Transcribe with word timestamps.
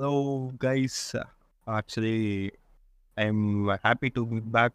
Hello, 0.00 0.52
guys. 0.60 0.96
Actually, 1.66 2.52
I'm 3.16 3.66
happy 3.82 4.10
to 4.10 4.24
be 4.24 4.38
back 4.38 4.72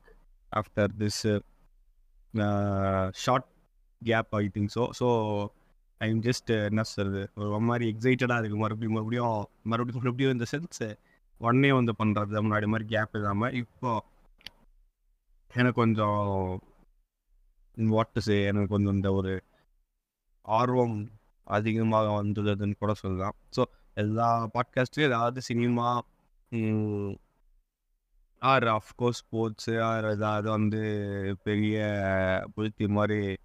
after 0.51 0.85
this 1.01 1.23
uh, 1.23 1.39
uh, 2.33 3.09
short 3.13 3.45
gap, 4.01 4.27
I 4.39 4.49
think 4.55 4.67
so 4.73 4.83
So, 4.99 5.07
I'm 6.01 6.17
just 6.25 6.45
uh, 6.55 6.57
என்ன 6.69 6.83
சொல்றது? 6.89 7.21
ஒரு 7.41 7.59
மாதிரி 7.69 7.85
எக்ஸைட்டடாக 7.91 8.39
இருக்குது 8.41 8.61
மறுபடியும் 8.63 8.95
மறுபடியும் 8.97 9.37
மறுபடியும் 9.73 10.01
மறுபடியும் 10.01 10.33
இந்த 10.35 10.47
சென்ஸ் 10.53 10.81
உடனே 11.41 11.71
வந்து 11.79 11.95
பண்ணுறது 12.01 12.43
முன்னாடி 12.47 12.69
மாதிரி 12.73 12.87
கேப் 12.93 13.15
இல்லாமல் 13.19 13.55
இப்போ 13.61 13.93
எனக்கு 15.53 15.79
கொஞ்சம் 15.83 16.19
வாட் 17.95 18.21
சே 18.27 18.37
எனக்கு 18.51 18.73
கொஞ்சம் 18.75 18.97
இந்த 18.99 19.11
ஒரு 19.21 19.35
ஆர்வம் 20.59 20.99
அதிகமாக 21.57 22.11
வந்துள்ளதுன்னு 22.19 22.77
கூட 22.83 22.93
சொல்லலாம். 23.03 23.37
ஸோ 23.57 23.63
எல்லா 23.97 24.49
பாட்காஸ்ட்லையும் 24.53 25.07
ஏதாவது 25.07 25.41
cinema 25.41 25.87
or 28.41 28.63
of course 28.63 29.21
sports 29.23 29.81
or 29.81 30.05
ஏதாவது 30.05 30.49
வந்து 30.49 30.81
பெரிய 31.43 31.75
புழுத்தி 32.55 32.87
மாதிரி 32.87 33.39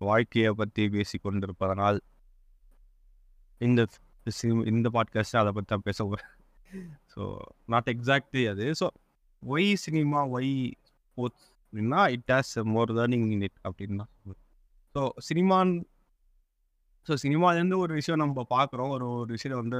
வாழ்க்கையை 0.00 0.52
பற்றி 0.52 0.88
பேசி 0.88 1.18
கொண்டிருப்பதனால் 1.18 1.98
இந்த 3.60 3.80
இந்த 4.64 4.88
பாட்காஸ்ட் 4.88 5.36
அதை 5.36 5.52
பற்றி 5.52 5.66
தான் 5.66 5.82
பேச 5.82 6.04
போகிறேன் 6.04 6.32
ஸோ 7.14 7.22
நாட் 7.66 7.88
எக்ஸாக்ட்லி 7.88 8.50
அது. 8.50 8.72
So 8.80 8.86
why 9.42 9.74
cinema 9.74 10.26
why 10.28 10.52
sports 11.02 11.52
அப்படின்னா 11.62 12.10
it 12.10 12.32
has 12.32 12.62
more 12.64 12.92
learning 12.92 13.30
in 13.30 13.42
it 13.42 13.58
அப்படின்னா 13.64 14.04
ஸோ 14.94 15.10
சினிமான் 15.28 15.72
ஸோ 17.06 17.12
சினிமாலேருந்து 17.22 17.76
ஒரு 17.78 17.92
விஷயம் 17.94 18.18
நம்ம 18.18 18.44
பார்க்குறோம். 18.50 18.90
ஒரு 18.90 19.06
ஒரு 19.14 19.30
விஷயம் 19.32 19.60
வந்து 19.62 19.78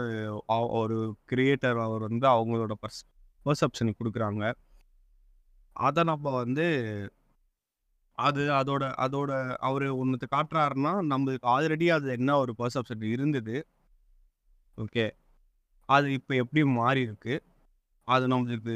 அவ- 0.49 0.71
ஒரு 0.81 0.97
கிரியேட்டர் 1.31 1.79
அவர் 1.85 2.03
வந்து 2.09 2.27
அவங்களோட 2.29 2.75
பர்ஸ் 2.83 3.03
பர்செப்ஷனுக்கு 3.47 4.01
கொடுக்குறாங்க. 4.01 4.43
அதை 5.77 6.03
நம்ம 6.05 6.31
வந்து 6.39 6.67
அது 8.19 8.43
அதோட 8.53 8.85
அதோட 8.99 9.31
அவர் 9.61 9.85
ஒன்றுத்தை 10.01 10.27
காட்டுறாருன்னா 10.33 10.93
நம்மளுக்கு 11.11 11.47
ஆல்ரெடி 11.55 11.87
அது 11.91 12.09
என்ன 12.13 12.37
ஒரு 12.39 12.53
பர்செப்ஷன் 12.59 13.05
இருந்தது. 13.13 13.57
ஓகே 14.79 15.05
அது 15.89 16.07
இப்போ 16.13 16.35
எப்படி 16.35 16.63
மாறி 16.77 17.01
இருக்கு 17.01 17.35
அது 18.09 18.25
நம்மளுக்கு 18.29 18.75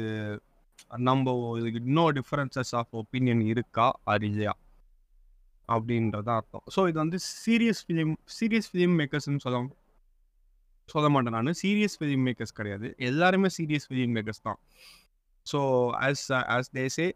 நம்ம 1.01 1.31
இதுக்கு 1.59 1.79
இன்னும் 1.83 2.15
டிஃப்ரென்சஸ் 2.17 2.73
ஆஃப் 2.75 2.93
ஒப்பீனியன் 2.95 3.43
இருக்கா? 3.47 3.87
அது 4.05 4.25
இல்லையா 4.27 4.53
அப்படின்றத 5.69 6.29
அர்த்தம். 6.39 6.63
ஸோ 6.75 6.79
இது 6.89 6.97
வந்து 7.03 7.17
சீரியஸ் 7.43 7.81
ஃபிலிம் 7.87 8.13
சீரியஸ் 8.37 8.69
ஃபிலிம் 8.71 8.95
மேக்கர்ஸ்னு 8.99 9.41
சொல்ல 9.45 9.59
சொல்ல 10.89 11.07
மாட்டேன் 11.13 11.35
நான். 11.37 11.57
சீரியஸ் 11.63 11.95
ஃபிலிம் 11.99 12.23
மேக்கர்ஸ் 12.27 12.53
கிடையாது. 12.59 12.87
எல்லாருமே 13.09 13.49
சீரியஸ் 13.57 13.87
ஃபிலிம் 13.89 14.13
மேக்கர்ஸ் 14.17 14.43
தான். 14.47 14.59
ஸோ 15.45 15.59
ஆஸ் 16.07 16.25
ஆஸ் 16.55 16.69
தேசே 16.79 17.07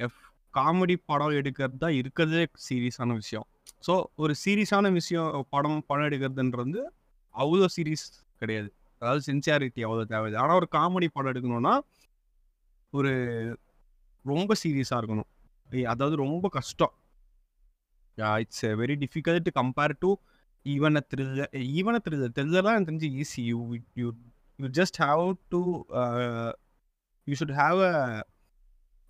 எஃப் 0.00 0.18
காமெடி 0.54 0.96
படம் 1.10 1.34
எடுக்கிறது 1.40 1.76
தான் 1.84 1.96
இருக்கிறதே 2.00 2.44
சீரியஸான 2.68 3.14
விஷயம். 3.22 3.46
ஸோ 3.86 3.94
ஒரு 4.22 4.32
சீரியஸான 4.44 4.92
விஷயம் 4.98 5.28
படம் 5.54 5.84
படம் 5.90 6.06
எடுக்கிறதுன்றது 6.08 6.80
அவ்வளோ 7.34 7.68
சீரியஸ் 7.76 8.06
கிடையாது. 8.42 8.70
அதாவது 9.02 9.22
சின்சியாரிட்டி 9.28 9.80
அவ்வளோ 9.86 10.04
தேவையில்லை. 10.12 10.40
ஆனால் 10.44 10.58
ஒரு 10.60 10.68
காமெடி 10.76 11.08
படம் 11.16 11.32
எடுக்கணும்னா 11.32 11.74
ஒரு 12.92 13.12
ரொம்ப 14.24 14.54
சீரியஸாக 14.62 15.00
இருக்கணும். 15.00 15.28
அதாவது 15.92 16.16
ரொம்ப 16.24 16.46
கஷ்டம். 16.58 16.94
It's 18.44 18.64
very 18.82 18.96
difficult 19.04 19.46
to 19.48 19.52
compare 19.60 19.94
to 20.04 20.10
even 20.66 20.98
a 21.00 21.02
thriller 21.12 21.52
even 21.78 21.96
a 21.98 22.02
thriller 22.06 22.34
த்ரில்லர்லாம் 22.36 22.76
எனக்கு 22.76 22.90
தெரிஞ்சு 22.90 23.10
easy 23.22 23.42
you 23.50 23.58
you 24.00 24.08
you 24.58 24.68
just 24.80 24.98
have 25.04 25.24
to 25.54 25.60
you 27.26 27.36
should 27.40 27.56
have 27.62 27.80
a 27.90 27.94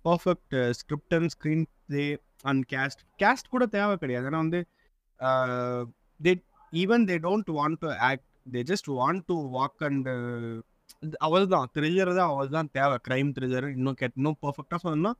perfect 0.05 0.55
script 0.79 1.15
and 1.17 1.31
screenplay 1.89 2.03
and 2.49 2.63
cast 2.73 3.01
cast 3.23 3.51
கூட 3.53 3.63
தேவை 3.77 3.95
கிடையாது. 4.03 4.25
ஏன்னா 4.29 4.41
வந்து 4.45 4.61
they 6.25 6.31
even 6.73 7.03
they 7.09 7.15
don't 7.27 7.51
want 7.59 7.79
to 7.83 7.89
act 8.09 8.27
they 8.53 8.61
just 8.71 8.89
want 8.99 9.23
to 9.31 9.35
walk 9.57 9.83
and 9.89 10.07
அவள் 11.25 11.51
தான். 11.53 11.67
Thriller 11.75 12.11
தான் 12.19 12.31
அவள் 12.33 12.55
தான் 12.55 12.69
தேவை. 12.77 12.95
க்ரைம் 13.07 13.29
த்ரில்லர் 13.37 13.67
இன்னும் 13.75 13.97
கேட் 14.01 14.17
இன்னும் 14.19 14.39
பர்ஃபெக்டாக 14.45 14.79
சொல்லணும்னா 14.85 15.13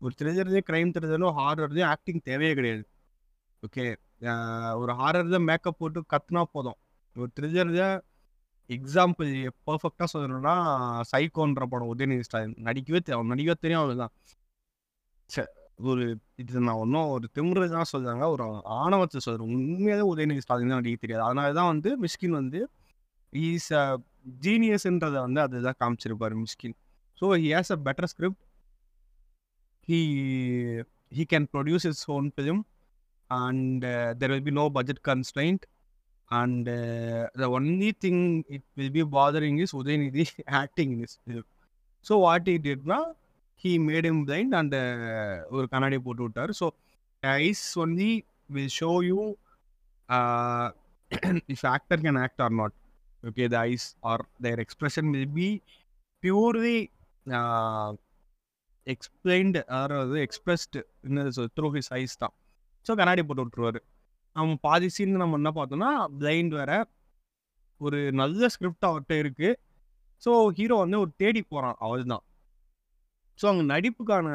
ஒரு 0.00 0.12
த்ரில்லர்லேயும் 0.20 0.68
க்ரைம் 0.70 0.92
த்ரில்லரும் 0.96 1.36
ஹாரர்லேயும் 1.40 1.90
ஆக்டிங் 1.94 2.22
தேவையே 2.28 2.52
கிடையாது. 2.58 2.84
ஓகே 3.62 3.84
ஒரு 4.80 4.92
ஹாரர் 4.98 5.32
தான் 5.32 5.46
மேக்கப் 5.48 5.78
போட்டு 5.78 6.00
கத்துனா 6.12 6.42
போதும். 6.52 6.78
ஒரு 7.16 7.30
த்ரில்லர் 7.36 7.72
தான் 7.76 7.96
எக்ஸாம்பிள் 8.70 9.30
பர்ஃபெக்டாக 9.66 10.08
சொல்லணும்னா 10.12 10.54
சைக்கோன்ற 11.10 11.64
படம் 11.72 11.90
உதயநிதி 11.92 12.24
ஸ்டாலின். 12.28 12.56
நடிக்கவே 12.66 13.00
தெ- 13.00 13.14
அவன் 13.16 13.30
நடிக்கவே 13.32 13.56
தெரியும் 13.60 13.82
அவ்வளோதான் 13.82 14.12
சரி 15.30 15.50
ஒரு 15.84 16.04
இது 16.36 16.60
நான் 16.60 16.80
ஒன்றும் 16.82 17.08
ஒரு 17.14 17.26
திமுறை 17.34 17.66
தான் 17.70 17.90
சொல்கிறாங்க 17.92 18.24
ஒரு 18.34 18.44
ஆணவத்தை 18.78 19.18
சொல்கிறேன் 19.20 19.48
உண்மையாகவே 19.50 20.06
உதயநிதி 20.12 20.42
ஸ்டாலின் 20.44 20.72
தான் 20.72 20.80
நடிக்க 20.80 20.98
தெரியாது. 20.98 21.24
அதனால 21.26 21.48
தான் 21.52 21.70
வந்து 21.72 21.90
மிஸ்கின் 22.04 22.36
வந்து 22.40 22.60
ஈஸ் 23.32 23.70
அ 23.74 23.84
ஜீனியஸ்ன்றதை 24.42 25.18
வந்து 25.24 25.40
அதுதான் 25.42 25.78
காமிச்சிருப்பார் 25.80 26.34
Mysskin 26.42 26.76
so 27.22 27.34
he 27.36 27.50
has 27.54 27.72
a 27.72 27.80
better 27.86 28.10
script 28.12 28.42
he 29.88 29.98
he 31.12 31.24
can 31.32 31.48
produce 31.52 31.86
his 31.90 32.02
own 32.10 32.28
film 32.34 32.62
and 33.30 33.84
uh, 33.84 34.14
there 34.16 34.28
will 34.28 34.40
be 34.40 34.50
no 34.52 34.70
budget 34.70 35.02
constraint. 35.02 35.66
And 36.30 36.68
uh, 36.68 37.28
the 37.34 37.48
only 37.48 37.92
thing 37.92 38.44
it 38.48 38.62
will 38.76 38.90
be 38.90 39.02
bothering 39.02 39.58
is 39.58 39.72
Udayanidhi 39.72 40.26
so 42.06 42.14
what 42.24 42.48
it 42.52 42.66
இட்னா 42.72 42.98
he 43.64 43.70
made 43.86 44.06
him 44.10 44.20
blind 44.26 44.52
அந்த 44.58 44.76
ஒரு 45.56 45.66
கண்ணாடி 45.72 45.96
போட்டு 46.04 46.22
விட்டார் 46.24 46.52
so 46.58 46.66
eyes 47.22 47.64
only 47.84 48.12
will 48.56 48.74
show 48.80 48.90
you 49.08 49.20
if 51.54 51.64
actor 51.72 52.02
can 52.04 52.20
act 52.24 52.42
or 52.46 52.54
not 52.60 52.76
okay 53.22 53.46
the 53.54 53.58
eyes 53.72 53.88
are 54.12 54.24
their 54.46 54.62
expression 54.64 55.08
will 55.14 55.34
be 55.40 55.48
purely 56.22 56.78
explained 58.86 59.62
அதாவது 59.78 60.20
expressed 60.26 60.82
through 61.56 61.70
his 61.76 61.92
eyes 62.00 62.16
தான் 62.18 62.34
so 62.86 62.92
கண்ணாடி 63.00 63.22
போட்டு 63.28 63.44
விட்ருவாரு 63.46 63.80
அவன் 64.36 64.58
பாதி 64.66 64.88
சீன் 64.96 65.22
நம்ம 65.22 65.38
என்ன 65.40 65.50
பார்த்தோம்னா 65.58 65.90
பிளைண்ட் 66.20 66.54
வேற. 66.60 66.72
ஒரு 67.80 67.98
நல்ல 68.20 68.48
ஸ்கிரிப்ட் 68.54 68.88
அவர்கிட்ட 68.88 69.14
இருக்கு. 69.22 69.48
ஸோ 70.24 70.30
ஹீரோ 70.58 70.76
வந்து 70.84 70.98
ஒரு 71.04 71.10
தேடி 71.22 71.40
போகிறான் 71.52 71.78
அவர் 71.86 72.04
தான் 72.12 72.24
ஸோ 73.40 73.44
அங்கே 73.50 73.64
நடிப்புக்கான 73.72 74.28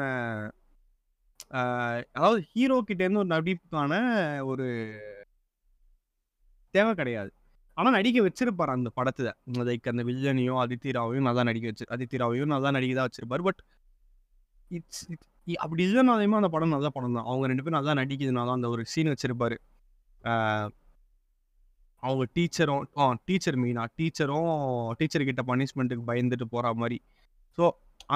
அதாவது 2.18 2.40
ஹீரோ 2.52 2.76
கிட்டேருந்து 2.88 3.22
ஒரு 3.22 3.30
நடிப்புக்கான 3.36 3.92
ஒரு 4.50 4.66
தேவை 6.74 6.92
கிடையாது. 7.00 7.30
ஆனால் 7.78 7.94
நடிக்க 7.96 8.18
வச்சிருப்பார் 8.26 8.76
அந்த 8.76 8.90
படத்தில். 8.98 9.30
லைக் 9.68 9.90
அந்த 9.92 10.02
வில்லனையும் 10.08 10.60
அதித்தி 10.64 10.90
ராவையும் 10.96 11.28
நல்லா 11.28 11.42
நடிக்க 11.48 11.66
வச்சு 11.70 11.92
அதித்தி 11.94 12.16
ராவையும் 12.22 12.52
நல்லா 12.54 12.70
நடிக்க 12.76 12.94
தான் 12.98 13.08
வச்சிருப்பார். 13.08 13.44
பட் 13.48 13.60
இட்ஸ் 14.78 15.04
அப்படி 15.64 15.82
இல்லைனாலுமே 15.88 16.36
அந்த 16.40 16.50
படம் 16.54 16.74
நல்ல 16.76 16.88
படம் 16.96 17.16
தான். 17.18 17.28
அவங்க 17.30 17.46
ரெண்டு 17.50 17.62
பேரும் 17.64 17.78
நல்லா 17.78 17.94
நடிக்கிறதுனால 18.00 18.54
அந்த 18.58 18.68
ஒரு 18.74 18.82
சீன் 18.92 19.12
வச்சிருப்பாரு. 19.12 19.56
அவங்க 22.02 22.24
டீச்சரும் 22.36 22.84
ஆ 23.00 23.04
டீச்சர் 23.28 23.58
மீனா 23.62 23.82
டீச்சரும் 23.98 24.50
டீச்சர் 25.00 25.28
கிட்ட 25.28 25.42
பனிஷ்மெண்ட்டுக்கு 25.50 26.04
பயந்துட்டு 26.10 26.46
போற 26.54 26.72
மாதிரி. 26.82 26.98
ஸோ 27.58 27.64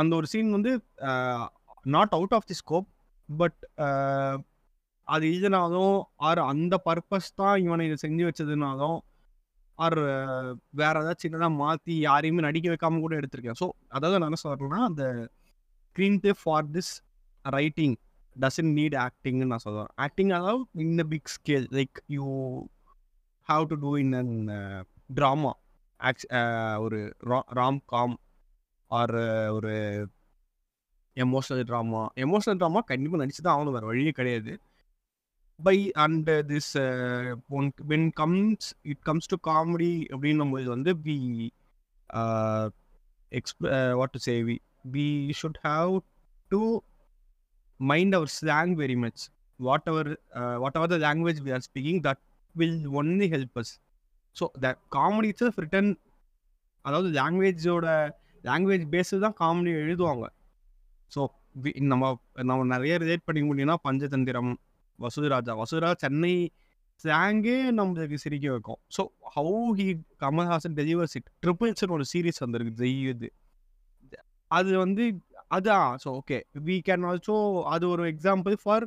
அந்த 0.00 0.12
ஒரு 0.18 0.26
சீன் 0.32 0.50
வந்து 0.56 0.72
not 1.94 2.14
out 2.18 2.34
of 2.36 2.48
the 2.50 2.56
scope 2.62 2.88
but 3.28 3.60
அது 5.08 5.26
இதுனாலும் 5.36 5.96
ஆர் 6.28 6.40
அந்த 6.52 6.74
பர்பஸ் 6.86 7.28
தான் 7.40 7.56
இவனை 7.64 7.84
இதை 7.88 7.96
செஞ்சு 8.04 8.24
வச்சதுனாலும் 8.28 8.96
ஆர் 9.78 9.98
வேற 10.80 10.94
ஏதாவது 11.02 11.22
சின்னதாக 11.24 11.52
மாற்றி 11.62 11.94
யாரையுமே 12.08 12.46
நடிக்க 12.48 12.66
வைக்காம 12.72 13.00
கூட 13.04 13.14
எடுத்திருக்கேன். 13.20 13.58
ஸோ 13.62 13.66
அதாவது 13.96 14.18
நான் 14.18 14.30
என்ன 14.30 14.40
சொல்றேன்னா 14.44 14.80
அந்த 14.90 15.04
screenplay 16.22 16.32
for 16.42 16.66
this 16.76 16.92
writing 17.50 17.96
doesn't 18.40 18.72
need 18.78 18.96
ஆக்டிங்னு 18.96 19.44
நான் 19.44 19.64
சொல்லுவேன் 19.64 19.88
ஆக்டிங் 19.94 20.30
அதாவது 20.30 20.64
in 20.72 20.96
the 20.96 21.02
big 21.02 21.30
scale 21.36 21.66
like 21.72 21.98
you 22.06 22.26
have 23.48 23.64
to 23.64 23.74
do 23.74 23.96
in 23.96 24.12
an 24.12 24.34
drama 25.14 25.52
aux 25.98 26.26
ஒரு 26.78 27.16
ராம் 27.54 27.80
காம் 27.86 28.18
ஆர் 28.86 29.14
ஒரு 29.52 29.74
எமோஷனல் 31.16 31.64
ட்ராமா 31.64 32.06
எமோஷனல் 32.16 32.58
ட்ராமா 32.60 32.78
கண்டிப்பாக 32.84 33.24
நடிச்சு 33.24 33.42
தான் 33.42 33.58
ஆகணும் 33.58 33.72
வேறு 33.72 33.86
வழியே 33.86 34.10
கிடையாது. 34.10 34.60
By 35.64 35.92
and 35.92 36.30
this 36.30 36.76
when 37.88 38.10
comes 38.14 38.74
it 38.82 39.02
comes 39.02 39.26
to 39.26 39.36
comedy 39.50 40.06
அப்படின்னும் 40.12 40.50
போது 40.50 40.68
வந்து 40.68 40.94
we 40.94 41.48
exp 43.32 43.94
what 43.94 44.10
to 44.10 44.18
say 44.18 44.58
we 44.92 45.30
should 45.42 45.60
have 45.62 45.98
to 46.50 46.80
mind 47.80 48.14
our 48.14 48.26
slang 48.26 48.76
very 48.76 48.96
much. 49.04 49.28
Whatever 49.60 50.16
uh, 50.38 50.56
whatever 50.64 50.86
the 50.86 50.98
language 50.98 51.38
we 51.40 51.52
are 51.56 51.60
speaking 51.60 52.02
that 52.02 52.18
will 52.54 52.76
only 53.00 53.28
help 53.34 53.54
us. 53.62 53.70
The 54.64 54.70
comedy 54.94 55.28
it's 55.32 55.44
itself 55.44 55.56
written 55.64 55.90
அதாவது 56.86 57.08
லாங்குவேஜோட 57.18 57.86
language 58.48 58.84
பேஸில் 58.94 59.24
தான் 59.24 59.36
comedy 59.42 59.70
எழுதுவாங்க. 59.82 60.26
So 61.14 61.20
நம்ம 61.92 62.10
நம்ம 62.48 62.64
நிறைய 62.74 62.94
relate 63.02 63.24
பண்ணிக்க 63.26 63.46
முடியும்னா 63.50 63.76
பஞ்சதந்திரம் 63.86 64.52
வசுதராஜா. 64.98 65.52
வசுதராஜா 65.62 65.96
சென்னை 66.04 66.34
ஸ்லாங்கே 67.02 67.56
நம்மளுக்கு 67.78 68.18
சிரிக்க 68.24 68.46
வைக்கும். 68.54 68.80
So 68.96 69.02
how 69.34 69.56
he 69.78 69.86
Kamal Haasan 70.24 70.76
delivers 70.80 71.16
it 71.18 71.28
ட்ரிபிள்ஸ்னு 71.44 71.94
ஒரு 71.96 72.06
சீரீஸ் 72.12 72.42
வந்திருக்கு 72.44 72.74
ஜெய் 72.82 73.02
இது. 73.14 73.30
அது 74.50 74.72
வந்து 74.84 75.04
அதான் 75.50 75.90
so 76.02 76.08
okay 76.20 76.38
we 76.64 76.76
can 76.88 77.04
also 77.04 77.36
அது 77.70 77.84
ஒரு 77.88 78.04
example 78.12 78.54
for 78.62 78.84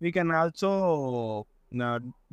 we 0.00 0.10
can 0.10 0.32
also 0.40 0.70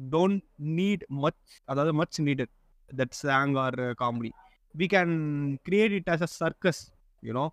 don't 0.09 0.43
need 0.77 1.03
much 1.17 1.41
அதாவது 1.65 1.93
much 1.93 2.19
needed 2.21 2.53
that 2.89 3.15
slang 3.19 3.55
or 3.57 3.79
comedy 4.01 4.31
we 4.75 4.87
can 4.87 5.15
create 5.63 5.95
it 5.99 6.09
as 6.09 6.25
a 6.27 6.31
circus 6.37 6.81
you know 7.23 7.45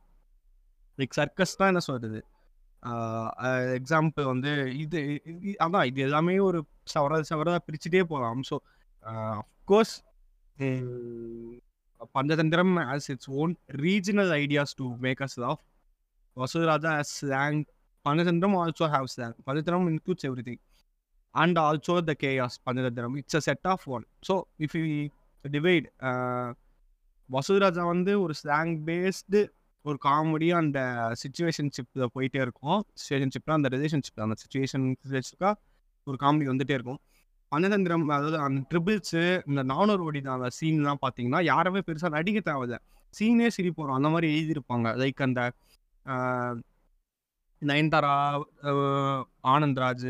like 0.98 1.14
circus 1.14 1.56
தான் 1.56 1.70
என்ன 1.72 1.82
சொல்கிறது 1.88 2.20
எக்ஸாம்பிள் 3.78 4.24
வந்து 4.24 4.50
இது 4.76 5.00
அதான் 5.58 5.86
இது 5.86 6.00
எல்லாமே 6.00 6.34
ஒரு 6.40 6.58
சவர 6.94 7.20
சவரதாக 7.30 7.62
பிரிச்சுட்டே 7.68 8.02
போகலாம் 8.04 8.42
so 8.50 8.56
of course 9.42 9.94
Panchathanthiram 12.14 12.74
as 12.86 13.08
it's 13.10 13.30
own 13.42 13.52
regional 13.84 14.32
ideas 14.42 14.74
to 14.74 14.86
make 14.98 15.22
us 15.22 15.38
of 15.46 15.62
Vasuraja 16.36 16.92
has 16.98 17.10
slang 17.18 17.58
Panchathanthiram 18.06 18.56
also 18.62 18.86
have 18.94 19.06
slang 19.14 19.34
Panchathanthiram 19.46 19.86
includes 19.92 20.26
everything 20.48 20.62
and 21.34 21.58
also 21.58 21.94
the 22.08 22.14
chaos 22.22 22.56
Panchathanthiram 22.66 23.14
it's 23.20 23.38
a 23.40 23.42
set 23.48 23.66
of 23.72 23.84
one 23.96 24.04
so 24.28 24.34
if 24.64 24.74
you 24.80 24.84
divide 25.44 25.86
Vasuraja 27.30 27.84
வந்து 27.92 28.12
ஒரு 28.24 28.34
slang 28.40 28.74
based 28.88 29.40
ஒரு 29.84 29.98
comedy 30.06 30.48
அந்த 30.58 30.78
சுச்சுவேஷன்ஷிப்பில் 31.22 32.04
போயிட்டே 32.14 32.40
இருக்கும். 32.44 32.80
சுச்சுவேஷன்ஷிப்பில் 32.98 33.54
அந்த 33.56 33.68
relationship 33.74 34.22
அந்த 34.26 34.36
situation 34.42 34.86
ஒரு 36.06 36.16
comedy 36.22 36.46
வந்துகிட்டே 36.50 36.76
இருக்கும். 36.78 37.00
பஞ்சதந்திரம் 37.52 38.04
அதாவது 38.16 38.38
அந்த 38.46 38.60
ட்ரிபிள்ஸு 38.70 39.22
இந்த 39.50 39.60
நானூறு 39.72 40.02
ஓடி 40.06 40.20
தான் 40.20 40.36
அந்த 40.38 40.50
சீன்லாம் 40.58 41.00
பார்த்தீங்கன்னா 41.04 41.40
யாருமே 41.52 41.80
பெருசாக 41.88 42.10
நடிக்க 42.16 42.38
தேவையில்ல. 42.50 42.76
சீனே 43.14 43.48
சிரிப்போம். 43.56 43.92
அந்த 43.98 44.08
மாதிரி 44.14 44.28
எழுதியிருப்பாங்க. 44.34 44.88
லைக் 45.02 45.20
அந்த 45.28 45.40
நயன்தாரா 47.62 48.14
ஆனந்த்ராஜ் 49.54 50.08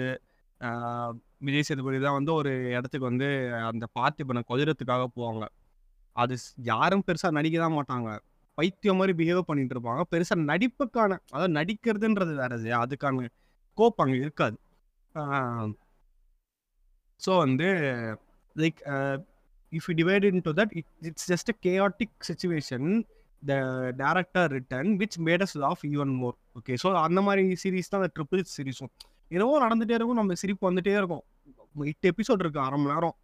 விஜய் 1.47 1.67
சேதுபதி 1.69 1.99
தான் 2.05 2.17
வந்து 2.19 2.33
ஒரு 2.41 2.51
இடத்துக்கு 2.77 3.07
வந்து 3.11 3.27
அந்த 3.71 3.85
பார்த்திபனை 3.99 4.41
கொதிரத்துக்காக 4.51 5.05
போவாங்க. 5.17 5.45
அது 6.17 6.35
யாரும் 6.73 7.05
பெருசாக 7.09 7.37
நடிக்க 7.39 7.57
தான் 7.65 7.77
மாட்டாங்க. 7.79 8.09
பைத்தியம் 8.59 8.99
மாதிரி 9.01 9.13
பிஹேவ் 9.21 9.49
பண்ணிட்டு 9.49 9.75
இருப்பாங்க. 9.77 10.03
பெருசாக 10.13 10.47
நடிப்புக்கான 10.51 11.19
அதாவது 11.35 11.53
நடிக்கிறதுன்றது 11.59 12.35
வேற 12.43 12.55
அதுக்கான 12.85 13.27
கோப் 13.79 14.03
அங்கே 14.05 14.19
இருக்காது. 14.25 14.57
ஸோ 17.21 17.33
வந்து 17.45 17.69
like 18.57 18.81
if 19.73 19.87
you 19.91 19.95
divide 20.03 20.27
into 20.49 20.53
that 20.61 20.73
it 20.81 20.91
it's 21.11 21.29
just 21.33 21.51
a 21.55 21.57
chaotic 21.67 22.15
situation 22.31 22.89
the 23.51 23.55
director 24.03 24.49
written 24.57 24.91
which 25.01 25.19
made 25.27 25.43
us 25.47 25.57
laugh 25.65 25.83
even 25.93 26.13
more 26.23 26.37
okay 26.59 26.75
so 26.83 26.89
அந்த 27.07 27.21
மாதிரி 27.27 27.43
சீரிஸ் 27.63 27.91
தான் 27.93 28.01
அந்த 28.03 28.11
ட்ரிபிள் 28.17 28.43
சீரிஸும் 28.57 28.93
என்னவோ 29.35 29.55
நடந்துகிட்டே 29.65 29.97
இருக்கும் 29.99 30.21
நம்ம 30.21 30.35
சிரிப்பு 30.43 30.65
வந்துகிட்டே 30.69 30.97
இருக்கும். 31.01 31.25
எட்டு 31.93 32.09
எபிசோட் 32.13 32.43
இருக்கு 32.45 32.61
அரை 32.67 32.77
மணி 32.81 32.93
நேரம். 32.95 33.15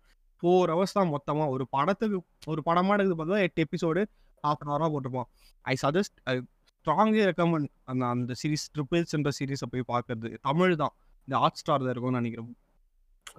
ஃபோர் 0.43 0.71
ஹவர்ஸ் 0.73 0.95
தான் 0.99 1.11
மொத்தமாக 1.15 1.55
ஒரு 1.55 1.65
படத்துக்கு 1.75 2.19
ஒரு 2.53 2.61
படமாக 2.69 2.95
எடுக்குது 2.97 3.17
பார்த்தா 3.21 3.41
எட்டு 3.47 3.61
எபிசோடு 3.67 4.03
ஹாஃப் 4.45 4.63
அன் 4.65 4.71
ஹவராக 4.73 4.89
போட்டிருப்போம் 4.95 5.29
I 5.65 5.75
suggest 5.85 6.17
I 6.31 6.35
strongly 6.73 7.23
recommend 7.31 7.69
அந்த 7.91 8.05
அந்த 8.15 8.35
சீரிஸ் 8.41 8.67
ட்ரிபிள்ஸ்ன்ற 8.75 9.33
சீரிஸை 9.39 9.67
போய் 9.73 9.85
பார்க்கறது. 9.93 10.29
தமிழ் 10.49 10.75
தான். 10.83 10.95
இந்த 11.29 11.39
ஹாட் 11.43 11.61
ஸ்டாரில் 11.63 11.91
இருக்கும்னு 11.93 12.21
நினைக்கிறேன். 12.21 12.55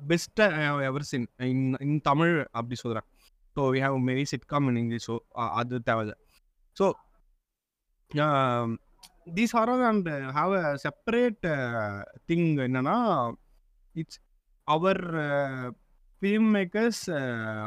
பெஸ்ட்டாக 0.09 0.83
ever 0.89 1.05
since 1.11 1.27
in 1.51 1.65
in 1.85 2.01
Tamil 2.09 2.35
அப்படி 2.57 2.75
சொல்கிறேன் 2.83 3.07
so 3.55 3.63
we 3.73 3.79
have 3.85 3.97
merry 4.09 4.25
sitcom 4.33 4.67
in 4.71 4.79
English 4.81 5.07
so 5.09 5.15
அது 5.59 5.81
தேவை 5.89 6.03
so 6.81 6.87
these 9.37 9.55
are 9.55 9.71
and 9.91 10.09
have 10.37 10.53
a 10.61 10.65
separate 10.85 11.45
thing 12.27 12.47
என்னன்னா 12.67 12.97
it's 13.95 14.21
our 14.67 15.01
film 16.21 16.47
makers 16.57 17.03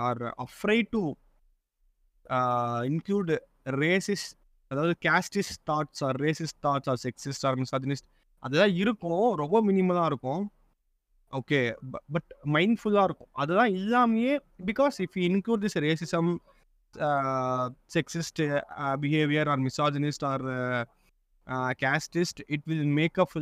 are 0.06 0.22
afraid 0.46 0.90
to 0.90 1.05
include 2.90 3.32
racist 3.82 4.26
அதாவது 4.70 4.94
casteist 5.06 5.52
thoughts 5.70 6.02
or 6.06 6.16
racist 6.16 6.55
thoughts 6.66 6.88
or 6.93 7.00
sexist 7.02 7.46
or 7.46 7.58
misogynist 7.62 8.08
அதுதான் 8.43 8.75
இருக்கும். 8.75 9.37
ரொம்ப 9.37 9.56
மினிமலாக 9.62 10.05
இருக்கும். 10.05 10.43
Okay 11.32 11.61
but 12.12 12.31
மைண்ட்ஃபுல்லாக 12.56 13.06
இருக்கும். 13.08 13.31
அதுதான் 13.32 13.70
இல்லாமையே 13.70 14.34
because 14.66 14.96
if 15.05 15.16
include 15.28 15.62
this 15.64 15.78
racism 15.87 16.31
sexist 17.94 18.41
behaviour 19.02 19.49
or 19.55 19.62
misogynist 19.69 20.25
or 20.32 20.44
casteist 21.82 22.41
it 22.55 22.67
will 22.70 22.93
make 22.99 23.19
up 23.25 23.35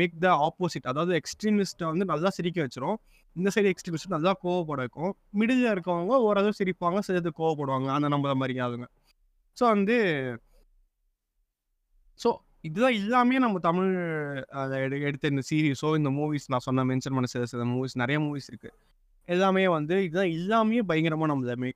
make 0.00 0.14
the 0.24 0.28
opposite 0.46 0.88
அதாவது 0.92 1.12
எக்ஸ்ட்ரீமிஸ்ட்டை 1.20 1.86
வந்து 1.92 2.04
நல்லா 2.12 2.30
சிரிக்க 2.38 2.58
வச்சிரும். 2.66 2.98
இந்த 3.36 3.48
சைடு 3.54 3.70
எக்ஸ்ட்ரீமிஸ்ட் 3.72 4.14
நல்லா 4.16 4.32
கோவப்பட 4.44 4.80
வைக்கும். 4.84 5.12
மிடில் 5.40 5.64
இருக்கவங்க 5.74 6.14
ஓரளவு 6.28 6.58
சிரிப்பாங்க 6.60 7.00
சிலது 7.08 7.32
கோவப்படுவாங்க. 7.40 7.88
அந்த 7.96 8.08
நம்மள 8.14 8.34
மாதிரி 8.42 8.56
ஆளுங்க 8.66 8.88
ஸோ 9.56 9.64
வந்து 9.74 9.96
ஸோ 12.20 12.28
இதுதான் 12.68 12.96
எல்லாமே 13.00 13.38
நம்ம 13.44 13.58
தமிழ் 13.66 13.90
அதை 14.60 14.76
எடு 14.84 14.96
எடுத்த 15.08 15.32
இந்த 15.32 15.42
சீரீஸோ 15.50 15.90
இந்த 15.98 16.10
மூவிஸ் 16.18 16.46
நான் 16.52 16.64
சொன்ன 16.66 16.84
மென்ஷன் 16.90 17.16
பண்ண 17.16 17.28
சில 17.34 17.44
சில 17.52 17.64
மூவிஸ் 17.74 17.94
நிறைய 18.02 18.18
மூவிஸ் 18.24 18.48
இருக்குது 18.52 18.74
எல்லாமே 19.28 19.64
வந்து 19.68 19.96
இதுதான் 20.04 20.34
எல்லாமே 20.38 20.80
பயங்கரமாக 20.80 21.30
நம்ம 21.32 21.54
மே 21.54 21.70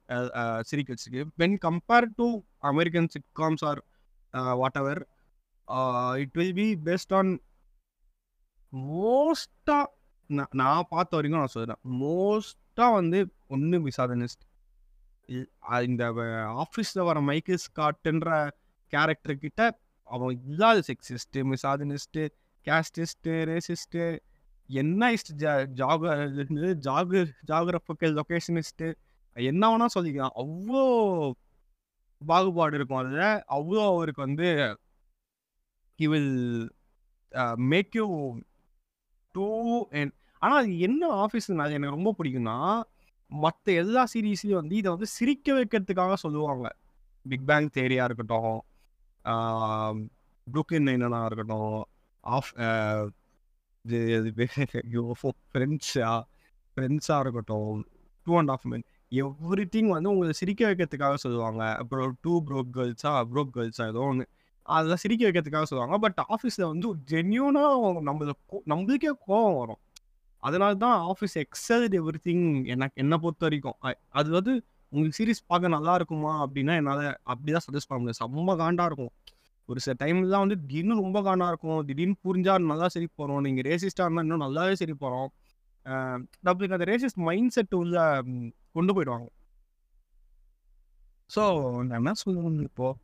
சிரிக்க 0.61 0.89
வச்சிருக்கு. 0.95 1.25
When 1.39 1.57
compare 1.67 2.09
to 2.17 2.27
American 2.71 3.09
sitcoms 3.15 3.65
or 3.65 3.81
whatever 4.79 5.03
it 6.17 6.33
will 6.33 6.55
be 6.55 6.69
based 6.85 7.15
on 7.15 7.33
மோஸ்ட்டாக 8.73 9.85
நான் 10.31 10.53
நான் 10.53 10.89
பார்த்த 10.89 11.17
வரைக்கும் 11.17 11.43
நான் 11.43 11.55
சொல்கிறேன் 11.57 11.81
மோஸ்ட்டாக 12.03 12.93
வந்து 12.93 13.19
ஒன்று 13.49 13.79
மிசாதனிஸ்ட் 13.81 14.45
இந்த 15.85 16.05
ஆஃபீஸில் 16.65 17.05
வர 17.05 17.19
மைக்கேல் 17.21 17.65
ஸ்காட்டுன்ற 17.67 18.31
கேரக்டர்கிட்ட 18.93 19.63
அவன் 20.09 20.41
இல்லாத 20.45 20.79
செக்ஸிஸ்ட்டு 20.89 21.45
மிசாதனிஸ்ட்டு 21.51 22.23
கேஸ்டிஸ்ட்டு 22.67 23.35
ரேசிஸ்ட்டு 23.51 24.05
என்ன 24.81 25.11
ஜாக 25.81 26.15
ஜாகு 26.87 27.21
ஜாகிரபிக்கல் 27.51 28.15
லொக்கேஷனிஸ்ட்டு 28.19 28.89
என்ன 29.37 29.63
வேணா 29.71 29.87
சொல்லிக்கலாம். 29.97 30.37
அவ்வளோ 30.43 30.85
பாகுபாடு 32.23 32.77
இருக்கும் 32.79 33.01
அதில். 33.03 33.43
அவ்வளோ 33.57 33.83
அவருக்கு 33.93 34.21
வந்து 34.27 34.49
he 35.99 36.09
will 36.13 36.35
make 37.73 37.97
you 38.01 38.07
do 39.35 39.49
and 40.01 40.13
ஆனால் 40.43 40.61
அது 40.63 40.73
என்ன 40.89 41.03
ஆஃபீஸ் 41.25 41.49
அது 41.65 41.79
எனக்கு 41.79 41.97
ரொம்ப 41.97 42.13
பிடிக்கும்னா 42.19 42.57
மற்ற 43.31 43.73
எல்லா 43.83 44.03
சீரீஸ்லையும் 44.13 44.61
வந்து 44.61 44.77
இதை 44.81 44.89
வந்து 44.95 45.09
சிரிக்க 45.17 45.55
வைக்கிறதுக்காக 45.59 46.17
சொல்லுவாங்க. 46.25 46.67
பிக் 47.27 47.47
பேங் 47.51 47.69
தேரியாக 47.77 48.09
இருக்கட்டும் 48.09 48.57
புருக்லின் 50.47 50.87
நைனா 50.89 51.21
இருக்கட்டும் 51.29 51.77
ஆஃப் 52.25 52.53
ஃப்ரெண்ட்ஸா 55.53 56.11
ஃப்ரெண்ட்ஸாக 56.77 57.23
இருக்கட்டும் 57.25 57.81
two 58.27 58.33
and 58.41 58.53
half 58.55 58.67
men 58.73 58.85
everything 59.75 59.89
வந்து 59.95 60.11
உங்களை 60.11 60.35
சிரிக்க 60.41 60.61
வைக்கிறதுக்காக 60.69 61.17
சொல்லுவாங்க. 61.25 61.63
அப்புறம் 61.83 62.13
டூ 62.25 62.35
ப்ரோக் 62.49 62.71
கேர்ள்ஸா 62.77 63.13
ப்ரோக் 63.33 63.51
கேர்ள்ஸா 63.57 63.87
ஏதோ 63.93 64.03
ஒன்று 64.11 64.25
அதெல்லாம் 64.63 65.03
சிரிக்க 65.05 65.23
வைக்கிறதுக்காக 65.29 65.67
சொல்லுவாங்க. 65.71 65.97
பட் 66.05 66.21
ஆஃபீஸில் 66.35 66.67
வந்து 66.73 66.89
ஜென்யூனாக 67.13 67.91
நம்மளுக்கு 68.09 68.61
நம்மளுக்கே 68.73 69.13
கோபம் 69.27 69.59
வரும். 69.63 69.81
அதனால 70.43 70.75
தான் 70.85 70.97
ஆஃபீஸ் 71.13 71.37
எக்ஸல் 71.45 71.87
எவ்ரி 72.01 72.21
திங் 72.29 72.47
எனக்கு 72.75 72.95
என்னை 73.03 73.17
பொறுத்த 73.25 73.45
வரைக்கும். 73.47 73.77
அது 74.21 74.31
வந்து 74.39 74.53
உங்களுக்கு 74.93 75.19
சீரிஸ் 75.19 75.49
பார்க்க 75.51 75.77
நல்லா 75.77 75.93
இருக்குமா? 75.99 76.33
அப்படின்னா 76.45 76.75
என்னால் 76.81 77.05
அப்படி 77.33 77.53
தான் 77.57 77.67
சஜஸ்ட் 77.67 77.91
பண்ண 77.91 78.01
முடியும். 78.03 78.21
செம்ம 78.23 78.57
காண்டாக 78.63 78.89
இருக்கும். 78.91 79.13
ஒரு 79.69 79.81
சில 79.85 79.95
டைம்லாம் 80.03 80.45
வந்து 80.45 80.59
திடீர்னு 80.63 80.95
ரொம்ப 81.05 81.19
காணா 81.27 81.47
இருக்கும். 81.53 81.81
திடீர்னு 81.89 82.17
புரிஞ்சா 82.27 82.55
நல்லா 82.73 82.89
சரி 82.95 83.09
போகிறோம் 83.21 83.45
நீங்கள் 83.47 83.67
ரேசிஸ்டாக 83.71 84.07
இருந்தால் 84.07 84.27
இன்னும் 84.27 84.45
நல்லாவே 84.47 84.75
சரி 84.83 84.95
போகிறோம் 85.05 85.29
நம்மளுக்கு 86.47 86.77
அந்த 86.79 86.87
ரேசிஸ்ட் 86.93 87.21
மைண்ட் 87.29 87.55
செட் 87.57 87.75
உள்ள 87.83 87.97
கொண்டு 88.77 88.93
போயிடுவாங்க. 88.97 89.29
ஸோ 91.31 91.43
நான் 91.89 91.99
என்ன 92.01 92.13
சொல்லுவேன் 92.23 92.61
இப்போது 92.69 92.99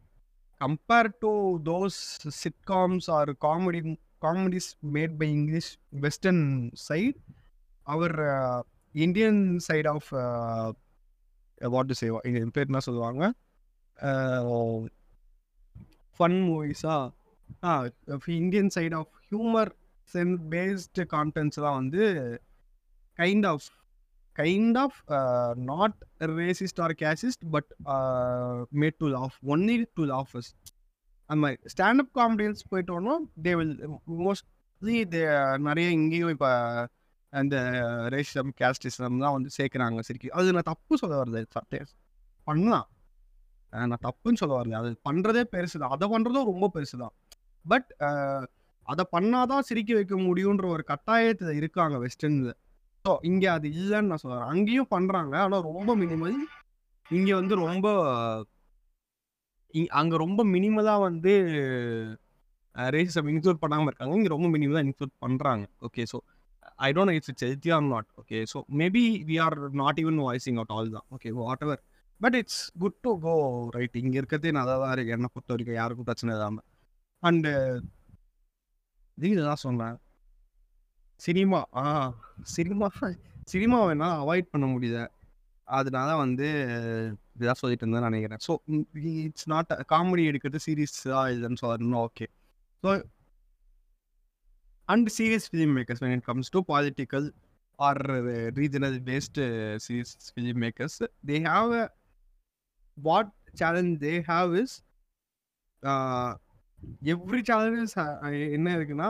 compare 0.60 1.10
to 1.24 1.32
those 1.70 1.98
sitcoms 2.42 3.08
or 3.18 3.30
comedy 3.46 3.80
comedies 4.26 4.70
made 4.94 5.14
by 5.20 5.28
English 5.36 5.70
western 6.04 6.44
side 6.88 7.18
our 7.86 8.16
Indian 8.94 9.42
side 9.68 9.88
of 9.94 10.08
what 11.74 11.90
to 11.90 11.96
Seva 12.02 12.20
எங்கள் 12.28 12.54
பேர் 12.56 12.70
என்ன 12.70 12.82
சொல்லுவாங்க? 12.88 13.22
ஃபன் 16.18 16.38
மூவிஸா 16.48 17.12
Indian 18.26 18.68
side 18.68 18.94
of 18.94 19.08
humour 19.30 19.70
Sen 20.02 20.38
based 20.50 20.98
கான்டென்ட்ஸ்லாம் 20.98 21.74
வந்து 21.74 22.04
kind 23.16 23.46
of 23.46 23.66
kind 24.36 24.78
of 24.78 24.98
not 25.58 25.94
racist 26.18 26.80
or 26.80 26.94
casteist 26.98 27.46
but 27.50 27.74
made 28.72 28.98
to 28.98 29.08
laugh 29.08 29.38
only 29.46 29.84
to 29.94 30.04
laughs 30.04 30.50
அந்த 31.26 31.40
மாதிரி 31.40 31.60
standup 31.76 32.12
comedians 32.14 32.68
போயிட்டு 32.68 33.22
தே 33.42 33.56
வில் 33.56 33.88
மோஸ்ட்லி 34.18 35.04
தே 35.14 35.58
நிறைய 35.58 35.90
இங்கேயும் 35.90 36.28
இப்போ 36.28 36.50
அந்த 37.30 37.56
ரேசிசம் 38.12 38.50
கேஸ்டிசம் 38.60 39.18
தான் 39.18 39.32
வந்து 39.32 39.50
சேர்க்குறாங்க 39.58 40.00
சரிக்கு. 40.08 40.28
அது 40.28 40.52
நான் 40.52 40.68
தப்பு 40.70 40.96
சொல்ல 40.96 41.22
வருது 41.22 41.44
சட்டே 41.56 41.80
பண்ணலாம். 42.44 42.88
நான் 43.72 44.02
தப்புன்னு 44.06 44.40
சொல்ல 44.42 44.54
வரல. 44.60 44.78
அது 44.80 44.90
பண்ணுறதே 45.08 45.42
பெருசு 45.54 45.76
தான் 45.82 45.94
அதை 45.96 46.06
பண்ணுறதும் 46.14 46.50
ரொம்ப 46.52 46.66
பெருசு 46.74 46.96
தான் 47.02 47.14
பட் 47.64 47.90
அதை 48.86 49.04
பண்ணாதான் 49.16 49.66
சிரிக்க 49.68 49.90
வைக்க 49.94 50.14
முடியுன்ற 50.16 50.66
ஒரு 50.74 50.84
கட்டாயத்தில் 50.92 51.58
இருக்காங்க 51.60 51.96
வெஸ்டர்னில் 52.04 52.54
ஸோ 53.04 53.12
இங்கே 53.30 53.48
அது 53.56 53.66
இல்லைன்னு 53.80 54.10
நான் 54.12 54.22
சொல்கிறேன் 54.22 54.48
அங்கேயும் 54.52 54.92
பண்ணுறாங்க 54.94 55.34
ஆனால் 55.44 55.66
ரொம்ப 55.70 55.90
மினிமல் 55.96 56.38
இங்கே 57.10 57.34
வந்து 57.40 57.54
ரொம்ப 57.64 57.86
அங்கே 60.00 60.16
ரொம்ப 60.16 60.40
மினிமலாக 60.44 61.04
வந்து 61.08 61.32
ரேசிசம் 62.76 63.28
இன்க்ளூட் 63.32 63.62
பண்ணாமல் 63.62 63.88
இருக்காங்க. 63.90 64.14
இங்கே 64.14 64.30
ரொம்ப 64.34 64.48
மினிமலாக 64.48 64.86
இன்க்ளூட் 64.86 65.14
பண்ணுறாங்க 65.24 65.64
okay 65.86 66.02
so 66.12 66.18
I 66.86 66.88
don't 66.92 67.14
it's 67.16 67.30
it's 67.32 67.46
healthy 67.46 67.70
or 67.76 67.86
not 67.92 68.08
okay 68.20 68.38
so 68.52 68.58
maybe 68.80 69.02
we 69.28 69.36
are 69.44 69.56
not 69.82 70.00
even 70.02 70.20
voicing 70.26 70.58
out 70.60 70.74
all 70.76 70.90
தான். 70.90 71.06
Okay 71.16 71.30
whatever 71.66 71.82
but 72.20 72.36
it's 72.40 72.62
good 72.78 72.98
to 73.04 73.10
go 73.26 73.34
right 73.76 73.96
இங்கே 73.96 74.18
இருக்கிறதே 74.18 74.52
நல்லா 74.58 74.74
தான் 74.82 74.92
இருக்குது 74.94 75.16
என்னை 75.16 75.30
பொறுத்த 75.34 75.52
வரைக்கும் 75.54 75.78
யாருக்கும் 75.80 76.08
பிரச்சனை 76.10 76.32
இல்லாமல் 76.36 76.66
அண்டு 77.22 77.52
இதுதான் 79.18 79.64
சொன்னேன் 79.66 79.96
சினிமா 81.20 81.60
ஆ 81.82 81.84
சினிமா 82.56 82.88
சினிமா 83.52 83.78
வேணால் 83.88 84.18
அவாய்ட் 84.22 84.52
பண்ண 84.52 84.66
முடியல. 84.66 84.98
அதனால 85.68 86.10
வந்து 86.16 86.46
இதான் 87.38 87.60
சொல்லிட்டு 87.60 87.84
இருந்தேன் 87.84 88.06
நினைக்கிறேன். 88.08 88.42
ஸோ 88.46 88.52
இட்ஸ் 89.24 89.48
நாட் 89.52 89.72
காமெடி 89.92 90.22
எடுக்கிறது 90.30 90.60
சீரியஸாக 90.66 91.32
இல்லைன்னு 91.34 91.60
சொல்லணும்னா 91.62 92.00
okay 92.08 92.26
so 92.84 92.88
and 94.88 95.08
serious 95.18 95.48
film 95.50 95.74
makers 95.78 96.02
when 96.04 96.14
it 96.18 96.26
comes 96.30 96.52
to 96.56 96.60
political 96.72 97.26
or 97.78 98.02
regional 98.60 98.98
based 99.10 99.44
serious 99.86 100.14
film 100.34 100.60
makers 100.66 100.98
they 101.30 101.38
have 101.50 101.72
a 101.72 101.84
what 103.06 103.32
challenge 103.60 103.94
they 104.04 104.12
have 104.30 104.52
is 104.62 104.74
every 107.14 107.40
challenges 107.50 107.94
என்ன 108.56 108.68
இருக்குன்னா 108.78 109.08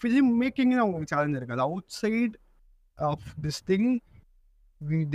film 0.00 0.30
making 0.42 0.74
அவங்களுக்கு 0.82 1.12
challenge 1.14 1.38
இருக்காது. 1.40 1.62
Outside 2.02 2.36
of 2.98 3.28
this 3.44 3.62
thing 3.70 3.88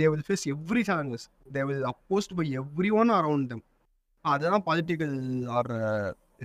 they 0.00 0.06
will 0.12 0.26
face 0.28 0.44
every 0.54 0.82
challenges 0.90 1.26
they 1.56 1.62
will 1.68 1.86
opposed 1.92 2.34
by 2.40 2.46
everyone 3.00 3.12
around 3.18 3.48
them 3.52 3.64
அதெல்லாம் 4.24 4.64
political 4.68 5.16
or 5.58 5.70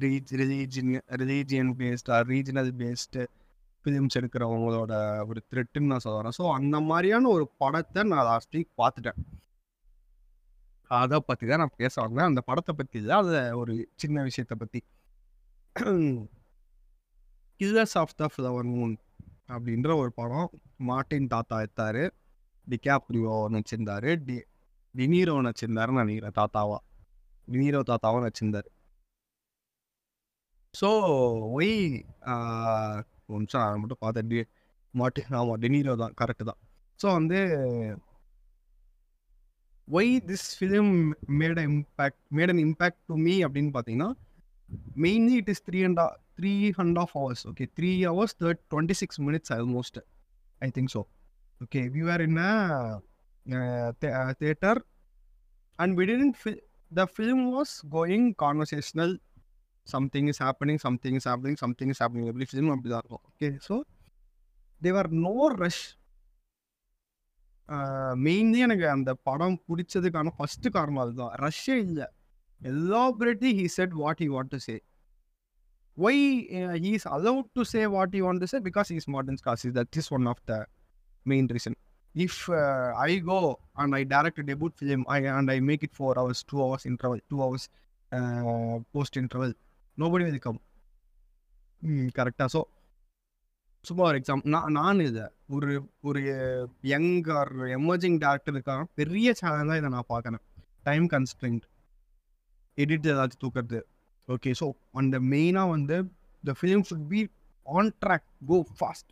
religion 0.03 0.91
religion 1.21 1.71
based 1.81 2.09
or 2.17 2.25
regional 2.33 2.71
based 2.81 3.23
films 3.85 4.17
எடுக்கிறவங்களோட 4.19 4.93
ஒரு 5.29 5.39
த்ரெட்டுன்னு 5.51 5.91
நான் 5.93 6.05
சொல்கிறேன் 6.05 6.35
so 6.37 6.45
அந்த 6.59 6.77
மாதிரியான 6.89 7.29
ஒரு 7.29 7.45
படத்தை 7.57 8.01
நான் 8.03 8.27
லாஸ்ட் 8.29 8.55
வீக் 8.55 8.71
பார்த்துட்டேன். 8.81 9.19
அதை 10.89 11.17
பற்றி 11.29 11.45
தான் 11.49 11.61
நான் 11.63 11.79
பேச 11.81 11.93
வந்தேன் 12.03 12.29
அந்த 12.29 12.41
படத்தை 12.49 12.73
பற்றி 12.79 12.99
தான் 13.09 13.21
அதை 13.23 13.41
ஒரு 13.61 13.73
சின்ன 14.01 14.23
விஷயத்தை 14.29 14.55
பற்றி 14.61 14.79
Killers 17.59 17.95
of 18.01 18.15
the 18.21 18.29
Flower 18.33 18.67
Moon 18.73 18.93
அப்படின்ற 19.53 19.89
ஒரு 20.01 20.11
படம். 20.19 20.49
மார்ட்டின் 20.89 21.29
தாத்தா 21.33 21.57
எடுத்தாரு. 21.65 22.03
டிகாப்ரியோ 22.67 23.35
நடிச்சிருந்தாரு. 23.53 24.09
டி 24.27 24.37
டினீரோ 24.95 25.35
நடிச்சிருந்தாருன்னு 25.47 26.03
நினைக்கிறேன் 26.03 26.37
தாத்தாவா. 26.39 26.77
டினீரோ 27.47 27.81
தாத்தாவும் 27.91 28.25
நடிச்சிருந்தாரு. 28.25 28.69
ஸோ 30.73 30.89
ஒய் 31.57 31.73
ஒரு 33.29 33.39
நிமிஷம் 33.41 33.61
நான் 33.63 33.81
மட்டும் 33.83 34.03
பார்த்தேன் 34.05 34.29
டி 34.31 34.39
மார்ட்டின் 34.93 35.37
ஆமாம் 35.39 35.61
டினீரோ 35.63 35.93
தான் 36.03 36.15
கரெக்டு 36.21 36.43
தான். 36.51 36.59
ஸோ 36.99 37.07
வந்து 37.19 37.39
why 39.87 40.11
this 40.25 40.47
film 40.57 40.93
made 41.39 41.59
impact 41.65 42.21
made 42.31 42.49
an 42.49 42.61
impact 42.65 43.01
to 43.07 43.15
me 43.17 43.35
அப்படின்னு 43.43 43.71
பார்த்தீங்கன்னா 43.73 44.09
mainly 44.97 45.35
it 45.37 45.49
is 45.49 45.63
three 45.67 45.79
and 45.83 46.01
three 46.35 46.51
and 46.77 46.99
half 46.99 47.13
hours 47.15 47.43
okay 47.47 47.65
three 47.77 47.91
hours 48.03 48.35
third 48.43 48.61
twenty 48.73 48.93
six 48.93 49.19
minutes 49.19 49.51
almost 49.51 49.99
I 50.61 50.69
think 50.69 50.91
so 50.91 51.01
okay 51.61 51.81
we 51.95 52.01
are 52.09 52.21
in 52.21 52.39
a 52.43 52.53
theatre 54.41 54.81
and 55.79 55.95
we 55.99 56.05
tend 56.05 56.37
the 56.91 57.05
film 57.15 57.45
was 57.51 57.73
going 57.89 58.27
conversational 58.35 59.13
something 59.87 60.27
is 60.27 60.41
happening 60.43 60.77
something 60.77 61.15
is 61.15 61.27
happening 61.27 61.55
something 61.55 61.89
is 61.89 62.01
happening 62.03 62.27
எப்படி 62.27 62.45
film 62.45 62.71
அப்படி 62.73 62.89
தான் 62.89 63.03
இருக்கும் 63.03 63.23
okay 63.31 63.49
so 63.67 63.75
they were 64.81 65.09
no 65.25 65.35
rush 65.57 65.83
mainly 68.17 68.59
எனக்கு 68.59 68.85
அந்த 68.89 69.11
படம் 69.23 69.57
பிடிச்சதுக்கான 69.67 70.31
first 70.37 70.67
காரணம் 70.69 71.01
அதுதான் 71.03 71.33
ரஷ்யா 71.39 71.75
இல்லை 71.85 72.05
elaborately 72.61 73.51
he 73.59 73.65
said 73.69 73.95
what 73.95 74.21
he 74.23 74.27
what 74.27 74.51
to 74.53 74.59
say 74.67 74.75
why 75.97 76.21
he 76.83 76.91
is 76.91 77.07
allowed 77.09 77.49
to 77.53 77.63
say 77.73 77.81
what 77.95 78.15
he 78.15 78.21
want 78.21 78.41
to 78.41 78.49
say 78.53 78.59
because 78.59 78.91
is 78.91 79.09
Martin 79.15 79.39
Scorsese 79.43 79.71
that 79.71 79.97
is 79.97 80.11
one 80.13 80.25
of 80.25 80.41
the 80.45 80.55
main 81.25 81.49
reason 81.49 81.77
if 82.15 82.39
I 83.07 83.11
go 83.23 83.39
and 83.73 83.95
I 83.95 84.01
direct 84.05 84.43
debut 84.51 84.75
film 84.79 85.03
I 85.09 85.19
and 85.33 85.51
I 85.51 85.57
make 85.61 85.83
it 85.83 85.95
four 85.99 86.17
hours 86.17 86.43
two 86.51 86.57
hours 86.65 86.87
interval 86.91 87.21
two 87.31 87.39
hours 87.41 87.67
post 88.91 89.17
interval 89.17 89.53
nobody 89.97 90.23
will 90.23 90.43
come 90.47 90.59
கரெக்டாக 92.15 92.49
so 92.49 92.61
சும்மா 93.87 94.03
ஒரு 94.03 94.17
exam 94.19 94.41
நான் 94.53 94.71
நான் 94.71 94.99
இதை 94.99 95.25
ஒரு 95.47 95.71
ஒரு 96.01 96.21
young 96.91 97.11
R 97.39 97.51
emerging 97.77 98.17
டேரக்டருக்கான 98.23 98.85
பெரிய 98.99 99.33
சேலஞ்சாக 99.41 99.79
இதை 99.81 99.89
நான் 99.89 100.11
பார்க்குறேன் 100.13 100.43
டைம் 100.83 101.05
கன்ஸ்ட்ரிண்ட் 101.09 101.65
எடிட் 102.77 103.07
ஏதாச்சும் 103.11 103.43
தூக்கிறது. 103.43 103.79
ஓகே 104.27 104.51
ஸோ 104.59 104.65
அந்த 104.91 105.15
மெயினாக 105.33 105.73
வந்து 105.75 105.97
the 106.43 106.53
film 106.61 106.83
should 106.89 107.05
be 107.07 107.21
on 107.65 107.91
track 108.05 108.27
go 108.47 108.57
fast 108.79 109.11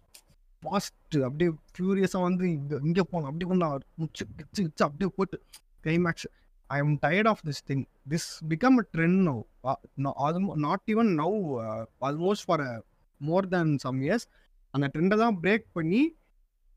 fast 0.64 1.24
அப்படியே 1.28 1.50
ஃபியூரியஸாக 1.76 2.22
வந்து 2.22 2.46
இங்கே 2.52 2.78
இங்கே 2.84 3.04
போகணும் 3.12 3.30
அப்படியே 3.30 3.48
கொண்டு 3.52 3.68
முச்சு 4.02 4.24
கிச்சு 4.38 4.62
கிச்சு 4.62 4.84
அப்படியே 4.88 5.10
போட்டு. 5.16 5.38
Climax 5.84 6.28
I 6.70 6.78
am 6.80 6.96
tired 7.02 7.30
of 7.32 7.44
this 7.48 7.64
thing 7.70 7.84
this 8.10 8.30
become 8.50 8.78
a 8.82 8.86
trend 8.94 9.22
now 9.30 9.42
almost 10.26 10.54
not 10.68 10.86
even 10.94 11.12
now 11.22 11.38
almost 12.10 12.48
for 12.48 12.64
more 13.22 13.48
than 13.48 13.74
some 13.78 14.00
years 14.02 14.26
அந்த 14.76 14.86
ட்ரெண்டை 14.94 15.18
தான் 15.24 15.36
பிரேக் 15.44 15.68
பண்ணி 15.78 16.02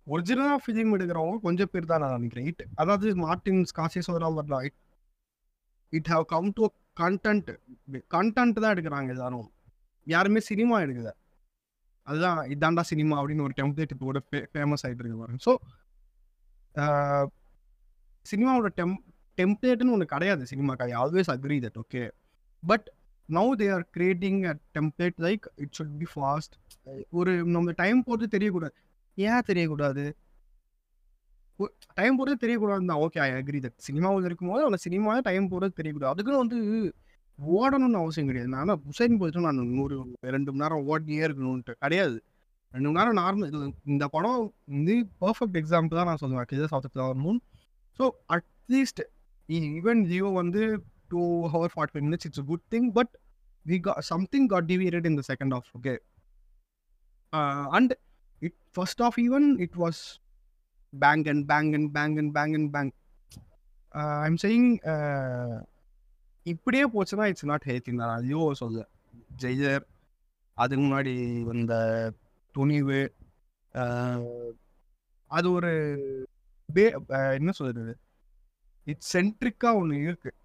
ஒரிஜினலாக 0.07 0.59
ஃபிலிம் 0.64 0.93
எடுக்கிறவங்க 0.97 1.38
கொஞ்சம் 1.47 1.71
பேர் 1.73 1.88
தான் 1.93 2.02
நான் 2.02 2.14
நினைக்கிறேன். 2.19 2.47
இட் 2.50 2.62
அதாவது 2.83 3.09
மார்டின் 3.25 3.62
ஸ்காசிஸோட 3.71 4.28
வரலாம் 4.40 4.64
it 4.69 4.78
it 5.99 6.11
how 6.14 6.25
come 6.35 6.49
to 6.59 6.67
content 7.00 7.50
content 8.14 8.62
தான் 8.64 8.73
எடுக்கிறாங்க 8.75 9.11
எல்லாரும். 9.14 9.49
யாருமே 10.07 10.40
சினிமா 10.50 10.76
எடுக்கல. 10.85 11.11
அதுதான் 12.07 12.38
இதாண்டா 12.55 12.83
சினிமா 12.93 13.17
அப்படின்னு 13.21 13.47
ஒரு 13.47 13.55
டெம்ப்ளேட் 13.61 13.93
இப்போ 13.95 14.07
கூட 14.11 14.21
ஃபேமஸ் 14.55 14.85
ஆகிட்டு 14.87 15.02
இருக்கு 15.05 15.21
பாருங்க. 15.23 15.40
ஸோ 15.47 15.52
சினிமாவோட 18.31 18.71
டெம் 18.81 18.95
டெம்ப்ளேட்னு 19.40 19.95
ஒன்று 19.97 20.12
கிடையாது. 20.14 20.43
சினிமாக்கு 20.52 20.87
I 20.88 20.93
always 21.02 21.31
agree 21.35 21.59
that 21.67 21.78
okay 21.83 22.02
but 22.62 22.87
now 23.37 23.50
they 23.61 23.66
are 23.76 23.85
creating 23.97 24.40
a 24.50 24.54
template 24.76 25.18
like 25.26 25.44
it 25.64 25.75
should 25.78 25.97
be 26.02 26.06
fast 26.14 26.54
ஒரு 27.18 27.32
நம்ம 27.54 27.75
டைம் 27.82 28.00
போகிறது 28.08 28.28
தெரியக்கூடாது. 28.37 28.75
ஏன் 29.18 29.47
தெரியக்கூடாது? 29.50 30.04
டைம் 31.99 32.18
போகிறது 32.18 32.42
தெரியக்கூடாது 32.44 32.85
தான். 32.90 33.02
ஓகே 33.04 33.20
ஐ 33.26 33.28
அக்ரி 33.38 33.61
தட் 33.64 33.78
சினிமாவில் 33.88 34.26
இருக்கும்போது 34.28 34.62
அந்த 34.68 34.78
சினிமாவில் 34.87 35.26
டைம் 35.28 35.50
போகிறது 35.52 35.78
தெரியக்கூடாது. 35.80 36.12
அதுக்குன்னு 36.14 36.42
வந்து 36.44 36.58
ஓடணும்னு 37.38 38.00
அவசியம் 38.02 38.28
கிடையாது. 38.30 38.50
நான் 38.56 38.82
புசைன் 38.87 39.18
போயிட்டு 39.20 39.47
நான் 39.47 39.61
நூறு 39.78 39.97
ரெண்டு 40.37 40.50
மணி 40.52 40.62
நேரம் 40.62 40.87
ஓடியே 40.92 41.23
இருக்கணும்ன்ட்டு. 41.26 41.75
கிடையாது. 41.85 42.16
ரெண்டு 42.73 42.87
மணி 42.88 42.99
நேரம் 42.99 43.18
நார்மல் 43.23 43.49
இது 43.50 43.66
இந்த 43.92 44.04
படம் 44.14 44.40
வந்து 44.75 44.94
பர்ஃபெக்ட் 45.23 45.58
எக்ஸாம்பிள் 45.61 45.99
தான் 46.00 46.11
நான் 46.11 46.23
சொல்லுவேன். 46.23 46.49
கிஜஸ் 46.52 46.75
of 46.78 46.88
the 46.99 47.06
moon 47.25 47.40
so 47.99 48.06
at least 48.37 49.02
even 49.49 50.02
Jio 50.11 50.30
வந்து 50.40 50.62
two 51.11 51.23
hour 51.49 51.73
forty 51.75 51.95
five 51.95 52.07
minutes 52.09 52.29
good 52.31 52.47
good 52.47 52.65
thing 52.75 52.88
but 52.91 53.12
got 53.67 53.81
கா 53.87 53.95
something 54.12 54.47
got 54.47 54.71
in 54.71 55.07
in 55.11 55.19
the 55.21 55.25
second 55.33 55.55
of 55.55 55.69
uh, 57.33 57.65
and 57.79 57.93
it 58.43 58.59
first 58.79 59.00
of 59.09 59.19
even 59.27 59.49
it 59.67 59.77
was 59.77 60.03
bang 60.93 61.29
and 61.29 61.47
bang 61.47 61.75
and 61.75 61.93
bang 61.93 62.19
and 62.19 62.33
bang 62.33 62.55
and 62.55 62.73
bang. 62.73 62.93
Uh, 63.95 64.19
I'm 64.25 64.38
saying 64.38 64.67
uh, 64.85 65.57
இப்படியே 66.47 66.85
போச்சுன்னா 66.93 67.25
it's 67.31 67.49
not 67.50 67.67
healthy 67.67 67.93
நான் 67.93 68.12
அதையோ 68.19 68.43
சொல்ல 68.53 68.85
ஜெயர் 69.43 69.85
அதுக்கு 70.57 70.83
முன்னாடி 70.85 71.15
வந்த 71.43 71.73
துணிவு 72.55 73.00
அது 75.31 75.49
ஒரு 75.50 75.73
பே 76.69 76.85
என்ன 77.35 77.50
சொல்றது? 77.50 77.93
இட்ஸ் 78.87 79.11
சென்ட்ரிக்காக 79.17 79.81
ஒன்று 79.81 79.97
இருக்குது 80.07 80.37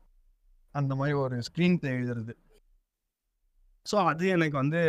அந்த 0.80 0.92
மாதிரி 1.00 1.16
ஒரு 1.24 1.36
ஸ்க்ரீன் 1.48 1.78
பிளே 1.82 1.92
எழுதுறது. 1.98 2.34
ஸோ 3.86 3.96
அது 4.10 4.26
எனக்கு 4.36 4.56
வந்து 4.62 4.80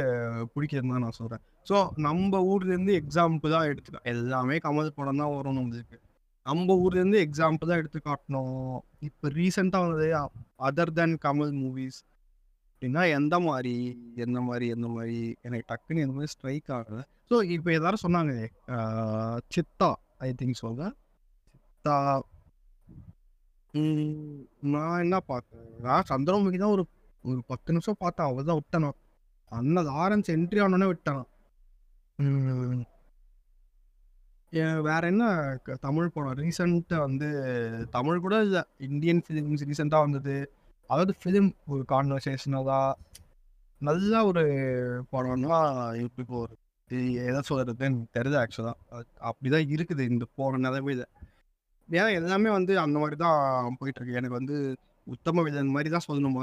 பிடிக்குதுன்னு 0.55 0.95
தான் 0.95 1.05
நான் 1.07 1.19
சொல்கிறேன் 1.21 1.43
ஸோ 1.69 1.77
நம்ம 2.07 2.41
ஊர்லேருந்து 2.53 2.95
எக்ஸாம்பிள் 3.01 3.55
தான் 3.57 3.69
எடுத்துக்கலாம் 3.71 4.09
எல்லாமே 4.13 4.57
கமல் 4.67 4.97
படம் 4.99 5.21
தான் 5.23 5.33
வரும் 5.37 5.57
நம்மளுக்கு. 5.59 5.97
நம்ம 6.47 6.75
ஊர்லேருந்து 6.83 7.21
எக்ஸாம்பிள் 7.27 7.71
தான் 7.71 7.81
எடுத்து 7.83 8.01
காட்டணும். 8.09 8.75
இப்போ 9.09 9.27
ரீசெண்டாக 9.39 9.85
வந்தது 9.85 10.09
அதர் 10.69 10.93
தென் 10.99 11.17
கமல் 11.27 11.55
மூவிஸ் 11.63 12.01
அப்படின்னா 12.73 13.03
எந்த 13.19 13.35
மாதிரி 13.47 13.75
எந்த 14.25 14.39
மாதிரி 14.49 14.67
எந்த 14.75 14.87
மாதிரி 14.95 15.19
எனக்கு 15.47 15.67
டக்குன்னு 15.71 16.05
எந்த 16.05 16.15
மாதிரி 16.17 16.33
ஸ்ட்ரைக் 16.35 16.71
ஆகல. 16.79 16.99
ஸோ 17.31 17.37
இப்போ 17.57 17.71
எல்லாரும் 17.79 18.05
சொன்னாங்க 18.07 18.33
சித்தா 19.57 19.91
ஐ 20.27 20.31
திங்க் 20.41 20.63
சொல்கிறேன் 20.65 20.95
சித்தா 21.55 21.97
நான் 24.61 25.01
என்ன 25.01 25.21
பார்த்தேன்? 25.21 25.79
நான் 25.79 26.09
சந்திரமுகி 26.09 26.59
தான் 26.59 26.71
ஒரு 26.71 26.87
ஒரு 27.25 27.45
பத்து 27.47 27.73
நிமிஷம் 27.73 27.97
பார்த்தேன். 27.99 28.27
அவள் 28.27 28.45
தான் 28.45 28.55
விட்டேன். 28.55 28.91
அண்ணன் 29.53 29.87
ஆரஞ்சு 29.87 30.37
என்ட்ரி 30.37 30.61
ஆனோடனே 30.65 30.87
விட்டேன் 30.87 31.23
ம். 32.19 32.85
ஏன் 34.53 34.81
வேற 34.81 35.07
என்ன? 35.07 35.25
தமிழ் 35.81 36.09
படம். 36.09 36.37
ரீசெண்டாக 36.37 36.99
வந்து 36.99 37.29
தமிழ் 37.91 38.21
கூட 38.21 38.43
இல்லை. 38.43 38.63
இந்தியன் 38.79 39.23
ஃபிலிம்ஸ் 39.29 39.67
ரீசெண்டாக 39.71 40.07
வந்தது. 40.07 40.37
அதாவது 40.91 41.15
ஃபிலிம் 41.25 41.51
ஒரு 41.67 41.85
கான்வர்சேஷனலாக 41.89 42.93
நல்ல 43.81 44.25
ஒரு 44.25 44.43
படம்னா 45.13 45.57
இப்போ 46.01 46.37
ஒரு 46.37 46.55
எதை 47.25 47.41
சொல்கிறதுன்னு 47.49 48.05
தெரியல 48.19 48.37
ஆக்சுவலாக 48.43 49.03
அப்படிதான் 49.21 49.71
இருக்குது 49.75 50.01
இந்த 50.01 50.25
போகிற 50.37 50.59
நிலைமையில 50.59 51.05
ஏன்னா 51.89 52.09
எல்லாமே 52.19 52.51
வந்து 52.57 52.73
அந்த 52.85 52.97
மாதிரி 53.03 53.17
தான் 53.25 53.77
போயிட்டு 53.81 53.99
இருக்கு 54.01 54.19
எனக்கு 54.21 54.39
வந்து 54.41 54.57
உத்தம 55.07 55.43
விதன் 55.47 55.73
மாதிரி 55.75 55.89
தான் 55.95 56.07
சொல்லணும் 56.07 56.37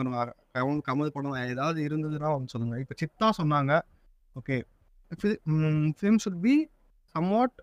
கமல் 0.56 0.82
கமல் 0.90 1.14
படம் 1.16 1.38
ஏதாவது 1.54 1.80
இருந்ததுன்னா 1.88 2.30
அவங்க 2.34 2.50
சொல்லுங்க. 2.54 2.78
இப்போ 2.84 2.96
சித்தா 3.02 3.28
சொன்னாங்க. 3.40 3.74
Okay. 4.40 4.58
Film 6.00 6.20
should 6.26 6.42
be 6.46 6.56
somewhat 7.16 7.56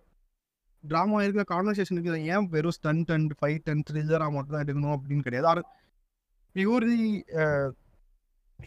drama 0.85 1.21
இருக்கிற 1.25 1.45
கான்வர்சேஷன் 1.53 2.01
ஏன் 2.35 2.49
வெறும் 2.55 2.77
ஸ்டன்ட் 2.79 3.13
அண்ட் 3.17 3.33
ஃபைட் 3.39 3.71
அண்ட் 3.73 3.85
த்ரில்லராக 3.91 4.33
மட்டும் 4.35 4.55
தான் 4.57 4.65
எடுக்கணும் 4.65 4.95
அப்படின்னு 4.97 5.27
கிடையாது. 5.29 5.63
பியூர் 6.57 6.85
பியூர்லி 6.89 7.01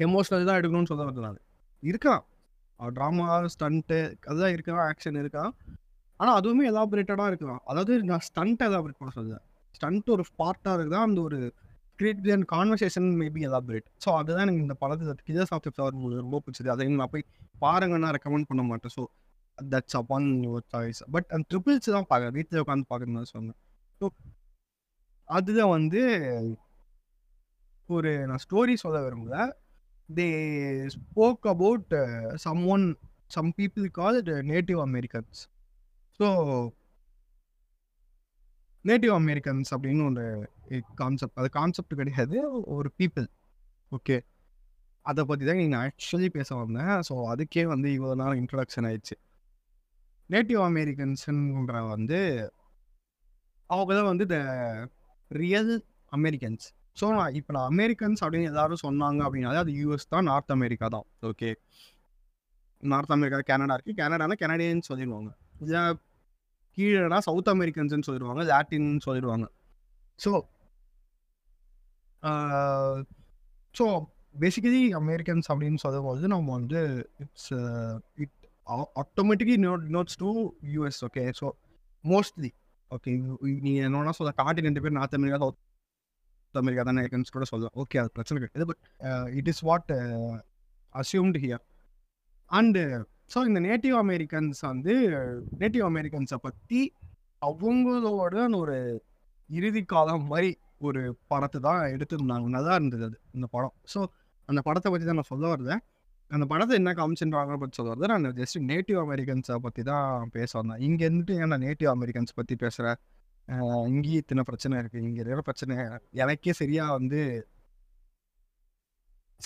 எமோஷனல் 0.07 0.49
தான் 0.49 0.59
எடுக்கணும்னு 0.59 0.91
சொல்ல 0.91 1.05
வரது 1.05 1.21
இருக்கான். 1.21 1.39
இருக்கலாம் 1.83 2.25
ட்ராமா 2.79 3.25
ஸ்டண்ட்டு 3.53 3.97
அதுதான் 4.29 4.53
இருக்கலாம் 4.55 4.85
ஆக்ஷன் 4.89 5.19
இருக்கலாம் 5.21 5.53
ஆனால் 6.21 6.35
அதுவுமே 6.39 6.63
எலாபரேட்டடாக 6.71 7.31
இருக்கலாம். 7.31 7.61
அதாவது 7.71 7.93
நான் 8.11 8.23
ஸ்டண்ட் 8.27 8.63
எலாபரேட் 8.67 8.99
பண்ண 8.99 9.11
சொல்லுவேன் 9.17 9.43
ஸ்டண்ட் 9.77 10.09
ஒரு 10.15 10.23
பார்ட்டாக 10.41 10.73
இருக்குதா 10.77 11.01
அந்த 11.07 11.19
ஒரு 11.27 11.39
create 11.99 12.29
and 12.35 12.47
conversation 12.53 13.07
maybe 13.21 13.41
elaborate 13.47 13.87
so 14.03 14.09
அதுதான் 14.19 14.43
எனக்கு 14.45 14.63
இந்த 14.65 14.75
படத்தில் 14.83 15.23
கிதர் 15.29 15.53
ஆஃப் 15.55 15.65
ஃப்ளவர் 15.73 16.21
ரொம்ப 16.23 16.39
பிடிச்சது. 16.45 16.69
அதை 16.73 16.87
நான் 17.01 17.13
போய் 17.15 17.25
பாருங்க 17.65 17.97
நான் 18.03 18.15
ரெக்கமெண்ட் 18.17 18.49
பண்ண 18.51 18.63
மாட்டேன். 18.69 18.93
So 18.97 19.03
that's 19.57 19.97
upon 19.99 20.27
your 20.45 20.65
choice 20.73 21.01
but 21.15 21.27
அந்த 21.35 21.45
ட்ரிபிள்ஸ் 21.51 21.89
தான் 21.95 22.07
பார்க்குறேன் 22.11 22.35
வீட்டில் 22.37 22.61
உட்காந்து 22.63 22.87
பார்க்கணும்னு 22.91 23.31
சொன்னேன். 23.35 23.57
ஸோ 24.01 24.07
அதுதான் 25.29 25.73
வந்து 25.77 26.01
ஒரு 27.89 28.11
நான் 28.29 28.43
ஸ்டோரி 28.45 28.75
சொல்ல 28.83 28.97
விரும்பல. 29.05 29.37
They 30.09 30.27
spoke 30.95 31.45
about 31.53 31.93
some 32.45 32.63
one 32.75 32.85
some 33.35 33.51
people 33.59 33.85
call 33.99 34.17
native 34.51 34.79
Americans 34.87 35.41
so 36.21 36.27
native 38.85 39.13
Americans 39.19 39.69
அப்படின்னு 39.75 40.03
ஒரு 40.09 40.25
கான்செப்ட் 41.01 41.39
அது 41.41 41.49
கான்செப்ட் 41.59 41.93
கிடையாது. 42.01 42.37
ஒரு 42.75 42.89
பீப்புள் 42.99 43.27
ஓகே 43.97 44.17
அதை 45.05 45.21
பற்றி 45.29 45.43
தான் 45.49 45.59
நீங்கள் 45.61 45.81
ஆக்சுவலி 45.85 46.29
பேச 46.35 46.49
வந்தேன். 46.61 46.93
ஸோ 47.07 47.13
அதுக்கே 47.33 47.63
வந்து 47.73 47.87
இவ்வளோ 47.97 48.15
நாள் 48.21 48.39
இன்ட்ரடக்ஷன் 48.41 48.87
ஆயிடுச்சு. 48.89 49.15
நேட்டிவ் 50.29 50.61
அமெரிக்கன்ஸுன்ற 50.67 51.79
வந்து 51.93 52.19
அவங்க 53.69 53.91
தான் 53.99 54.09
வந்து 54.11 54.25
த 54.33 54.37
ரியல் 55.31 55.73
அமெரிக்கன்ஸ் 56.19 56.65
ஸோ 56.99 57.05
நான் 57.17 57.35
இப்போ 57.39 57.51
நான் 57.55 57.69
அமெரிக்கன்ஸ் 57.73 58.21
அப்படின்னு 58.23 58.51
எல்லாரும் 58.51 58.83
சொன்னாங்க 58.85 59.21
அப்படின்னாலே 59.27 59.59
அது 59.63 59.73
யூஎஸ் 59.81 60.11
தான் 60.13 60.27
நார்த் 60.31 60.55
அமெரிக்கா 60.57 60.87
தான். 60.95 61.07
ஓகே 61.29 61.49
நார்த் 62.83 63.13
அமெரிக்கா 63.17 63.39
கனடா 63.51 63.75
இருக்குது 63.77 63.99
கனடானா 64.03 64.35
கனடியன்னு 64.43 64.87
சொல்லிடுவாங்க. 64.91 65.31
இல்லை 65.65 65.81
கீழேனா 66.81 67.17
சவுத் 67.29 67.49
அமெரிக்கன்ஸ்னு 67.49 68.07
சொல்லிடுவாங்க 68.07 68.43
லாட்டின் 68.43 68.89
சொல்லிடுவாங்க. 69.05 69.45
ஸோ 70.19 70.31
ஸோ 73.75 73.85
பேசிக்கலி 74.35 74.81
அமெரிக்கன்ஸ் 74.99 75.47
அப்படின்னு 75.49 75.79
சொல்லும்போது 75.83 76.27
நம்ம 76.27 76.51
வந்து 76.51 76.81
it's 77.17 77.51
it 78.15 78.35
automatically 79.01 79.57
note 79.67 79.83
notes 79.95 80.17
to 80.17 80.29
US 80.73 80.99
okay 81.07 81.23
so 81.39 81.47
mostly 82.03 82.51
okay 82.91 83.11
நீ 83.65 83.71
என்னன்னா 83.81 84.13
சொல்ல 84.19 84.33
காண்டினென்ட் 84.37 84.81
பேர் 84.81 84.97
நார்த் 84.99 85.17
அமெரிக்கா 85.19 85.37
சவுத் 85.37 85.59
அமெரிக்கா 86.53 86.83
தான் 86.83 86.97
இருக்குன்னு 86.97 87.33
கூட 87.33 87.45
சொல்லலாம். 87.45 87.75
ஓகே 87.75 87.99
அது 87.99 88.11
பிரச்சனை 88.11 88.37
கிடையாது 88.41 88.67
but 88.71 88.83
it 89.39 89.47
is 89.47 89.61
what 89.69 89.91
assumed 90.95 91.41
here 91.43 91.63
and 92.51 92.81
so 93.31 93.39
இந்த 93.49 93.59
நேட்டிவ் 93.67 93.95
அமெரிக்கன்ஸ் 94.03 94.61
வந்து 94.71 94.93
நேட்டிவ் 95.61 95.85
அமெரிக்கன்ஸை 95.91 96.39
பற்றி 96.47 96.81
அவங்களோட 97.49 98.35
ஒரு 98.61 98.77
இறுதி 99.49 99.81
காலம் 99.93 100.25
மாதிரி 100.31 100.49
ஒரு 100.87 101.01
படத்தை 101.31 101.59
தான் 101.67 101.81
எடுத்திருந்தாங்க. 101.95 102.47
நல்லா 102.55 102.73
இருந்தது 102.79 103.03
அது 103.09 103.17
இந்த 103.37 103.47
படம். 103.55 103.73
ஸோ 103.93 103.99
அந்த 104.49 104.61
படத்தை 104.67 104.89
பற்றி 104.91 105.05
தான் 105.07 105.19
நான் 105.19 105.31
சொல்ல 105.31 105.45
வருதேன் 105.53 105.81
அந்த 106.31 106.45
படத்தை 106.51 106.73
என்ன 106.79 106.91
காமிச்சுன்றாங்க 106.99 107.55
பற்றி 107.61 107.77
சொல்ல 107.79 107.91
வருது 107.93 108.11
நான் 108.11 108.27
ஜஸ்ட் 108.41 108.59
நேட்டிவ் 108.71 108.99
அமெரிக்கன்ஸை 109.05 109.57
பற்றி 109.65 109.81
தான் 109.91 110.29
பேச 110.35 110.51
வந்தேன். 110.59 110.81
இங்கே 110.87 111.03
இருந்துட்டு 111.07 111.33
ஏன் 111.41 111.51
நான் 111.53 111.65
நேட்டிவ் 111.67 111.91
அமெரிக்கன்ஸ் 111.95 112.37
பற்றி 112.39 112.55
பேசுகிறேன் 112.63 112.99
இங்கேயும் 113.93 114.21
இத்தனை 114.23 114.43
பிரச்சனை 114.49 114.75
இருக்குது 114.81 115.03
இங்கே 115.07 115.21
இருக்கிற 115.23 115.43
பிரச்சனை 115.49 115.75
எனக்கே 116.23 116.53
சரியாக 116.61 116.95
வந்து 116.99 117.19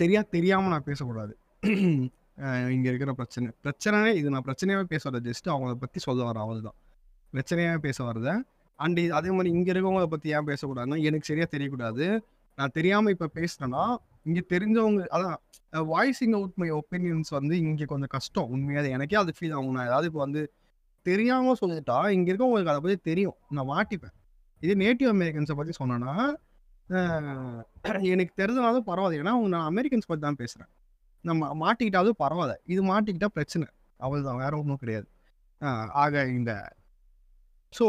சரியாக 0.01 0.25
தெரியாமல் 0.35 0.73
நான் 0.75 0.87
பேசக்கூடாது. 0.89 1.33
இங்கே 2.75 2.87
இருக்கிற 2.91 3.11
பிரச்சனை. 3.19 3.49
பிரச்சனை 3.65 3.99
இது 4.19 4.27
நான் 4.33 4.45
பிரச்சனையாகவே 4.47 4.87
பேச 4.93 5.03
வர 5.09 5.19
ஜஸ்ட் 5.27 5.47
அவங்கள 5.53 5.75
பற்றி 5.83 5.99
சொல்ல 6.07 6.21
வரேன் 6.29 6.43
அவள் 6.45 6.65
தான் 6.67 6.77
பிரச்சனையாக 7.33 7.79
பேச 7.85 7.97
வரத 8.07 8.29
அண்ட் 8.79 8.99
அதே 9.17 9.29
மாதிரி 9.35 9.49
இங்கே 9.57 9.71
இருக்கவங்கள 9.73 10.07
பற்றி 10.13 10.29
ஏன் 10.37 10.47
பேசக்கூடாதுன்னா 10.49 10.97
எனக்கு 11.09 11.27
சரியாக 11.29 11.49
தெரியக்கூடாது. 11.55 12.05
நான் 12.57 12.73
தெரியாமல் 12.77 13.13
இப்போ 13.15 13.27
பேசுகிறேன்னா 13.37 13.83
இங்கே 14.27 14.41
தெரிஞ்சவங்க 14.53 15.01
அதான் 15.15 15.37
வாய்ஸிங் 15.93 16.35
அவுட் 16.37 16.57
மை 16.61 16.69
ஒப்பீனியன்ஸ் 16.79 17.31
வந்து 17.37 17.55
இங்கே 17.63 17.85
கொஞ்சம் 17.93 18.11
கஷ்டம். 18.15 18.49
உண்மையாக 18.55 18.91
எனக்கே 18.97 19.17
அது 19.21 19.33
ஃபீல் 19.37 19.55
ஆகும். 19.57 19.75
நான் 19.77 19.87
ஏதாவது 19.89 20.07
இப்போ 20.11 20.21
வந்து 20.25 20.41
தெரியாமல் 21.05 21.59
சொல்லிட்டா 21.61 21.97
இங்கே 22.15 22.29
இருக்கவங்களுக்கு 22.31 22.73
அதை 22.73 22.81
பற்றி 22.85 22.97
தெரியும். 23.09 23.37
நான் 23.57 23.69
மாட்டிப்பேன். 23.73 24.15
இதே 24.61 24.75
நேட்டிவ் 24.85 25.09
அமெரிக்கன்ஸை 25.15 25.55
பற்றி 25.59 25.73
சொன்னேன்னா 25.81 26.13
எனக்கு 28.13 28.33
தெரிஞ்சனாலும் 28.41 28.87
பரவாயில்ல. 28.89 29.21
ஏன்னா 29.23 29.33
நான் 29.55 29.67
அமெரிக்கன்ஸ் 29.71 30.09
பற்றி 30.09 30.23
தான் 30.27 30.39
பேசுகிறேன் 30.41 30.71
நம்ம 31.25 31.51
மாட்டிக்கிட்டாவது 31.63 32.11
பரவாயில்ல. 32.23 32.55
இது 32.73 32.81
மாட்டிக்கிட்டா 32.91 33.29
பிரச்சனை. 33.37 33.67
அவ்வளோதான் 33.99 34.41
வேற 34.43 34.53
ஒன்றும் 34.61 34.81
கிடையாது. 34.83 35.07
ஆக 36.03 36.23
இந்த 36.37 36.51
so 37.73 37.85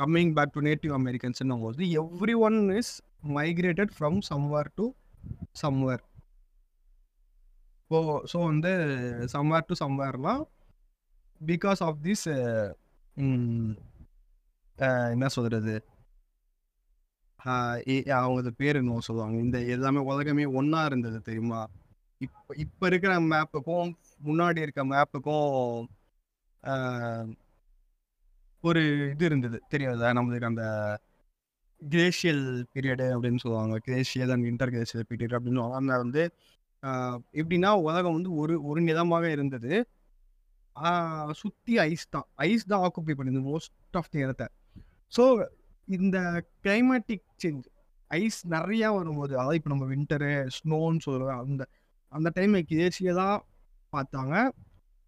coming 0.00 0.32
back 0.36 0.54
to 0.56 0.60
native 0.68 0.92
அமெரிக்கன்ஸ்னும் 0.98 1.62
போது 1.64 1.84
every 2.00 2.34
one 2.46 2.58
is 2.80 2.92
migrated 3.36 3.92
from 3.96 4.18
somewhere 4.30 4.70
to 4.78 4.84
somewhere 5.62 6.04
so 7.90 7.98
so 8.32 8.38
வந்து 8.50 8.72
சம்வேர் 9.34 9.68
டு 9.70 9.76
சம்வேர்லாம் 9.82 10.42
பிகாஸ் 11.40 11.80
ஆஃப் 11.88 11.98
திஸ் 12.06 12.26
என்ன 15.14 15.26
சொல்கிறது 15.36 15.74
அவங்க 18.18 18.50
பேர் 18.60 18.80
என்ன 18.80 19.00
சொல்லுவாங்க. 19.08 19.36
இந்த 19.46 19.58
எல்லாமே 19.74 20.00
உலகமே 20.10 20.44
ஒன்றா 20.58 20.80
இருந்தது 20.90 21.18
தெரியுமா? 21.28 21.60
இப்போ 22.20 22.54
இப்போ 22.64 22.84
இருக்கிற 22.90 23.12
மேப்புக்கும் 23.32 23.88
முன்னாடி 24.28 24.60
இருக்க 24.64 24.82
மேப்புக்கும் 24.92 25.48
ஒரு 28.68 28.82
இது 29.12 29.24
இருந்தது. 29.30 29.58
தெரியாதா? 29.72 30.10
நம்மளுக்கு 30.18 30.50
அந்த 30.52 30.66
கிரேஷியல் 31.82 32.44
பீரியடு 32.74 33.06
அப்படின்னு 33.14 33.42
சொல்லுவாங்க. 33.44 33.74
Glacial 33.86 34.32
and 34.34 34.46
inter 34.50 34.72
glacial 34.74 35.06
period 35.10 35.34
அப்படின்னு 35.36 35.60
சொல்லுவாங்க. 35.60 35.80
அந்த 35.82 35.98
வந்து 36.04 36.22
எப்படின்னா 37.40 37.70
உலகம் 37.88 38.16
வந்து 38.18 38.30
ஒரு 38.42 38.54
ஒரு 38.70 38.80
நிலமாக 38.88 39.26
இருந்தது. 39.36 39.72
சுற்றி 41.42 41.74
ஐஸ் 41.88 42.06
தான். 42.14 42.26
ஐஸ் 42.48 42.70
தான் 42.70 42.82
ஆக்குப்பை 42.86 43.14
பண்ணுது 43.18 43.42
மோஸ்ட் 43.50 43.98
ஆஃப் 44.00 44.10
தி 44.14 44.18
இடத்த. 44.26 44.44
ஸோ 45.16 45.24
இந்த 45.88 46.18
கிளைமேட்டிக் 46.64 47.26
சேஞ்ச் 47.42 47.66
ஐஸ் 48.10 48.40
நிறையா 48.48 48.88
வரும்போது 48.96 49.38
அதாவது 49.38 49.56
இப்போ 49.56 49.70
நம்ம 49.70 49.86
வின்டரு 49.94 50.30
ஸ்னோன்னு 50.56 51.00
சொல்லுவோம் 51.00 51.40
அந்த 51.44 51.62
அந்த 52.12 52.30
டைம் 52.34 52.54
தான் 53.14 53.38
பார்த்தாங்க. 53.92 54.34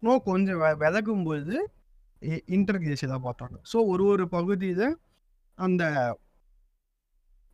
ஸ்னோ 0.03 0.13
கொஞ்சம் 0.23 0.59
வெ 0.59 0.69
விலகும் 0.75 1.23
பொழுது 1.23 1.55
இன்டர் 2.47 2.81
கிளேசியலாக 2.81 3.21
பார்த்தாங்க. 3.27 3.57
ஸோ 3.73 3.77
ஒரு 3.87 4.05
ஒரு 4.05 4.29
பகுதியில் 4.29 4.87
அந்த 5.57 5.83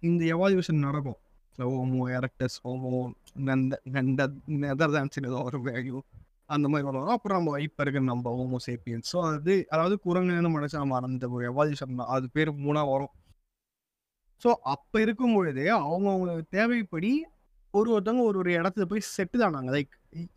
இந்த 0.04 0.24
எவால்யூஷன் 0.36 0.86
நடக்கும். 0.88 1.20
ஹோமோ 1.58 2.04
எரக்டஸ் 2.18 2.58
ஹோமோ 2.64 2.92
நெந்த 3.34 3.82
நெந்த 3.84 4.22
நெதர்லாண்ட்ஸ் 4.64 5.20
ஏதோ 5.26 5.40
ஒரு 5.44 5.60
வேல்யூ 5.62 5.98
அந்த 6.49 6.67
மாதிரி 6.69 6.86
வரும். 6.89 7.12
அப்புறம் 7.13 7.38
நம்ம 7.39 7.60
இப்போ 7.65 7.82
இருக்கிற 7.84 8.03
நம்ம 8.06 8.32
ஹோமோ 8.34 8.58
சேப்பியன்ஸ் 8.65 9.10
ஸோ 9.12 9.19
அது 9.29 9.53
அதாவது 9.73 9.95
குரங்குன்னு 10.06 10.49
மனுஷன் 10.56 10.91
மறந்த 10.91 11.29
ஒரு 11.32 11.43
எவால்யூஷன் 11.49 11.99
தான். 11.99 12.12
அது 12.15 12.25
பேர் 12.36 12.51
மூணாக 12.63 12.88
வரும். 12.93 13.13
ஸோ 14.41 14.51
அப்போ 14.73 14.97
இருக்கும் 15.03 15.36
பொழுதே 15.36 15.65
அவங்கவுங்களுக்கு 15.79 16.45
தேவைப்படி 16.56 17.12
ஒரு 17.73 17.89
ஒருத்தவங்க 17.93 18.23
ஒரு 18.23 18.38
ஒரு 18.39 18.51
இடத்துல 18.58 18.86
போய் 18.89 19.03
செட்டு 19.08 19.38
தானாங்க 19.41 19.69
லைக் 19.75 19.93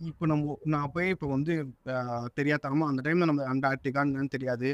இப்போ 0.08 0.24
நம்ம 0.30 0.44
நான் 0.74 0.92
போய் 0.94 1.08
இப்போ 1.14 1.26
வந்து 1.32 1.52
ஆஹ், 1.94 2.28
தெரியாதனமா 2.38 2.86
அந்த 2.90 3.00
டைமில் 3.06 3.30
நம்ம 3.30 3.46
அண்டார்டிகான்னு 3.52 4.34
தெரியாது. 4.36 4.68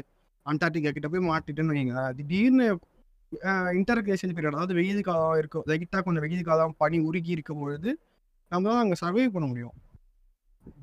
அண்டார்டிகா 0.45 0.91
கிட்ட 0.91 1.07
போய் 1.09 1.27
மாட்டிட்டேன்னு 1.27 1.73
வைங்க 1.73 1.97
திடீர்னு 2.19 2.67
இன்டர்கேஷன் 3.77 4.33
பீரியட் 4.33 4.53
அதாவது 4.53 4.75
வெயில் 4.79 5.05
காலம் 5.05 5.39
இருக்கும். 5.41 5.65
லைட்டாக 5.69 6.03
கொஞ்சம் 6.05 6.25
வெயில் 6.25 6.47
காலம் 6.49 6.75
பனி 6.81 6.97
உருகி 7.07 7.31
இருக்கும் 7.35 7.61
பொழுது 7.61 7.91
நம்மளால் 8.51 8.83
அங்கே 8.83 8.97
சர்வே 9.01 9.23
பண்ண 9.29 9.45
முடியும். 9.47 9.75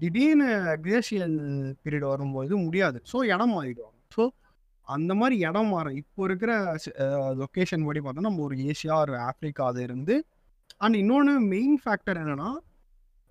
திடீர்னு 0.00 0.48
கிளேஷியல் 0.84 1.36
பீரியட் 1.82 2.06
வரும்போது 2.12 2.52
முடியாது. 2.66 2.98
ஸோ 3.12 3.18
இடம் 3.34 3.54
மாறிடுவாங்க 3.56 3.98
ஸோ 4.16 4.24
அந்த 4.88 5.12
மாதிரி 5.20 5.36
இடம் 5.48 5.70
மாறும். 5.74 5.98
இப்போ 6.02 6.20
இருக்கிற 6.28 6.52
லொக்கேஷன் 7.42 7.86
படி 7.88 8.00
பார்த்தா 8.04 8.26
நம்ம 8.28 8.42
ஒரு 8.48 8.56
ஏசியா 8.70 8.94
ஒரு 9.04 9.14
ஆப்பிரிக்கால 9.28 9.82
இருந்து 9.88 10.14
அண்ட் 10.84 10.96
இன்னொன்று 11.02 11.34
மெயின் 11.54 11.76
ஃபேக்டர் 11.82 12.20
என்னன்னா 12.22 12.50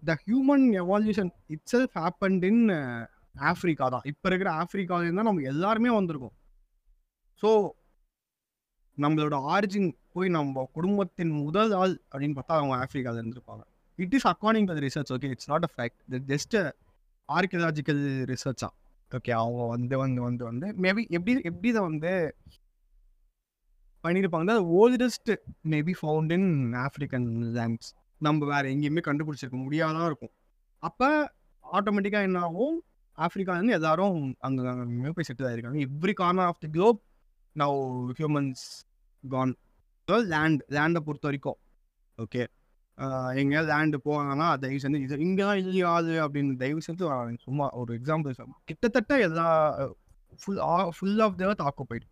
the 0.04 0.14
human 0.26 0.66
evolution 0.82 1.32
itself 1.74 1.96
happened 2.04 2.46
in 2.52 2.64
Africa 3.52 3.88
தான். 3.96 4.06
இப்போ 4.12 4.26
இருக்கிற 4.30 4.50
ஆஃப்ரிக்காவிலேருந்து 4.62 5.22
தான் 5.22 5.30
நம்ம 5.32 5.48
எல்லாருமே 5.54 5.92
வந்திருக்கோம். 5.98 6.36
ஸோ 7.42 7.50
நம்மளோட 8.98 9.36
ஆரிஜின் 9.56 9.90
போய் 10.14 10.30
நம்ம 10.38 10.64
குடும்பத்தின் 10.78 11.34
முதல் 11.44 11.74
ஆள் 11.82 11.94
அப்படின்னு 12.12 12.38
பார்த்தா 12.38 12.58
அவங்க 12.60 12.76
ஆஃப்ரிக்கால 12.84 13.22
இருந்திருப்பாங்க. 13.22 13.64
It 14.04 14.14
is 14.18 14.28
according 14.28 14.68
to 14.70 14.76
research 14.86 15.12
okay? 15.16 15.30
It's 15.36 15.50
not 15.50 15.66
a 15.68 15.72
fact. 15.76 16.02
Just 16.32 16.56
archaeological 17.30 18.04
ரிசர்ச்சா 18.32 18.70
okay 19.12 19.32
அவங்க 19.32 19.62
வந்து 19.74 19.96
வந்து 19.98 20.22
வந்து 20.22 20.44
வந்து 20.44 20.68
மேபி 20.84 21.02
எப்படி 21.10 21.34
எப்படி 21.44 21.68
இதை 21.68 21.82
வந்து 21.82 22.12
பண்ணியிருப்பாங்க 24.04 24.52
அது 24.56 24.64
oldest 24.80 25.32
maybe 25.70 25.94
found 26.02 26.32
in 26.32 26.50
African 26.74 27.28
lands 27.58 27.90
நம்ம 28.22 28.46
வேற 28.46 28.64
எங்கேயுமே 28.70 29.02
கண்டுபிடிச்சிருக்க 29.08 29.58
முடியாதான் 29.64 30.06
இருக்கும். 30.06 30.34
அப்போ 30.84 31.10
ஆட்டோமேட்டிக்காக 31.74 32.28
என்ன 32.30 32.40
ஆகும்? 32.40 32.78
ஆஃப்ரிக்காலேருந்து 33.18 33.76
எல்லாரும் 33.78 34.18
அங்கே 34.40 34.68
அங்கே 34.68 35.12
போய் 35.16 35.28
செட்டில் 35.30 35.48
ஆயிருக்காங்க. 35.50 35.80
Every 35.88 36.14
corner 36.14 36.46
of 36.46 36.60
the 36.60 36.70
globe 36.76 37.00
now 37.56 37.80
humans 38.20 38.64
can 39.24 39.54
land 40.34 40.62
லேண்டை 40.70 41.02
பொறுத்த 41.08 41.28
வரைக்கும் 41.30 41.60
ஓகே? 42.18 42.44
எங்கேயாவது 43.42 43.70
லேண்டு 43.72 43.98
போவாங்கன்னா 44.06 44.48
தயவு 44.64 44.80
செஞ்சு 44.84 45.04
இது 45.06 45.24
இங்கே 45.26 45.44
தான் 45.44 45.60
இல்லையாது 45.64 46.14
அப்படின்னு 46.26 46.54
தயவு 46.64 46.82
செஞ்சு 46.88 47.04
வராங்க 47.10 47.44
சும்மா 47.48 47.66
ஒரு 47.82 47.92
எக்ஸாம்பிள் 48.00 48.36
கிட்டத்தட்ட 48.66 49.20
எல்லா 49.28 49.48
ஃபுல் 50.42 50.62
ஆ 50.72 50.76
ஃபுல் 50.96 51.22
ஆஃப் 51.26 51.38
தேவத் 51.42 51.64
ஆக்குபைடு 51.70 52.06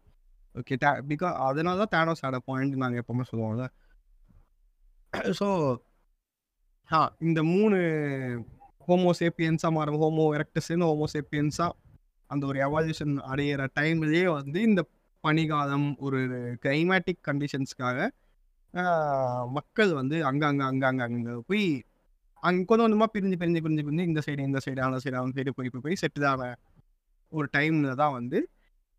ஓகே 0.55 0.75
டே 0.83 0.91
பிகாஸ் 1.09 1.35
அதனால 1.47 1.85
தான் 1.85 1.93
தேனோஸ் 1.95 2.23
ஆட 2.27 2.37
பாயிண்ட் 2.45 2.81
நாங்கள் 2.83 3.01
எப்போவுமே 3.01 3.25
சொல்லுவோம்ல. 3.31 3.65
ஸோ 5.39 5.47
ஆ 6.89 6.99
இந்த 7.19 7.39
மூணு 7.43 7.77
ஹோமோசேப்பியன்ஸாக 8.87 9.71
மாறும். 9.77 9.99
ஹோமோ 10.03 10.25
எரக்டஸ்லேருந்து 10.37 10.89
ஹோமோசேப்பியன்ஸாக 10.91 11.71
அந்த 12.31 12.43
ஒரு 12.45 12.57
எவால்யூஷன் 12.67 13.15
அடையிற 13.31 13.67
டைம்லேயே 13.79 14.25
வந்து 14.39 14.61
இந்த 14.61 14.81
பனிகாலம் 15.23 15.87
ஒரு 15.97 16.19
கிளைமேட்டிக் 16.63 17.21
கண்டிஷன்ஸ்க்காக 17.29 17.97
மக்கள் 19.53 19.93
வந்து 19.93 20.25
அங்கங்கே 20.25 20.63
அங்கங்கே 20.63 21.03
அங்கே 21.03 21.33
போய் 21.47 21.65
அங்கே 22.43 22.65
கொஞ்சம் 22.65 22.85
கொஞ்சமாக 22.85 23.09
பிரிஞ்சு 23.13 23.37
பிரிஞ்சு 23.41 23.61
பிரிஞ்சு 23.61 23.83
பிரிஞ்சு 23.83 24.03
இந்த 24.03 24.21
சைடு 24.25 24.41
இந்த 24.41 24.59
சைடு 24.65 24.79
அந்த 24.79 24.99
சைடு 25.03 25.17
அந்த 25.17 25.41
சைடு 25.41 25.49
போய் 25.49 25.69
போய் 25.69 25.81
போய் 25.81 26.01
செட்டில் 26.01 26.25
ஆன 26.25 26.49
ஒரு 27.31 27.47
டைமில் 27.53 27.95
தான் 27.95 28.13
வந்து 28.13 28.39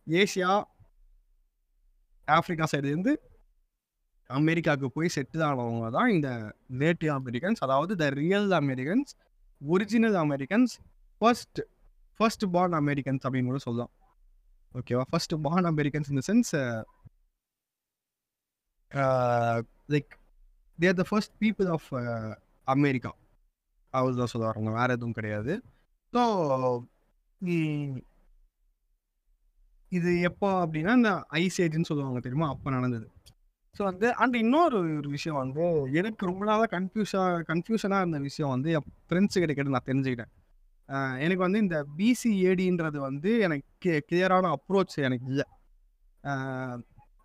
ஏசியா 0.07 0.50
ஆப்பிரிக்கா 2.28 2.66
சைடுலேருந்து 2.72 3.12
அமெரிக்காவுக்கு 4.31 4.88
போய் 4.90 5.14
செட்டில் 5.14 5.44
ஆனவங்க 5.44 5.90
தான் 5.90 6.09
இந்த 6.09 6.31
நேட்டிவ் 6.78 7.12
அமெரிக்கன்ஸ் 7.12 7.61
அதாவது 7.61 7.96
the 7.96 8.09
real 8.09 8.50
Americans 8.50 9.12
original 9.61 10.14
Americans 10.14 10.74
first 11.20 11.61
first 12.20 12.44
born 12.52 12.72
Americans 12.72 13.22
அப்படின்னு 13.24 13.44
கூட 13.44 13.59
சொல்லலாம். 13.59 13.92
ஓகேவா 14.72 15.02
ஃபர்ஸ்ட் 15.11 15.35
பார்ன் 15.42 15.64
அமெரிக்கன்ஸ் 15.64 16.11
இந்த 16.11 16.22
sense 16.26 16.50
like 19.94 20.12
they're 20.79 20.98
the 21.01 21.05
first 21.11 21.35
people 21.42 21.68
of 21.77 21.88
America 22.66 23.12
அவர் 23.94 24.20
தான் 24.20 24.33
சொல்லுவாங்க 24.33 24.70
வேறு 24.79 24.94
எதுவும் 24.96 25.18
கிடையாது. 25.18 25.53
ஸோ 26.12 26.22
இது 29.92 30.11
எப்போ 30.29 30.48
அப்படின்னா 30.64 30.92
இந்த 31.01 31.11
ஐஸ் 31.42 31.59
ஏஜ்னு 31.64 31.88
சொல்லுவாங்க 31.90 32.20
தெரியுமா? 32.24 32.48
அப்போ 32.55 32.68
நடந்தது. 32.70 33.07
ஸோ 33.74 33.83
வந்து 33.90 34.09
அண்ட் 34.22 34.37
இன்னொரு 34.42 34.79
ஒரு 35.01 35.09
விஷயம் 35.14 35.38
வந்து 35.42 35.64
எனக்கு 36.01 36.22
ரொம்ப 36.31 36.42
நாளாக 36.48 36.68
கன்ஃபியூஷாக 36.77 37.42
கன்ஃபியூஷனாக 37.51 38.03
இருந்த 38.05 38.18
விஷயம் 38.29 38.53
வந்து 38.55 38.70
என் 38.79 38.87
ஃப்ரெண்ட்ஸுக்கிட்ட 39.09 39.55
கேட்டு 39.57 39.74
நான் 39.77 39.88
தெரிஞ்சுக்கிட்டேன். 39.90 40.33
எனக்கு 41.24 41.42
வந்து 41.46 41.62
இந்த 41.64 41.79
பிசிஏடின்றது 41.98 42.98
வந்து 43.09 43.31
எனக்கு 43.46 43.92
கிளியரான 44.11 44.51
அப்ரோச் 44.57 44.96
எனக்கு 45.09 45.27
இல்லை. 45.33 45.46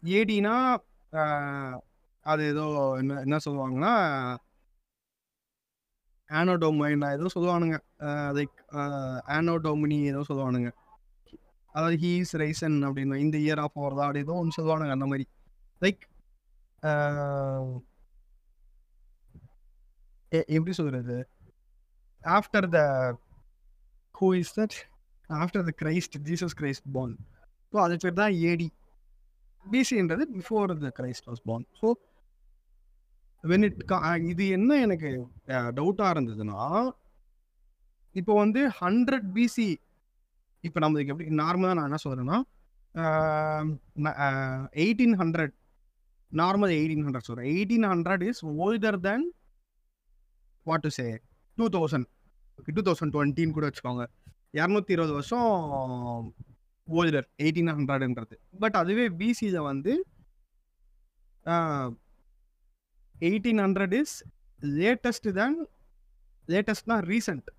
ஏடினா 0.03 0.55
அது 2.25 2.41
ஏதோ 2.51 2.65
என்ன 3.01 3.19
என்ன 3.25 3.37
சொல்லுவாங்கன்னா 3.45 3.93
ஆனோடோமைனா 6.29 7.07
ஏதோ 7.17 7.27
சொல்லுவானுங்க. 7.33 7.77
லைக் 8.37 8.55
ஆனோடோமினி 9.37 9.97
ஏதோ 10.11 10.21
சொல்லுவானுங்க. 10.29 10.69
அதாவது 11.75 11.95
ஹீஸ் 12.03 12.33
ரைசன் 12.41 12.77
அப்படின்னு 12.87 13.15
இந்த 13.25 13.37
இயர் 13.37 13.61
ஆஃப் 13.65 13.77
ஓவர் 13.81 14.03
அப்படி 14.05 14.23
ஏதோ 14.25 14.35
ஒன்று 14.41 14.57
சொல்லுவானுங்க 14.57 14.95
அந்த 14.97 15.07
மாதிரி. 15.11 15.25
லைக் 15.81 16.03
எப்படி 20.57 20.73
சொல்கிறது 20.79 21.17
after 22.21 22.67
the 22.75 22.79
who 24.15 24.27
is 24.41 24.53
that 24.59 24.77
after 25.29 25.65
the 25.69 25.73
Christ 25.81 26.15
Jesus 26.29 26.55
Christ 26.59 26.87
born 26.95 27.13
so 27.73 27.77
அது 27.85 27.95
பேர் 28.03 28.19
தான் 28.21 28.35
AD 28.51 28.67
பிசின்றது 29.65 30.23
before 30.35 30.73
the 30.79 30.91
Christ 30.99 31.27
was 31.27 31.43
born 31.45 31.65
so 31.81 31.87
when 33.43 33.65
it 33.67 33.79
இது 34.25 34.45
என்ன 34.49 34.77
எனக்கு 34.79 35.09
டவுட்டாக 35.77 36.13
இருந்ததுன்னா 36.15 36.59
இப்போ 38.15 38.33
வந்து 38.33 38.61
ஹண்ட்ரட் 38.81 39.27
பிசி 39.33 39.69
இப்போ 40.63 40.79
நம்மளுக்கு 40.79 41.13
எப்படி 41.13 41.35
நார்மலாக 41.35 41.77
நான் 41.77 41.89
என்ன 41.89 41.99
சொல்கிறேன்னா 42.03 42.37
eighteen 44.75 45.15
hundred 45.15 45.53
normal 46.31 46.73
eighteen 46.75 47.05
hundred 47.05 47.27
சொல்கிறேன் 47.27 47.49
eighteen 47.53 47.87
hundred 47.89 48.23
is 48.29 48.41
older 48.59 48.99
than 48.99 49.25
what 50.65 50.83
to 50.83 50.89
say 50.89 51.05
two 51.57 51.65
thousand 51.69 52.07
two 52.69 52.81
thousand 52.81 53.13
டுவெண்ட்டின்னு 53.15 53.51
கூட 53.51 53.65
வச்சுக்கோங்க. 53.69 54.03
இரநூத்தி 54.53 54.91
இருபது 54.91 55.13
வருஷம் 55.13 55.47
ஓல்டர் 56.87 57.27
எயிட்டீன் 57.43 57.71
ஹண்ட்ரட்ன்றது 57.75 58.35
பட் 58.61 58.77
அதுவே 58.81 59.05
பிசியில் 59.19 59.59
வந்து 59.69 59.93
eighteen 63.27 63.61
hundred 63.65 63.95
is 63.99 64.15
latest 64.79 65.29
than 65.39 65.57
லேட்டஸ்ட்னா 66.47 66.97
recent 67.11 67.49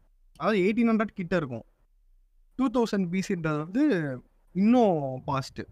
அதாவது 0.40 0.58
எயிட்டீன் 0.64 0.90
ஹண்ட்ரட் 0.90 1.18
கிட்ட 1.20 1.34
இருக்கும். 1.40 1.66
டூ 2.58 2.66
தௌசண்ட் 2.76 3.06
பிசின்றது 3.14 3.58
வந்து 3.64 3.84
இன்னும் 4.54 4.98
பாஸ்ட்டு 5.28 5.64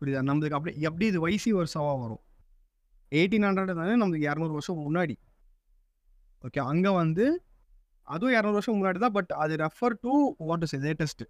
புரியுதா? 0.00 0.22
நம்மளுக்கு 0.28 0.56
அப்படி 0.58 0.72
எப்படி 0.88 1.06
இது 1.10 1.18
வைசி 1.26 1.50
வருஷமாக 1.58 1.96
வரும்? 2.02 2.22
எயிட்டீன் 3.12 3.46
ஹண்ட்ரட் 3.48 3.78
தானே 3.80 3.94
நம்மளுக்கு 4.02 4.28
இரநூறு 4.30 4.54
வருஷம் 4.56 4.82
முன்னாடி. 4.86 5.16
ஓகே 6.44 6.60
அங்கே 6.72 6.92
வந்து 7.02 7.24
அதுவும் 8.14 8.34
இரநூறு 8.36 8.58
வருஷம் 8.58 8.76
முன்னாடி 8.78 8.98
தான் 9.04 9.16
பட் 9.18 9.32
அது 9.42 9.56
refer 9.64 9.96
to 10.04 10.12
what 10.48 10.64
is 10.66 10.76
latest 10.86 11.26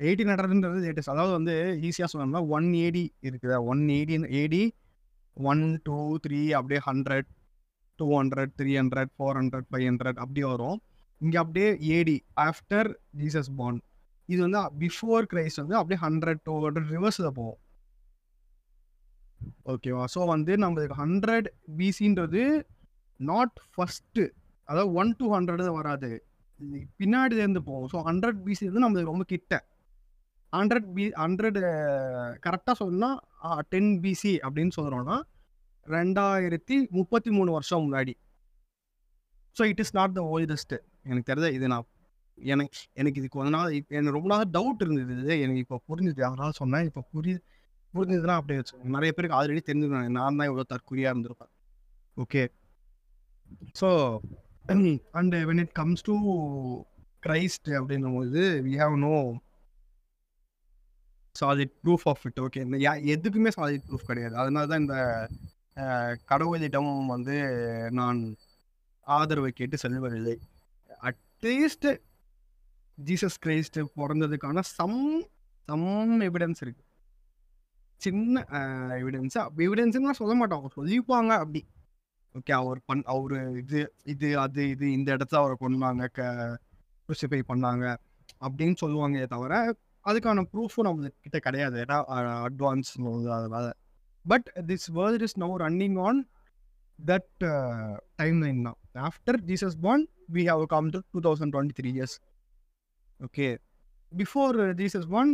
eighteen 0.00 0.30
ஹண்ட்ரட்ன்றது 0.32 0.80
latest 0.84 1.12
அதாவது 1.14 1.32
வந்து 1.38 1.54
ஈஸியாக 1.88 2.08
சொல்லணும்னா 2.12 2.42
ஒன் 2.56 2.68
ஏடி 2.84 3.04
இருக்குதா? 3.28 3.56
One 3.70 3.82
AD 3.98 4.16
AD 4.42 4.62
one 5.36 5.64
two 5.86 5.98
three 6.24 6.40
அப்படியே 6.58 6.80
hundred 6.88 7.28
two 7.98 8.06
hundred 8.18 8.52
three 8.60 8.72
hundred 8.80 9.10
four 9.16 9.38
hundred 9.40 9.66
five 9.70 9.86
hundred 9.90 10.18
அப்படி 10.24 10.42
வரும். 10.52 10.78
இங்கே 11.20 11.38
அப்படியே 11.42 11.70
ஏடி 11.96 12.16
ஆஃப்டர் 12.48 12.88
ஜீசஸ் 13.20 13.50
பாண்ட் 13.60 13.82
இது 14.28 14.40
வந்து 14.46 14.60
பிஃபோர் 14.82 15.26
கிரைஸ் 15.32 15.56
வந்து 15.62 15.76
அப்படியே 15.80 16.00
ஹண்ட்ரட் 16.06 16.40
டூ 16.46 16.54
ஹண்ட்ரட் 16.64 16.90
ரிவர்ஸில் 16.96 17.30
போகும். 17.38 17.58
ஓகேவா 19.72 20.04
ஸோ 20.14 20.20
வந்து 20.34 20.52
நம்மளுக்கு 20.64 20.96
ஹண்ட்ரட் 21.02 21.48
பிசின்றது 21.80 22.42
நாட் 23.20 23.56
ஃபஸ்ட்டு 23.74 24.24
அதாவது 24.68 24.90
ஒன் 25.00 25.10
டூ 25.18 25.26
ஹண்ட்ரட் 25.34 25.64
வராது. 25.80 26.10
பின்னாடி 27.00 27.34
இருந்து 27.42 27.60
போகும் 27.68 27.90
ஸோ 27.92 27.98
ஹண்ட்ரட் 28.08 28.38
பிசி 28.46 28.64
வந்து 28.68 28.84
நம்மளுக்கு 28.84 29.12
ரொம்ப 29.12 29.26
கிட்ட. 29.32 29.54
ஹண்ட்ரட் 30.52 30.88
பி 30.96 31.04
ஹண்ட்ரட் 31.22 31.58
கரெக்டாக 32.44 32.76
சொன்னால் 32.82 33.18
டென் 33.72 33.92
பிசி 34.04 34.32
அப்படின்னு 34.46 34.74
சொல்கிறோன்னா 34.78 35.16
ரெண்டாயிரத்தி 35.86 36.76
முப்பத்தி 36.98 37.30
மூணு 37.36 37.50
வருஷம் 37.56 37.84
முன்னாடி. 37.84 38.14
So 39.56 39.62
it 39.72 39.82
is 39.84 39.94
not 39.98 40.16
the 40.18 40.22
oldest 40.34 40.74
எனக்கு 41.08 41.28
தெரிஞ்ச 41.30 41.48
இது 41.58 41.68
நான் 41.72 41.86
எனக்கு 42.38 42.80
எனக்கு 43.00 43.20
இது 43.20 43.28
கொஞ்ச 43.36 43.50
நாள் 43.56 43.70
எனக்கு 43.98 44.16
ரொம்ப 44.16 44.28
நாள் 44.32 44.50
டவுட் 44.56 44.82
இருந்தது 44.84 45.14
இது. 45.22 45.36
எனக்கு 45.44 45.62
இப்போ 45.64 45.78
புரிஞ்சுது. 45.90 46.20
அதனால 46.28 46.50
சொன்னேன். 46.60 46.86
இப்போ 46.88 47.02
புரி 47.14 47.32
புரிஞ்சதுன்னா 47.94 48.36
அப்படியே 48.40 48.58
வச்சுக்கோங்க. 48.60 48.92
நிறைய 48.96 49.10
பேருக்கு 49.16 49.38
ஆல்ரெடி 49.38 49.62
தெரிஞ்சுருந்தாங்க. 49.68 50.12
நான் 50.18 50.38
தான் 50.38 50.48
இவ்வளோ 50.50 50.64
தற்கொலையாக 50.72 51.12
இருந்திருப்பேன். 51.14 51.52
Okay 52.24 52.42
so 53.80 53.88
and 55.18 55.34
when 55.50 55.62
it 55.64 55.74
comes 55.80 56.06
to 56.08 56.16
Christ 57.26 57.70
அப்படின்னும் 57.78 58.16
போது 58.18 58.42
we 58.66 58.74
have 58.82 58.96
no 59.06 59.12
solid 61.40 61.74
proof 61.84 62.06
of 62.12 62.24
it 62.28 62.40
okay 62.40 62.60
இந்த 62.64 62.76
எதுக்குமே 63.14 63.50
சாலிட் 63.56 63.86
ப்ரூஃப் 63.88 64.08
கிடையாது. 64.10 64.36
அதனால 64.36 64.66
தான் 64.66 64.80
இந்த 64.80 64.96
கடவுளிடமும் 66.30 67.06
கடவுளிடம் 67.06 67.06
வந்து 67.06 67.36
நான் 67.98 68.20
ஆதரவை 69.06 69.50
கேட்டு 69.52 69.76
செல்வதில்லை. 69.82 70.36
அட்லீஸ்ட் 71.08 71.88
ஜீசஸ் 72.98 73.40
கிரைஸ்ட் 73.46 73.78
பிறந்ததுக்கான 73.96 74.62
சம் 74.76 74.98
சம் 75.68 76.20
எவிடன்ஸ் 76.20 76.62
இருக்கு. 76.64 76.84
சின்ன 78.00 78.44
எவிடன்ஸ் 79.02 79.36
எவிடன்ஸ்னு 79.66 80.18
சொல்ல 80.20 80.34
மாட்டோம். 80.34 80.58
அவங்க 80.58 80.72
சொல்லிப்பாங்க 80.78 81.32
அப்படி. 81.42 81.62
ஓகே 82.34 82.52
அவர் 82.52 82.78
பண் 82.86 83.02
அவர் 83.14 83.34
இது 83.58 83.80
இது 84.12 84.28
அது 84.44 84.62
இது 84.74 84.86
இந்த 84.92 85.08
இடத்துல 85.16 85.40
அவரை 85.42 85.56
கொண்டாங்க 85.60 86.06
க 86.16 86.20
crucify 87.08 87.40
பண்ணாங்க 87.50 87.84
அப்படின்னு 88.46 88.76
சொல்லுவாங்க 88.82 89.26
தவிர 89.26 89.52
அதுக்கான 90.08 90.44
ப்ரூஃபும் 90.52 90.86
நம்ம 90.88 91.10
கிட்ட 91.24 91.38
கிடையாது 91.46 91.76
ஏன்னா 91.84 91.98
அட்வான்ஸ் 92.44 92.90
அதனால 93.36 93.66
but 94.24 94.48
this 94.66 94.88
world 94.98 95.24
is 95.28 95.36
no 95.38 95.50
running 95.64 95.98
on 96.06 96.20
that 96.98 97.44
timeline 98.44 98.62
தான் 98.62 98.78
after 99.08 99.38
Jesus 99.50 99.76
born 99.86 100.04
we 100.32 100.44
have 100.48 100.64
come 100.74 100.88
to 100.94 101.00
two 101.14 101.22
thousand 101.28 101.54
twenty 101.54 101.76
three 101.80 101.92
years 101.92 102.16
okay 103.20 103.48
before 104.12 104.58
Jesus 104.74 105.08
born 105.08 105.32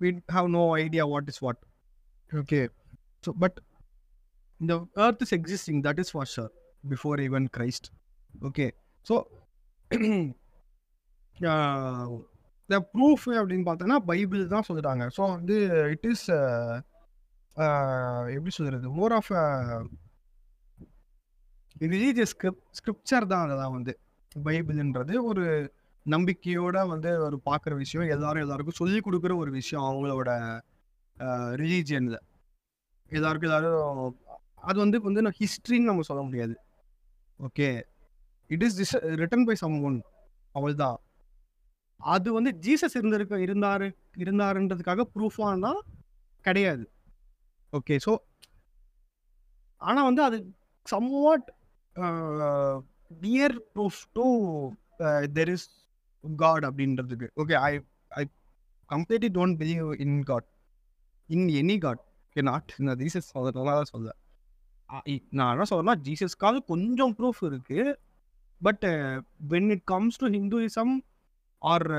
we 0.00 0.10
have 0.32 0.48
no 0.50 0.64
idea 0.78 1.06
what 1.06 1.28
is 1.28 1.42
what 1.46 1.60
okay 2.30 2.60
so 3.24 3.32
but 3.38 3.58
இந்த 4.60 4.74
earth 5.06 5.22
is 5.22 5.34
existing 5.38 5.80
that 5.82 6.00
is 6.04 6.12
for 6.14 6.30
sure 6.34 6.50
before 6.84 7.20
even 7.20 7.46
Christ 7.56 7.88
okay 8.34 8.66
so 9.06 9.16
the 12.70 12.76
proof 12.94 13.26
அப்படின்னு 13.38 13.66
பார்த்தோன்னா 13.68 13.96
Bible 14.10 14.42
தான் 14.54 14.66
சொல்லிட்டாங்க 14.68 15.04
so 15.16 15.22
வந்து 15.34 15.56
it 15.94 16.06
is 16.12 16.26
uh, 16.30 16.74
uh, 17.56 18.22
எப்படி 18.36 18.52
சொல்கிறது 18.58 18.88
more 18.98 19.14
of 19.18 19.30
religious 21.84 22.32
script 22.34 22.62
scripture 22.78 23.30
தான் 23.32 23.44
அதெல்லாம் 23.46 23.74
வந்து. 23.76 23.92
பைபிள்ன்றது 24.32 25.14
ஒரு 25.30 25.44
நம்பிக்கையோட 26.06 26.76
வந்து 26.86 27.10
ஒரு 27.26 27.36
பார்க்குற 27.48 27.72
விஷயம். 27.74 28.06
எல்லாரும் 28.16 28.44
எல்லாருக்கும் 28.44 28.80
சொல்லி 28.80 28.98
கொடுக்குற 29.06 29.32
ஒரு 29.42 29.50
விஷயம் 29.60 29.86
அவங்களோட 29.88 30.30
uh, 31.16 31.50
ரிலீஜியனில் 31.62 32.18
எல்லாருக்கும் 33.10 33.50
எல்லாரும் 33.50 34.16
அது 34.68 34.78
வந்து 34.84 34.98
வந்து 35.00 35.22
நான் 35.26 35.38
ஹிஸ்ட்ரின்னு 35.40 35.90
நம்ம 35.90 36.04
சொல்ல 36.10 36.22
முடியாது. 36.22 36.54
Okay 37.40 37.68
it 38.50 38.64
is 38.66 38.76
this 38.80 38.96
written 39.22 39.46
by 39.48 39.54
some 39.62 39.76
one 39.88 39.98
அவள் 40.54 40.80
தான் 40.82 40.98
அது 42.14 42.28
வந்து 42.32 42.50
ஜீசஸ் 42.66 42.96
இருந்திருக்க 42.98 43.36
இருந்தாரு 43.46 43.88
இருந்தாருன்றதுக்காக 44.22 45.06
ப்ரூஃபானா 45.14 45.72
கிடையாது. 46.44 46.84
ஓகே 47.72 47.96
ஸோ 48.06 48.12
ஆனால் 49.80 50.06
வந்து 50.08 50.22
அது 50.28 50.38
somewhat 50.86 51.48
near 53.24 53.56
proof 53.74 54.00
to 54.18 54.26
there 55.36 55.52
is 55.56 55.66
God 56.24 56.64
அப்படின்றதுக்கு. 56.68 57.28
Okay 57.42 57.54
I 57.68 57.72
I 58.10 58.24
completely 58.90 59.30
don't 59.38 59.58
believe 59.62 59.88
in 60.06 60.18
God 60.30 60.48
in 61.28 61.46
any 61.60 61.76
god 61.86 62.02
okay 62.28 62.42
not 62.50 62.70
இந்த 62.80 62.94
ஜீசஸ் 63.02 63.30
அதனால 63.40 63.76
தான் 63.80 63.92
சொல்ல 63.94 64.16
நான் 65.38 65.52
என்ன 65.54 65.66
சொல்கிறேன்னா 65.70 65.96
ஜீசஸ்க்காக 66.06 66.62
கொஞ்சம் 66.72 67.12
ப்ரூஃப் 67.18 67.40
இருக்குது 67.48 67.92
but 68.60 68.84
when 69.52 69.70
it 69.74 69.84
comes 69.84 70.18
to 70.22 70.28
Hinduism 70.36 70.92
or 71.60 71.90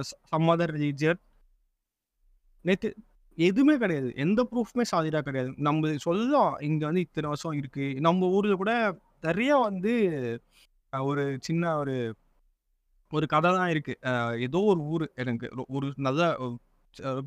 some 0.00 0.48
other 0.48 0.72
religion 0.76 1.18
நேற்று 2.62 2.94
எதுவுமே 3.36 3.76
கிடையாது. 3.78 4.12
எந்த 4.16 4.48
ப்ரூஃப்மே 4.50 4.82
சாதிடாக 4.96 5.20
கிடையாது. 5.20 5.52
நம்ம 5.56 5.96
சொல்லலாம் 5.96 6.58
இங்கே 6.60 6.84
வந்து 6.84 7.00
இத்தனை 7.00 7.30
வருஷம் 7.30 7.60
இருக்குது 7.60 8.00
நம்ம 8.00 8.28
ஊரில் 8.28 8.54
கூட 8.54 8.72
நிறைய 9.20 9.56
வந்து 9.56 9.92
ஒரு 11.00 11.38
சின்ன 11.40 11.76
ஒரு 11.76 12.16
ஒரு 13.10 13.26
கதை 13.26 13.50
தான் 13.52 13.70
இருக்குது 13.70 14.40
ஏதோ 14.40 14.58
ஒரு 14.58 14.80
ஊர் 14.80 15.12
எனக்கு 15.14 15.46
ஒரு- 15.72 15.92
நல்ல 15.96 16.22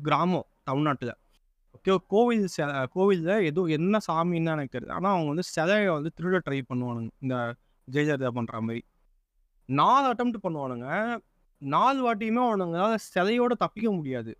கிராமம் 0.02 0.46
தமிழ்நாட்டில். 0.62 1.14
ஓகே 1.76 1.96
கோவில் 2.08 2.48
கோவிலில் 2.90 3.42
ஏதோ 3.42 3.62
என்ன 3.62 3.98
சாமின்னு 4.12 4.50
எனக்கு 4.52 4.78
தெரியுது. 4.78 4.90
ஆனால் 4.90 5.10
அவங்க 5.10 5.28
வந்து 5.28 5.42
சிலையை 5.42 5.88
வந்து 5.88 6.10
திருட 6.20 6.40
ட்ரை 6.50 6.62
பண்ணுவானுங்க. 6.74 7.10
இந்த 7.20 7.54
ஜெயலலிதா 7.92 8.30
பண்ணுற 8.34 8.60
மாதிரி. 8.60 8.84
நாலு 9.78 10.06
அட்டம் 10.10 10.32
பண்ணுவானுங்க. 10.46 11.18
நாலு 11.58 11.98
வாட்டியுமே 12.06 12.42
அவனுங்களால் 12.48 13.02
சிலையோட 13.14 13.52
தப்பிக்க 13.52 13.92
முடியாது. 13.92 14.32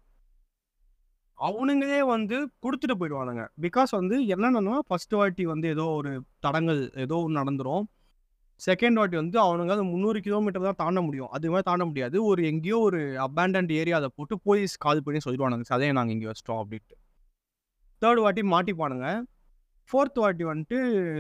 அவனுங்களே 1.39 2.01
வந்து 2.07 2.37
கொடுத்துட்டு 2.65 2.95
போயிடுவானுங்க. 3.01 3.43
பிகாஸ் 3.61 3.91
வந்து 3.91 4.17
என்னென்னா 4.35 4.79
ஃபர்ஸ்ட் 4.89 5.13
வாட்டி 5.13 5.45
வந்து 5.47 5.69
ஏதோ 5.69 5.85
ஒரு 5.85 6.23
தடங்கள் 6.41 6.93
ஏதோ 6.95 7.17
ஒன்று 7.17 7.41
நடந்துடும் 7.41 7.85
செகண்ட் 8.67 8.95
வாட்டி 8.95 9.17
வந்து 9.17 9.39
அவனுங்க 9.41 9.71
அது 9.71 9.85
முந்நூறு 9.85 10.21
கிலோமீட்டர் 10.21 10.63
தான் 10.63 10.81
தாண்ட 10.83 11.01
முடியும். 11.01 11.29
அது 11.29 11.51
மாதிரி 11.51 11.63
தாண்ட 11.63 11.85
முடியாது. 11.85 12.25
ஒரு 12.25 12.47
எங்கேயோ 12.47 12.79
ஒரு 12.79 13.01
அபேண்டன்ட் 13.29 13.73
ஏரியாவில் 13.81 14.15
போட்டு 14.17 14.41
போலீஸ் 14.41 14.77
கால் 14.77 15.03
பண்ணி 15.03 15.21
சொல்லிடுவானுங்க. 15.25 15.65
சதையை 15.71 15.93
நாங்கள் 15.93 16.15
இங்கே 16.15 16.31
வச்சிட்டோம் 16.31 16.61
அப்படின்ட்டு. 16.63 16.97
தேர்ட் 18.03 18.21
வாட்டி 18.21 18.43
மாட்டிப்பானுங்க. 18.43 19.23
ஃபோர்த் 19.91 20.19
வாட்டி 20.19 20.45
வந்துட்டு 20.45 20.79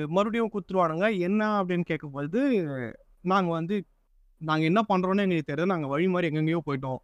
மறுபடியும் 0.08 0.52
குத்துருவானுங்க. 0.54 1.18
என்ன 1.18 1.62
அப்படின்னு 1.62 1.80
கேட்கும்போது 1.80 2.40
நாங்கள் 3.20 3.52
வந்து 3.52 3.84
நாங்கள் 4.48 4.66
என்ன 4.66 4.82
பண்ணுறோன்னு 4.82 5.24
எங்களுக்கு 5.26 5.52
தெரியல 5.52 5.72
நாங்கள் 5.74 5.90
வழி 5.90 6.06
மாதிரி 6.06 6.28
எங்கெங்கேயோ 6.30 6.60
போயிட்டோம் 6.66 7.00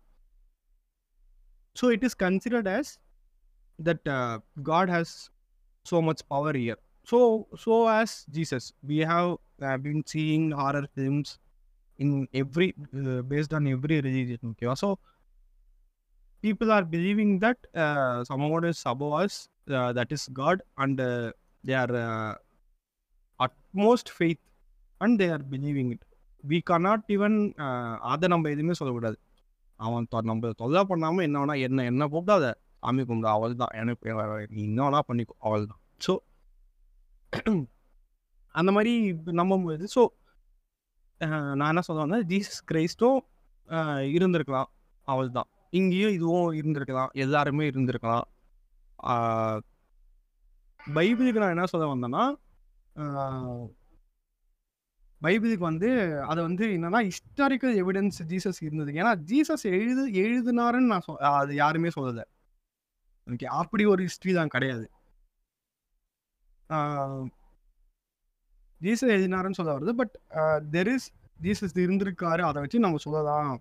so 1.81 1.93
it 1.95 2.07
is 2.09 2.17
considered 2.17 2.67
as 2.67 2.99
that 3.79 4.07
uh, 4.09 4.39
God 4.63 4.89
has 4.89 5.31
so 5.85 6.01
much 6.03 6.27
power 6.29 6.53
here. 6.53 6.77
So, 7.05 7.47
so 7.59 7.89
as 7.89 8.27
Jesus, 8.31 8.73
we 8.83 8.99
have 8.99 9.37
uh, 9.63 9.77
been 9.77 10.03
seeing 10.07 10.51
horror 10.51 10.87
films 10.95 11.39
in 11.99 12.29
every 12.35 12.75
uh, 12.95 13.23
based 13.23 13.53
on 13.53 13.67
every 13.67 14.01
religion. 14.01 14.39
Okay, 14.45 14.75
so 14.75 14.99
people 16.43 16.73
are 16.73 16.85
believing 16.85 17.39
that 17.41 17.59
uh, 17.75 18.25
someone 18.25 18.65
is 18.65 18.83
above 18.85 19.13
us, 19.15 19.49
uh, 19.71 19.93
that 19.93 20.11
is 20.11 20.29
God, 20.33 20.63
and 20.79 21.01
uh, 21.01 21.33
they 21.65 21.75
are 21.75 22.39
we 26.47 26.59
cannot 26.67 27.09
even 27.09 27.37
அதை 28.07 28.29
நம்ம 28.29 28.49
எதுவுமே 28.49 28.73
சொல்லக்கூடாது 28.73 29.19
அவன் 29.81 30.07
தொ- 30.07 30.25
நம்ம 30.25 30.53
தொல்லை 30.53 30.83
பண்ணாமல் 30.85 31.25
என்ன 31.25 31.39
வேணா 31.39 31.61
என்ன 31.61 31.85
என்ன 31.85 32.05
கூப்பிடாத 32.07 32.47
அதை 32.83 33.05
கும்பிடு 33.05 33.29
அவள் 33.29 33.57
தான் 33.57 33.75
எனக்கு 33.75 34.13
நீ 34.51 34.63
என்ன 34.65 34.81
வேணா 34.87 35.01
பண்ணிக்கோ 35.09 35.35
அவள் 35.41 35.67
தான் 35.67 35.81
ஸோ 36.01 36.13
அந்த 38.55 38.71
மாதிரி 38.73 38.93
நம்பும்போது 39.37 39.87
ஸோ 39.95 40.03
நான் 41.55 41.71
என்ன 41.71 41.83
சொல்லுவேன்னா 41.87 42.21
ஜீசஸ் 42.27 42.63
கிரைஸ்டும் 42.69 43.19
இருந்திருக்கலாம் 44.11 44.71
அவள் 45.09 45.31
தான் 45.31 45.49
இங்கேயும் 45.73 46.13
இதுவும் 46.13 46.53
இருந்திருக்கலாம் 46.53 47.11
எல்லாருமே 47.17 47.65
இருந்திருக்கலாம். 47.71 48.27
பைபிளுக்கு 50.81 51.43
நான் 51.43 51.55
என்ன 51.55 51.67
சொல்ல 51.67 51.87
வந்தேன்னா 51.87 52.25
பைபிளுக்கு 55.23 55.59
வந்து 55.59 56.23
அது 56.23 56.43
வந்து 56.43 56.67
என்னன்னா 56.67 57.01
ஹிஸ்டாரிக்கல் 57.05 57.75
எவிடன்ஸ் 57.83 58.19
ஜீசஸ் 58.29 58.61
இருந்தது. 58.61 58.93
ஏன்னா 58.93 59.13
ஜீசஸ் 59.31 59.65
எழுது 59.65 60.11
எழுதினாருன்னு 60.11 60.87
நான் 60.87 61.03
சொ 61.09 61.15
அது 61.15 61.55
யாருமே 61.55 61.89
சொல்லலை. 61.89 62.25
ஓகே 63.27 63.45
அப்படி 63.45 63.85
ஒரு 63.85 64.03
ஹிஸ்ட்ரி 64.03 64.33
தான் 64.33 64.49
கிடையாது. 64.49 64.91
ஜீசஸ் 68.81 69.11
எழுதினாருன்னு 69.15 69.53
சொல்ல 69.53 69.79
வருது. 69.79 69.93
பட் 69.93 70.19
தெர் 70.71 70.93
இஸ் 70.93 71.13
ஜீசஸ் 71.43 71.79
இருந்திருக்காரு. 71.79 72.41
அதை 72.41 72.53
வச்சு 72.53 72.79
நம்ம 72.79 72.97
சொல்லலாம். 72.97 73.61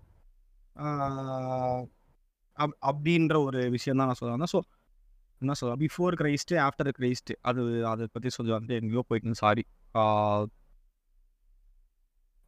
அப்- 2.56 2.78
அப்படின்ற 2.86 3.44
ஒரு 3.44 3.70
விஷயம் 3.70 3.98
தான் 3.98 4.06
நான் 4.06 4.14
சொல்லலாம் 4.14 4.46
ஸோ 4.52 4.60
என்ன 5.38 5.52
சொல்ல 5.52 5.76
பிஃபோர் 5.76 6.14
கிரைஸ்ட்டு 6.20 6.68
ஆஃப்டர் 6.68 6.92
கிரைஸ்ட்டு 6.98 7.34
அது 7.40 7.86
அதை 7.86 8.06
பற்றி 8.12 8.28
சொல்லி 8.28 8.52
வந்து 8.52 8.74
எங்கேயோ 8.74 9.04
போயிட்டு 9.08 9.34
சாரி 9.34 9.64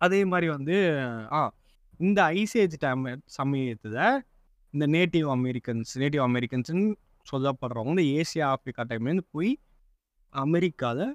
அதே 0.01 0.25
மாதிரி 0.25 0.49
வந்து 0.49 0.77
ஆ 1.33 1.41
இந்த 2.01 2.23
ஐசேஜ் 2.41 2.75
டைம் 2.79 3.05
சமயத்தில் 3.25 3.97
இந்த 4.75 4.87
நேட்டிவ் 4.87 5.29
அமெரிக்கன்ஸ் 5.37 5.91
நேட்டிவ் 5.95 6.23
அமெரிக்கன்ஸ்னு 6.29 6.85
சொல்லப்படுறவங்க 7.27 7.95
இந்த 7.97 8.07
ஏசியா 8.19 8.45
ஆப்பிரிக்கா 8.55 8.83
டைம்லேருந்து 8.91 9.27
போய் 9.31 9.51
அமெரிக்காவில் 10.33 11.15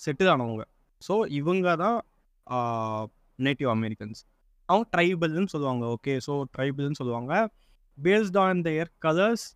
செட்டில் 0.00 0.30
ஆனவங்க. 0.34 0.62
ஸோ 1.08 1.14
இவங்க 1.30 1.76
தான் 1.76 1.98
நேட்டிவ் 3.38 3.70
அமெரிக்கன்ஸ் 3.76 4.20
அவங்க 4.68 4.86
ட்ரைபல்னு 4.96 5.46
சொல்லுவாங்க 5.46 5.84
ஓகே 5.86 6.14
ஸோ 6.26 6.32
ட்ரைபல்னு 6.58 6.98
சொல்லுவாங்க. 7.00 7.32
Based 7.98 8.38
on 8.38 8.60
their 8.62 8.86
colours 9.04 9.46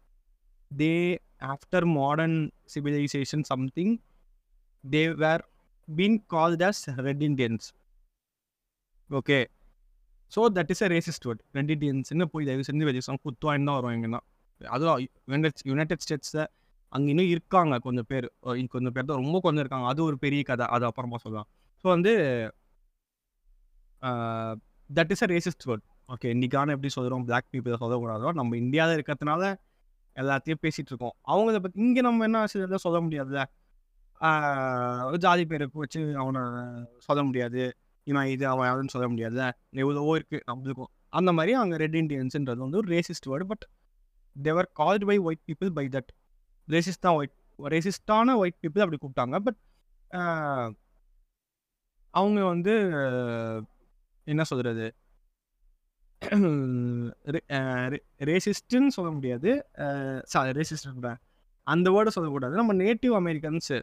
they 0.70 0.94
after 1.52 1.86
modern 1.98 2.38
civilisation 2.74 3.44
something 3.52 3.94
they 4.84 5.02
were 5.14 5.44
been 5.88 6.18
called 6.34 6.62
as 6.62 6.82
red 7.06 7.22
Indians 7.22 7.66
okay 9.10 9.38
so 10.32 10.42
that 10.56 10.70
is 10.74 10.82
a 10.86 10.88
racist 10.94 11.26
word 11.28 11.42
ரெண்டு 11.56 11.72
இண்டியன்ஸ்னு 11.76 12.26
போய் 12.32 12.46
தயவு 12.48 12.64
செஞ்சு 12.68 12.86
வெளியே 12.88 13.02
குத்துவாயின்னு 13.24 13.68
தான் 13.68 13.76
வரும் 13.78 13.94
எங்கன்னா? 13.96 14.20
அதுவும் 14.60 15.00
யுனைடெட் 15.28 15.62
யுனைடெட் 15.70 16.02
ஸ்டேட்ஸில் 16.04 16.42
அங்கே 16.92 17.08
இன்னும் 17.12 17.30
இருக்காங்க 17.34 17.74
கொஞ்சம் 17.86 18.08
பேர். 18.10 18.26
கொஞ்சம் 18.74 18.94
பேர் 18.96 19.08
தான் 19.10 19.20
ரொம்ப 19.22 19.38
கொஞ்சம் 19.46 19.62
இருக்காங்க. 19.64 19.86
அது 19.92 20.00
ஒரு 20.08 20.16
பெரிய 20.24 20.42
கதை. 20.50 20.66
அது 20.76 20.84
அப்புறமா 20.90 21.18
சொல்லலாம். 21.24 21.48
ஸோ 21.84 21.86
வந்து 21.94 22.12
that 24.90 25.12
is 25.14 25.24
a 25.26 25.28
racist 25.34 25.66
word 25.70 25.84
okay 26.14 26.28
இன்றைக்கான 26.34 26.72
எப்படி 26.76 26.90
சொல்கிறோம் 26.96 27.24
பிளாக் 27.28 27.48
பீப்புளை 27.52 27.76
சொல்லக்கூடாதோ 27.82 28.30
நம்ம 28.40 28.56
இந்தியாவில் 28.62 28.96
இருக்கிறதுனால 28.96 29.42
எல்லாத்தையும் 30.16 30.60
பேசிகிட்டு 30.64 30.90
இருக்கோம். 30.92 31.14
அவங்கள 31.32 31.60
பற்றி 31.64 31.80
இங்கே 31.86 32.02
நம்ம 32.08 32.24
என்ன 32.28 32.40
சில 32.52 32.78
சொல்ல 32.86 32.98
முடியாதுல்ல? 33.06 33.42
ஜாதி 35.24 35.44
பேரை 35.50 35.66
வச்சு 35.82 36.00
அவனை 36.22 36.42
சொல்ல 37.06 37.20
முடியாது. 37.28 37.62
இவன் 38.10 38.28
இது 38.34 38.44
அவன் 38.52 38.66
யாருன்னு 38.68 38.94
சொல்ல 38.94 39.06
முடியாதுல்ல. 39.12 39.44
எவ்வளவோ 39.82 40.12
இருக்குது 40.18 40.44
நம்மளுக்கும் 40.50 40.90
அந்த 41.18 41.30
மாதிரி 41.36 41.52
அங்கே 41.62 41.76
ரெட் 41.82 41.98
இண்டியன்ஸுன்றது 42.02 42.60
வந்து 42.64 42.80
ஒரு 42.82 42.88
racist 42.94 43.28
word 43.32 43.46
but 43.52 43.64
they were 44.36 44.68
called 44.80 45.06
by 45.10 45.16
white 45.26 45.44
people 45.48 45.70
by 45.78 45.86
that 45.96 46.10
racist 46.68 47.04
தான் 47.06 47.16
ஒயிட் 47.18 47.36
ரேசிஸ்டான 47.74 48.36
ஒயிட் 48.42 48.60
பீப்புள் 48.62 48.84
அப்படி 48.84 48.98
கூப்பிட்டாங்க. 49.02 49.36
பட் 49.46 49.60
அவங்க 52.14 52.40
வந்து 52.52 52.74
என்ன 54.26 54.42
சொல்கிறது 54.50 54.86
ரேசிஸ்ட்டுன்னு 58.30 58.94
சொல்ல 58.96 59.10
முடியாது. 59.16 59.50
சாரி 60.32 60.52
ரேசிஸ்ட் 60.58 60.88
அந்த 61.66 61.88
வேர்டை 61.94 62.12
சொல்லக்கூடாது. 62.16 62.54
நம்ம 62.60 62.74
நேட்டிவ் 62.82 63.14
அமெரிக்கன்ஸு 63.20 63.78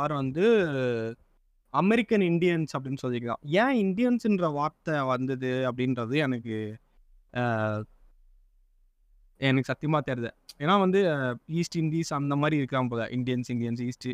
ஆர் 0.00 0.14
வந்து 0.20 0.46
அமெரிக்கன் 1.74 2.24
இந்தியன்ஸ் 2.30 2.72
அப்படின்னு 2.76 3.02
சொல்லிக்கலாம் 3.04 3.42
ஏன் 3.62 3.76
இந்தியன்ஸுன்ற 3.84 4.46
வார்த்தை 4.58 4.94
வந்தது 5.12 5.50
அப்படின்றது 5.70 6.16
எனக்கு 6.26 6.56
எனக்கு 9.40 9.70
சத்தியமாக 9.72 10.02
தெரியுது 10.10 10.30
ஏன்னா 10.62 10.74
வந்து 10.84 11.00
ஈஸ்ட் 11.60 11.76
இண்டீஸ் 11.80 12.10
அந்த 12.18 12.34
மாதிரி 12.42 12.56
இருக்கலாம் 12.60 12.90
போல. 12.92 13.02
Indians 13.16 13.50
Indians 13.54 13.82
East 13.88 14.08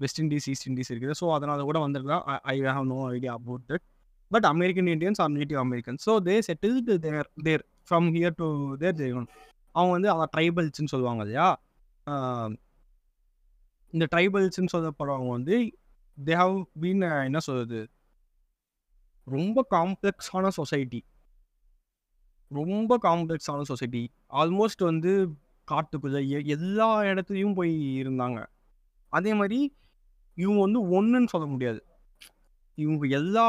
West 0.00 0.20
Indies 0.22 0.46
East 0.52 0.66
Indies 0.70 0.90
இருக்குது. 0.94 1.14
ஸோ 1.20 1.26
அதனால் 1.36 1.68
கூட 1.68 1.78
வந்திருக்கலாம். 1.84 2.24
I 2.52 2.56
have 2.76 2.88
no 2.94 2.98
idea 3.16 3.32
about 3.38 3.64
that 3.70 3.84
but 4.30 4.46
American 4.52 4.88
Indians 4.94 5.20
are 5.24 5.32
native 5.38 5.60
American 5.64 5.98
so 6.06 6.14
they 6.28 6.34
settled 6.48 6.96
there 7.06 7.28
there 7.48 7.64
from 7.88 8.08
here 8.16 8.34
to 8.40 8.48
there 8.82 8.96
Jeyagan 9.02 9.28
அவங்க 9.74 9.92
வந்து 9.96 10.10
அவங்க 10.12 10.26
ட்ரைபல்ஸ்ன்னு 10.36 10.92
சொல்லுவாங்க 10.94 11.22
இல்லையா? 11.26 11.46
இந்த 13.92 14.04
ட்ரைபல்ஸ்ன்னு 14.14 14.72
சொல்லப்படுறவங்க 14.74 15.30
வந்து 15.38 15.56
தே 16.26 16.34
ஹவ் 16.34 16.56
பீன் 16.80 17.02
என்ன 17.24 17.38
சொல்கிறது 17.38 17.80
ரொம்ப 19.26 19.64
காம்ப்ளெக்ஸான 19.70 20.48
சொசைட்டி 20.58 21.00
ரொம்ப 22.50 22.98
காம்ப்ளெக்ஸான 23.02 23.66
சொசைட்டி 23.70 24.02
ஆல்மோஸ்ட் 24.40 24.82
வந்து 24.90 25.12
காட்டுக்குள்ள 25.68 26.18
எல்லா 26.54 26.88
இடத்துலையும் 27.02 27.54
போய் 27.54 27.74
இருந்தாங்க. 28.02 28.38
அதே 29.12 29.32
மாதிரி 29.34 29.58
இவங்க 30.38 30.60
வந்து 30.60 30.80
ஒன்றுன்னு 30.96 31.32
சொல்ல 31.32 31.46
முடியாது. 31.46 31.80
இவங்க 32.78 33.06
எல்லா 33.18 33.44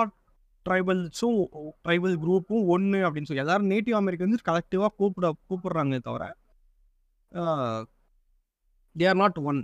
ட்ரைபல்ஸும் 0.66 1.40
ட்ரைபல் 1.86 2.16
குரூப்பும் 2.24 2.66
ஒன்று 2.74 3.00
அப்படின்னு 3.06 3.30
சொல்லி 3.30 3.44
எல்லாரும் 3.46 3.70
நேட்டிவ் 3.70 3.98
அமெரிக்கன்ஸ் 4.02 4.48
கலெக்டிவாக 4.50 4.92
கூப்பிட 5.00 5.28
கூப்பிடுறாங்க 5.50 6.00
தவிர 6.08 6.24
they 8.96 9.08
are 9.08 9.20
not 9.24 9.40
one 9.52 9.62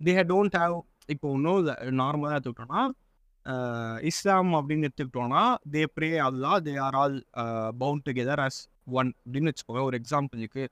they 0.00 0.14
don't 0.32 0.58
have 0.62 0.76
இப்போ 1.12 1.26
இன்னும் 1.36 1.68
நார்மலாக 2.00 2.36
எடுத்துக்கிட்டோம்னா 2.36 2.82
இஸ்லாம் 4.10 4.50
அப்படின்னு 4.58 4.86
எடுத்துக்கிட்டோம்னா 4.88 5.42
they 5.74 5.82
pray 5.94 6.08
Allah 6.28 6.52
they 6.66 6.72
are 6.86 6.96
all 7.02 7.16
bound 7.82 8.04
together 8.08 8.42
as 8.46 8.58
one 8.98 9.10
அப்படின்னு 9.24 9.50
வச்சுக்கோங்க. 9.50 9.82
ஒரு 9.88 9.96
எக்ஸாம்பிளுக்கு 10.00 10.62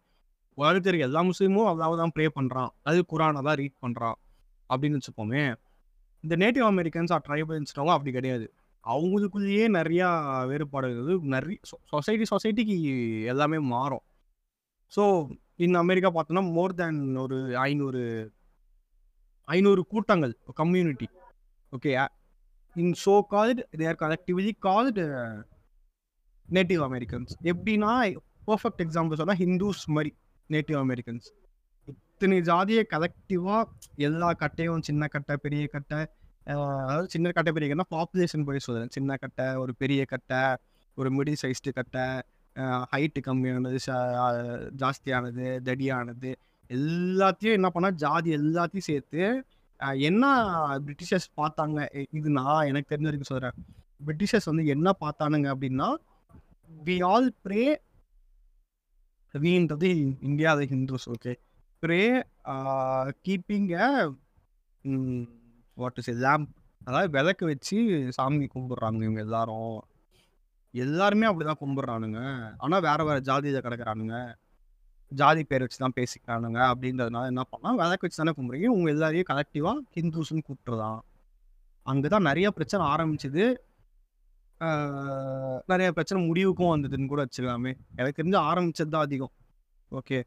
உலகத்திற்கு 0.58 1.06
எல்லா 1.06 1.20
முஸ்லீமும் 1.30 1.68
அல்லாவை 1.70 1.94
தான் 2.02 2.12
ப்ரே 2.16 2.26
பண்ணுறான் 2.38 2.70
அது 2.88 2.98
குரானை 3.12 3.40
தான் 3.48 3.58
ரீட் 3.62 3.76
பண்ணுறான் 3.84 4.18
அப்படின்னு 4.70 4.98
வச்சுப்போமே 5.00 5.42
இந்த 6.24 6.34
நேட்டிவ் 6.42 6.66
அமெரிக்கன்ஸ் 6.72 7.12
ஆர் 7.14 7.24
ட்ரைபல்ஸ்னவங்க 7.28 7.94
அப்படி 7.96 8.12
கிடையாது. 8.18 8.46
அவங்களுக்குள்ளேயே 8.84 9.64
நிறையா 9.78 10.08
வேறுபாடுகள் 10.50 11.20
நிறைய 11.34 11.58
சொசைட்டி 11.92 12.26
சொசைட்டிக்கு 12.34 12.76
எல்லாமே 13.32 13.58
மாறும். 13.74 14.04
ஸோ 14.92 15.02
இந்த 15.64 15.76
அமெரிக்கா 15.84 16.08
பார்த்தோன்னா 16.16 16.42
மோர் 16.56 16.78
தேன் 16.80 17.00
ஒரு 17.24 17.38
ஐநூறு 17.68 18.02
ஐநூறு 19.48 19.82
கூட்டங்கள் 19.86 20.32
community 20.56 21.08
okay 21.72 21.92
in 22.76 22.94
so 23.02 23.14
called 23.28 23.62
their 23.78 23.98
collectively 24.00 24.52
called 24.62 25.04
native 26.48 26.82
Americans 26.86 27.32
எப்படின்னா 27.50 27.92
பர்ஃபெக்ட் 28.48 28.82
எக்ஸாம்பிள் 28.84 29.18
சொன்னால் 29.20 29.40
ஹிந்துஸ் 29.40 29.84
மாதிரி 29.94 30.10
நேட்டிவ் 30.50 30.78
அமெரிக்கன்ஸ் 30.82 31.26
இத்தனை 31.88 32.36
ஜாதியை 32.46 32.84
கலெக்டிவாக 32.90 33.64
எல்லா 34.02 34.28
கட்டையும் 34.40 34.84
சின்ன 34.86 35.08
கட்டை 35.14 35.36
பெரிய 35.42 35.64
கட்டை 35.68 35.98
அதாவது 36.46 37.08
சின்ன 37.12 37.32
கட்டை 37.32 37.52
பெரிய 37.52 37.68
கட்டை 37.70 37.86
பாப்புலேஷன் 37.92 38.44
போய் 38.46 38.64
சொல்கிறேன் 38.64 38.92
சின்ன 38.92 39.16
கட்டை 39.16 39.46
ஒரு 39.62 39.72
பெரிய 39.80 40.02
கட்டை 40.06 40.40
ஒரு 40.96 41.08
மிடில் 41.16 41.40
சைஸ்டு 41.40 41.72
கட்டை 41.74 42.04
ஹைட்டு 42.92 43.20
கம்மியானது 43.24 43.78
ச- 43.78 43.96
ஜாஸ்தியானது 44.80 45.46
தடியானது 45.66 46.30
எல்லாத்தையும் 46.68 47.56
என்ன 47.58 47.68
பண்ணால் 47.74 48.00
ஜாதி 48.04 48.30
எல்லாத்தையும் 48.36 48.88
சேர்த்து 48.90 49.22
என்ன 50.08 50.24
பிரிட்டிஷர்ஸ் 50.84 51.28
பார்த்தாங்க? 51.40 51.80
இது 52.18 52.28
நான் 52.38 52.68
எனக்கு 52.70 52.90
தெரிஞ்ச 52.92 53.08
வரைக்கும் 53.08 53.32
சொல்கிறேன் 53.32 53.56
பிரிட்டிஷர்ஸ் 54.06 54.50
வந்து 54.50 54.64
என்ன 54.74 54.88
பார்த்தானுங்க 55.04 55.48
அப்படின்னா 55.54 55.88
we 56.84 56.96
all 57.10 57.28
pray 57.44 57.64
வீன்றது 59.34 59.88
India 60.28 60.52
Hindus 60.74 61.08
okay 61.14 61.32
pray 61.82 62.00
keeping 63.26 63.68
what 65.76 65.98
is 66.02 66.10
lamp 66.24 66.52
அதாவது 66.82 67.08
விளக்கு 67.16 67.44
வச்சு 67.46 67.76
சாமி 68.16 68.46
கும்பிட்றாங்க 68.54 69.00
இவங்க 69.06 69.20
எல்லாரும். 69.26 69.78
எல்லாருமே 70.74 71.26
அப்படிதான் 71.30 71.60
கும்பிட்றானுங்க. 71.62 72.20
ஆனால் 72.64 72.84
வேற 72.86 72.98
வேற 73.08 73.16
ஜாதியில் 73.28 73.64
கிடக்குறானுங்க. 73.66 74.16
ஜாதி 75.08 75.44
பேர் 75.44 75.60
வச்சு 75.60 75.78
தான் 75.78 75.92
பேசிக்கிறானுங்க 75.96 76.56
அப்படின்றதுனால 76.56 77.26
என்ன 77.26 77.42
பண்ணலாம் 77.42 77.76
விளக்கு 77.76 78.08
வச்சு 78.08 78.24
தானே 78.24 78.32
கும்பிட்றீங்க. 78.32 78.66
உங்கள் 78.66 78.92
எல்லாரையும் 78.92 79.26
கலெக்டிவாக 79.28 79.78
ஹிந்துஸ்னு 79.94 80.42
கூப்பிட்டுருதான் 80.48 80.98
அங்கே 81.82 82.08
தான் 82.08 82.22
நிறைய 82.22 82.50
பிரச்சனை 82.50 82.86
ஆரம்பிச்சுது. 82.86 83.56
நிறைய 85.66 85.90
பிரச்சனை 85.90 86.26
முடிவுக்கும் 86.26 86.76
வந்ததுன்னு 86.76 87.06
கூட 87.06 87.24
வச்சுக்கலாமே. 87.24 87.76
எனக்கு 87.96 88.22
தெரிஞ்சு 88.22 88.26
ஆரம்பிச்சது 88.26 88.88
தான் 88.88 89.02
அதிகம். 89.02 89.30
ஓகே. 89.90 90.22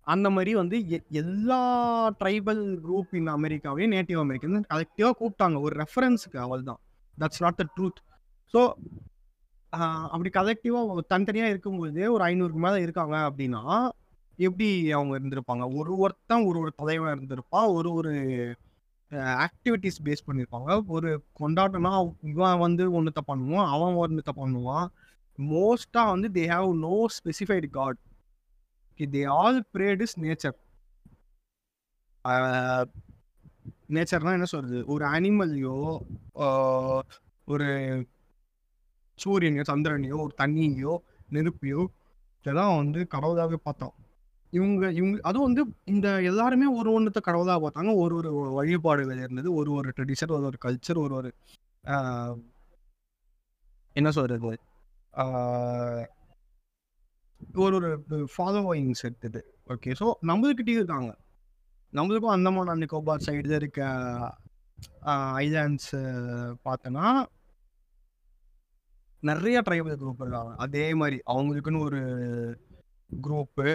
அந்த 0.00 0.30
மாதிரி 0.30 0.54
வந்து 0.54 0.88
எ- 0.88 1.02
எல்லா 1.10 2.10
ட்ரைபல் 2.10 2.78
குரூப் 2.88 3.14
இன் 3.14 3.28
அமெரிக்காவையும் 3.28 3.92
நேட்டிவ் 3.96 4.18
அமெரிக்கன் 4.18 4.64
கலெக்டிவாக 4.74 5.10
கூப்பிட்டாங்க. 5.20 5.60
ஒரு 5.60 5.84
ரெஃபரன்ஸுக்கு 5.84 6.36
அவள் 6.36 6.62
தான் 6.62 6.78
that's 7.20 7.40
not 7.40 7.54
the 7.54 7.66
truth 7.76 8.10
so 8.52 8.72
அப்படி 10.12 10.30
கலெக்டிவாக 10.38 11.02
தனித்தனியாக 11.12 11.52
இருக்கும்போது 11.54 12.00
ஒரு 12.14 12.22
ஐநூறுக்கு 12.24 12.60
மேலே 12.64 12.78
இருக்காங்க 12.86 13.16
அப்படின்னா 13.28 13.62
எப்படி 14.38 14.68
அவங்க 14.96 15.12
இருந்திருப்பாங்க? 15.18 15.64
ஒரு 15.78 15.92
ஒருத்தன் 16.04 16.46
ஒரு 16.48 16.58
ஒரு 16.64 16.72
தலைவன் 16.80 17.14
இருந்திருப்பான் 17.16 17.68
ஒரு 17.76 17.88
ஒரு 17.98 18.12
ஆக்டிவிட்டிஸ் 19.46 20.02
பேஸ் 20.06 20.26
பண்ணியிருப்பாங்க 20.28 20.70
ஒரு 20.96 21.10
கொண்டாட்டம்னா 21.40 21.92
இவன் 22.30 22.62
வந்து 22.66 22.84
ஒன்றுத்த 22.98 23.22
பண்ணுவான் 23.30 23.68
அவன் 23.74 23.98
ஒன்றுத்த 24.04 24.32
பண்ணுவான். 24.42 24.86
மோஸ்ட்டாக 25.38 26.12
வந்து 26.14 26.28
they 26.38 26.44
have 26.54 26.70
no 26.86 26.96
specified 27.18 27.70
God 27.78 28.00
they 29.00 29.22
all 29.38 29.60
prayed 29.74 30.02
is 30.06 30.16
nature 30.24 30.56
நேச்சர்னா 33.94 34.32
என்ன 34.38 34.48
சொல்றது? 34.54 34.80
ஒரு 34.94 35.04
அனிமல்லையோ 35.14 35.76
ஒரு 37.48 37.68
சூரியனையோ 39.24 39.64
சந்திரனையோ 39.72 40.16
ஒரு 40.26 40.34
தண்ணியோ 40.42 40.94
நெருப்பையோ 41.32 41.82
இதெல்லாம் 42.44 42.76
வந்து 42.80 43.00
கடவுளாகவே 43.14 43.58
பார்த்தோம். 43.66 43.94
இவங்க 44.52 44.82
இவங்க 44.98 45.16
அதுவும் 45.22 45.48
வந்து 45.48 45.62
இந்த 45.84 46.08
எல்லாருமே 46.30 46.66
ஒரு 46.78 46.88
ஒன்றத்தை 46.92 47.20
கடவுளாக 47.22 47.58
பார்த்தாங்க. 47.64 47.92
ஒரு 48.04 48.14
ஒரு 48.16 48.30
வழிபாடுகள் 48.58 49.22
இருந்தது. 49.24 49.48
ஒரு 49.60 49.70
ஒரு 49.72 49.88
ட்ரெடிஷன் 49.96 50.34
ஒரு 50.36 50.46
ஒரு 50.50 50.58
கல்ச்சர் 50.66 51.02
ஒரு 51.04 51.14
ஒரு 51.20 51.30
என்ன 53.96 54.10
சொல்றது? 54.18 54.50
ஒரு 57.64 57.74
ஒரு 57.76 57.90
ஃபாலோவிங்ஸ் 58.34 59.04
எடுத்தது. 59.08 59.40
ஓகே 59.74 59.90
ஸோ 60.00 60.06
நம்மளுக்கிட்டே 60.30 60.74
இருக்காங்க. 60.80 61.10
நம்மளுக்கும் 61.92 62.34
அந்தமான் 62.36 62.70
அண்ட் 62.72 62.84
நிக்கோபார் 62.84 63.24
சைடில் 63.26 63.56
இருக்க 63.60 63.80
ஐலாண்ட்ஸ் 65.44 65.92
பார்த்தோன்னா 66.66 67.06
நிறைய 69.22 69.56
ட்ரைபல் 69.66 70.00
குரூப் 70.00 70.22
இருக்காங்க 70.24 70.52
அதே 70.64 70.84
மாதிரி 71.00 71.18
அவங்களுக்குன்னு 71.32 71.84
ஒரு 71.88 72.00
குரூப்பு 73.10 73.66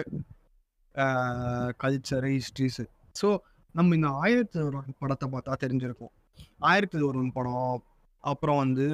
கல்ச்சரு 1.82 2.30
ஹிஸ்ட்ரிஸு 2.36 2.84
ஸோ 3.20 3.28
நம்ம 3.74 3.94
இந்த 3.98 4.08
ஆயிரத்தி 4.22 4.58
ஒரு 4.66 4.78
படத்தை 5.02 5.26
பார்த்தா 5.32 5.54
தெரிஞ்சிருக்கும். 5.64 6.12
ஆயிரத்தி 6.70 6.98
ஒரு 7.08 7.20
படம் 7.36 7.82
அப்புறம் 8.24 8.60
வந்து 8.62 8.86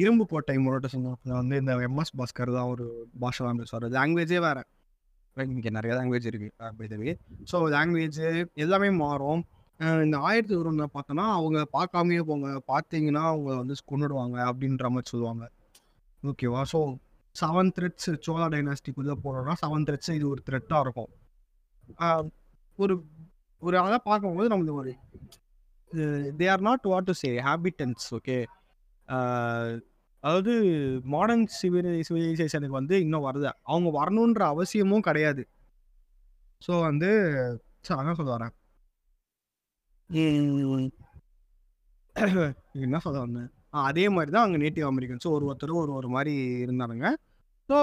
இரும்பு 0.00 0.24
கோட்டை 0.30 0.56
முரட்ட 0.64 0.88
சொன்னதுல 0.92 1.32
வந்து 1.40 1.56
இந்த 1.62 1.72
எம்எஸ் 1.88 2.16
பாஸ்கர் 2.18 2.56
தான் 2.58 2.70
ஒரு 2.74 2.84
பாஷா 3.22 3.42
தான் 3.46 3.60
பேசுவார். 3.60 3.86
லாங்குவேஜே 3.98 4.38
வேறு. 4.46 4.62
இங்கே 5.36 5.70
நிறைய 5.76 5.92
லாங்குவேஜ் 5.98 6.28
இருக்கு 6.30 7.12
ஸோ 7.50 7.56
லாங்குவேஜ் 7.76 8.20
எல்லாமே 8.64 8.90
மாறும். 9.04 9.42
இந்த 10.04 10.16
ஆயிரத்தி 10.28 10.54
ஒரு 10.60 10.70
பார்த்தோன்னா 10.96 11.24
அவங்க 11.38 11.58
பார்க்காமயே 11.76 12.22
போங்க. 12.30 12.48
பார்த்தீங்கன்னா 12.72 13.22
அவங்க 13.32 13.50
வந்து 13.60 13.74
கொண்டுடுவாங்க 13.92 14.36
அப்படின்ற 14.50 14.88
மாதிரி 14.94 15.10
சொல்லுவாங்க. 15.12 15.44
ஓகேவா? 16.22 16.60
ஸோ 16.72 16.80
செவன் 17.36 17.72
த்ரெட்ஸ் 17.76 18.08
சோழா 18.26 18.46
டைனாஸ்டிக்குள்ளே 18.54 19.14
போனோம்னா 19.24 19.54
செவன் 19.62 19.86
த்ரெட்ஸ் 19.88 20.12
இது 20.18 20.26
ஒரு 20.32 20.42
த்ரெட்டாக 20.48 20.84
இருக்கும். 20.86 21.10
ஒரு 22.78 22.94
ஒரு 23.62 23.76
அதை 23.84 23.98
பார்க்கும்போது 24.08 24.50
நம்மளுக்கு 24.52 24.82
ஒரு 24.82 24.92
they 26.38 26.46
are 26.52 26.64
not 26.68 26.86
what 26.92 27.08
to 27.10 27.14
say 27.22 27.30
habitants 27.48 28.06
okay 28.18 28.38
அதாவது 30.24 30.52
மாடர்ன் 31.14 31.46
சிவிலை 31.58 31.92
சிவிலைசேஷனுக்கு 32.08 32.78
வந்து 32.80 32.96
இன்னும் 33.04 33.26
வருது. 33.28 33.48
அவங்க 33.70 33.88
வரணுன்ற 33.98 34.42
அவசியமும் 34.54 35.06
கிடையாது. 35.08 35.42
ஸோ 36.62 36.72
வந்து 36.88 37.10
சார் 37.86 38.00
அதான் 38.00 38.18
சொல்ல 38.20 38.32
வரேன். 38.36 38.54
என்ன 42.84 42.98
சொல்ல 43.04 43.18
வந்தேன்? 43.18 43.50
ஆ, 43.74 43.82
அதே 43.88 44.04
மாதிரி 44.14 44.30
தான் 44.34 44.44
அங்கே 44.46 44.58
நேட்டிவ் 44.62 44.86
அமெரிக்கன்ஸ் 44.88 45.26
ஒரு 45.30 45.44
ஒருத்தர் 45.48 45.70
ஒரு 45.80 45.92
ஒரு 45.98 46.08
மாதிரி 46.14 46.32
இருந்தானுங்க. 46.64 47.06
So 47.68 47.76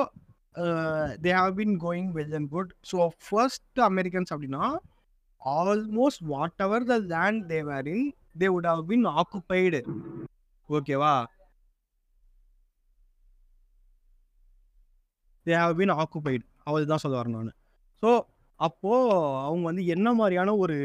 they 1.23 1.31
have 1.37 1.53
been 1.59 1.75
going 1.83 2.09
well 2.17 2.35
and 2.39 2.49
good 2.53 2.71
so 2.91 3.07
first 3.25 3.79
Americans 3.87 4.31
அப்படின்னா 4.33 4.63
almost 5.41 6.23
whatever 6.65 6.85
the 6.85 6.97
land 7.13 7.47
they 7.51 7.59
were 7.69 7.87
in 7.93 8.13
they 8.39 8.47
would 8.53 8.69
have 8.71 8.83
been 8.91 9.05
occupied 9.15 9.81
ஓகேவா 10.69 11.25
தே 15.45 15.55
ஹாவ் 15.55 15.79
பின் 15.79 15.95
ஆக்குபைடு 15.97 16.43
அவள் 16.67 16.85
தான் 16.85 17.03
சொல்ல 17.03 17.19
வரேன் 17.19 17.39
நான். 17.39 17.55
ஸோ 18.03 18.25
அப்போது 18.59 19.13
அவங்க 19.45 19.69
வந்து 19.69 19.87
என்ன 19.87 20.13
மாதிரியான 20.13 20.55
ஒரு 20.63 20.77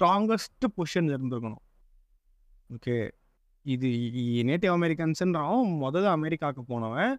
ஸ்ட்ராங்கஸ்ட் 0.00 0.66
பொசிஷன் 0.76 1.08
இருந்திருக்கணும். 1.14 1.64
ஓகே 2.74 2.94
இது 3.66 3.88
நேட்டிவ் 4.50 4.74
அமெரிக்கன்ஸ்ன்றான் 4.76 5.72
முதல்ல 5.82 6.12
அமெரிக்காவுக்கு 6.18 6.62
போனவன். 6.70 7.12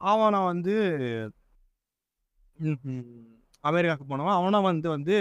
அவனை 0.00 0.38
வந்து 0.50 0.74
அமெரிக்காவுக்கு 3.64 4.06
போனவன். 4.12 4.36
அவனை 4.40 4.58
வந்து 4.68 4.88
வந்து 4.94 5.14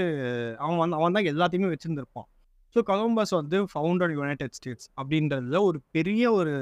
அவன் 0.63 0.79
வந்து 0.83 0.97
அவன் 0.99 1.15
தான் 1.17 1.29
எல்லாத்தையுமே 1.33 1.71
வச்சுருந்துருப்பான். 1.73 2.27
ஸோ 2.75 2.81
கொலம்பஸ் 2.91 3.33
வந்து 3.39 3.57
ஃபவுண்டர் 3.71 4.13
யுனைடெட் 4.19 4.55
ஸ்டேட்ஸ் 4.59 4.87
அப்படின்றதுல 4.99 5.59
ஒரு 5.69 5.77
பெரிய 5.97 6.31
ஒரு 6.39 6.53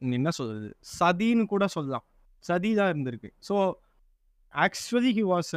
என்ன 0.00 0.30
சொல்கிறது 0.38 0.68
சதின்னு 0.98 1.44
கூட 1.54 1.64
சொல்லலாம். 1.76 2.06
சதி 2.44 2.70
தான் 2.80 2.90
இருந்திருக்கு. 2.94 3.30
So 3.48 3.54
actually 4.54 5.12
he 5.18 5.24
was 5.34 5.54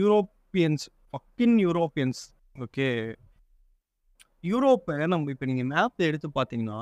Europeans 0.00 0.86
fucking 1.12 1.56
Europeans 1.66 2.20
okay 2.64 2.88
யூரோப்பை 4.44 4.94
நம்ம 5.12 5.30
இப்போ 5.34 5.46
நீங்கள் 5.50 5.68
மேப் 5.72 6.06
எடுத்து 6.08 6.28
பார்த்தீங்கன்னா 6.38 6.80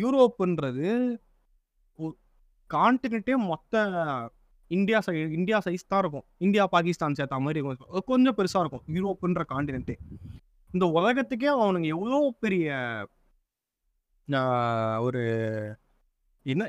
யூரோப்புன்றது 0.00 0.88
கான்டினென்ட்டே 2.70 3.34
மொத்த 3.50 3.74
இந்தியா 4.70 4.98
சை 5.06 5.12
இந்தியா 5.38 5.58
சைஸ் 5.64 5.90
தான் 5.92 6.00
இருக்கும். 6.02 6.24
இந்தியா 6.44 6.64
பாகிஸ்தான் 6.74 7.16
சேர்த்த 7.18 7.38
மாதிரி 7.44 7.60
இருக்கும். 7.60 8.04
கொஞ்சம் 8.10 8.36
பெருசாக 8.38 8.62
இருக்கும். 8.64 8.84
யூரோப்புன்ற 8.96 9.42
கான்டினென்ட்டு 9.52 9.94
இந்த 10.74 10.86
உலகத்துக்கே 10.98 11.50
அவனுங்க 11.56 11.88
எவ்வளோ 11.96 12.18
பெரிய 12.44 12.74
ஒரு 15.06 15.22
என்ன 16.46 16.64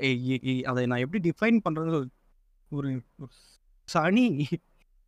அதை 0.71 0.83
நான் 0.91 1.03
எப்படி 1.05 1.21
டிஃபைன் 1.29 1.57
பண்ணுறது 1.65 1.91
ஒரு 1.97 2.09
ஒரு 2.71 2.89
சனி 3.87 4.27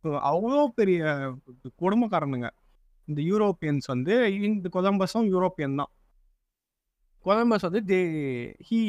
அவ்வளோ 0.04 0.64
பெரிய 0.78 1.00
கொடுமைக்காரனுங்க 1.82 2.48
இந்த 3.08 3.20
யூரோப்பியன்ஸ் 3.30 3.86
வந்து 3.86 4.14
இந்த 4.48 4.68
கொலம்பஸும் 4.76 5.28
யூரோப்பியன் 5.34 5.78
தான். 5.80 5.90
கொலம்பஸ் 7.26 7.66
வந்து 7.68 7.82
they 7.90 8.00
he 8.68 8.80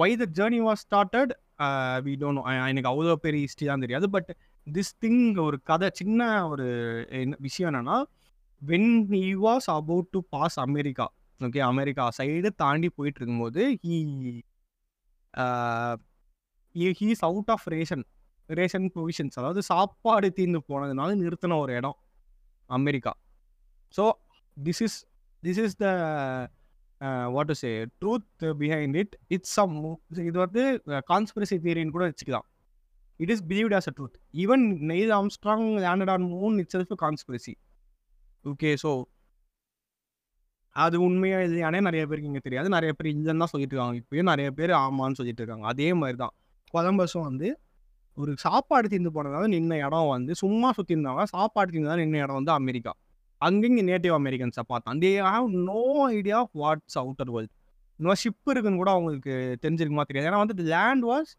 why 0.00 0.14
the 0.22 0.26
journey 0.38 0.60
was 0.68 0.82
started 0.86 1.32
we 2.06 2.12
don't 2.22 2.42
எனக்கு 2.70 2.90
அவ்வளோ 2.92 3.16
பெரிய 3.26 3.40
ஹிஸ்ட்ரி 3.46 3.66
தான் 3.70 3.84
தெரியாது. 3.84 4.06
பட் 4.16 4.30
திஸ் 4.66 4.92
திங் 5.04 5.22
ஒரு 5.46 5.56
கதை 5.70 5.88
சின்ன 6.00 6.20
ஒரு 6.48 6.66
என்ன 7.20 7.38
விஷயம் 7.46 7.70
என்னன்னா 7.70 7.98
when 8.62 8.92
he 9.12 9.22
was 9.46 9.68
about 9.78 10.10
to 10.14 10.20
pass 10.34 10.58
America 10.66 11.06
okay 11.40 11.60
America 11.72 12.04
side 12.18 12.48
தாண்டி 12.62 12.88
போயிட்டு 12.96 13.20
இருக்கும்போது 13.20 13.62
he 16.74 16.84
he's 17.00 17.22
out 17.28 17.50
of 17.54 17.66
ration 17.74 18.04
ration 18.58 18.86
provisions 18.94 19.38
அதாவது 19.40 19.60
சாப்பாடு 19.70 20.28
தீர்ந்து 20.38 20.60
போனதுனால 20.70 21.16
நிறுத்தின 21.22 21.58
ஒரு 21.64 21.72
இடம் 21.80 21.98
America. 22.70 23.12
So 23.94 24.04
this 24.56 24.82
is 24.86 24.98
this 25.42 25.60
is 25.64 25.76
the 25.82 25.86
what 27.36 27.52
say 27.62 27.70
truth 28.00 28.28
behind 28.62 28.96
it 29.02 29.14
it's 29.36 29.54
some 29.58 29.76
இது 30.28 30.38
வந்து 30.44 30.62
uh, 30.92 31.02
கான்ஸ்பிரசி 31.12 31.56
தியரின்னு 31.66 31.94
கூட 31.96 32.04
வச்சுக்கலாம். 32.10 32.46
It 33.20 33.32
is 33.34 33.44
believed 33.50 33.76
as 33.78 33.88
a 33.90 33.94
truth 33.98 34.18
even 34.44 34.64
Neil 34.92 35.12
Armstrong 35.20 35.66
landed 35.86 36.12
on 36.14 36.26
moon 36.34 36.56
itself 36.76 36.94
conspiracy 37.04 37.54
okay 38.44 38.70
so 38.82 38.90
அது 40.76 40.96
உண்மையா 41.06 41.38
இல்லையானே 41.46 41.78
நிறைய 41.88 42.02
பேருக்கு 42.08 42.30
இங்கே 42.30 42.42
தெரியாது. 42.46 42.68
நிறைய 42.74 42.90
பேர் 42.96 43.08
இல்லைன்னு 43.12 43.42
தான் 43.42 43.52
சொல்லிட்டு 43.52 43.74
இருக்காங்க. 43.74 43.96
இப்பயும் 44.02 44.30
நிறைய 44.32 44.48
பேர் 44.58 44.72
ஆமான்னு 44.82 45.18
சொல்லிட்டு 45.20 45.42
இருக்காங்க. 45.42 45.66
அதே 45.72 45.88
மாதிரி 46.00 46.16
தான் 46.22 46.34
கொலம்பஸும் 46.74 47.26
வந்து 47.28 47.48
ஒரு 48.16 48.32
சாப்பாடு 48.44 48.86
தீர்ந்து 48.92 49.10
போனதாக 49.16 49.46
நின்ன 49.54 49.76
இடம் 49.86 50.08
வந்து 50.14 50.32
சும்மா 50.42 50.68
சுற்றி 50.76 50.94
இருந்தாங்க 50.96 51.24
சாப்பாடு 51.34 51.72
தீர்ந்து 51.74 52.00
நின்ன 52.02 52.22
இடம் 52.24 52.38
வந்து 52.40 52.54
அமெரிக்கா. 52.60 52.92
அங்கங்கே 53.40 53.82
நேட்டிவ் 53.90 54.14
அமெரிக்கன்ஸை 54.20 54.64
பார்த்தான் 54.70 54.98
they 55.04 55.10
have 55.28 55.46
no 55.68 55.82
idea 56.16 56.38
what's 56.62 56.98
outer 57.02 57.30
world 57.34 57.52
இன்னும் 58.00 58.18
ஷிப் 58.22 58.50
இருக்குன்னு 58.52 58.80
கூட 58.82 58.90
அவங்களுக்கு 58.96 59.32
தெரிஞ்சிருக்குமா 59.62 60.04
தெரியாது. 60.08 60.28
ஏன்னா 60.30 60.40
வந்து 60.42 60.66
land 60.74 61.04
was 61.10 61.30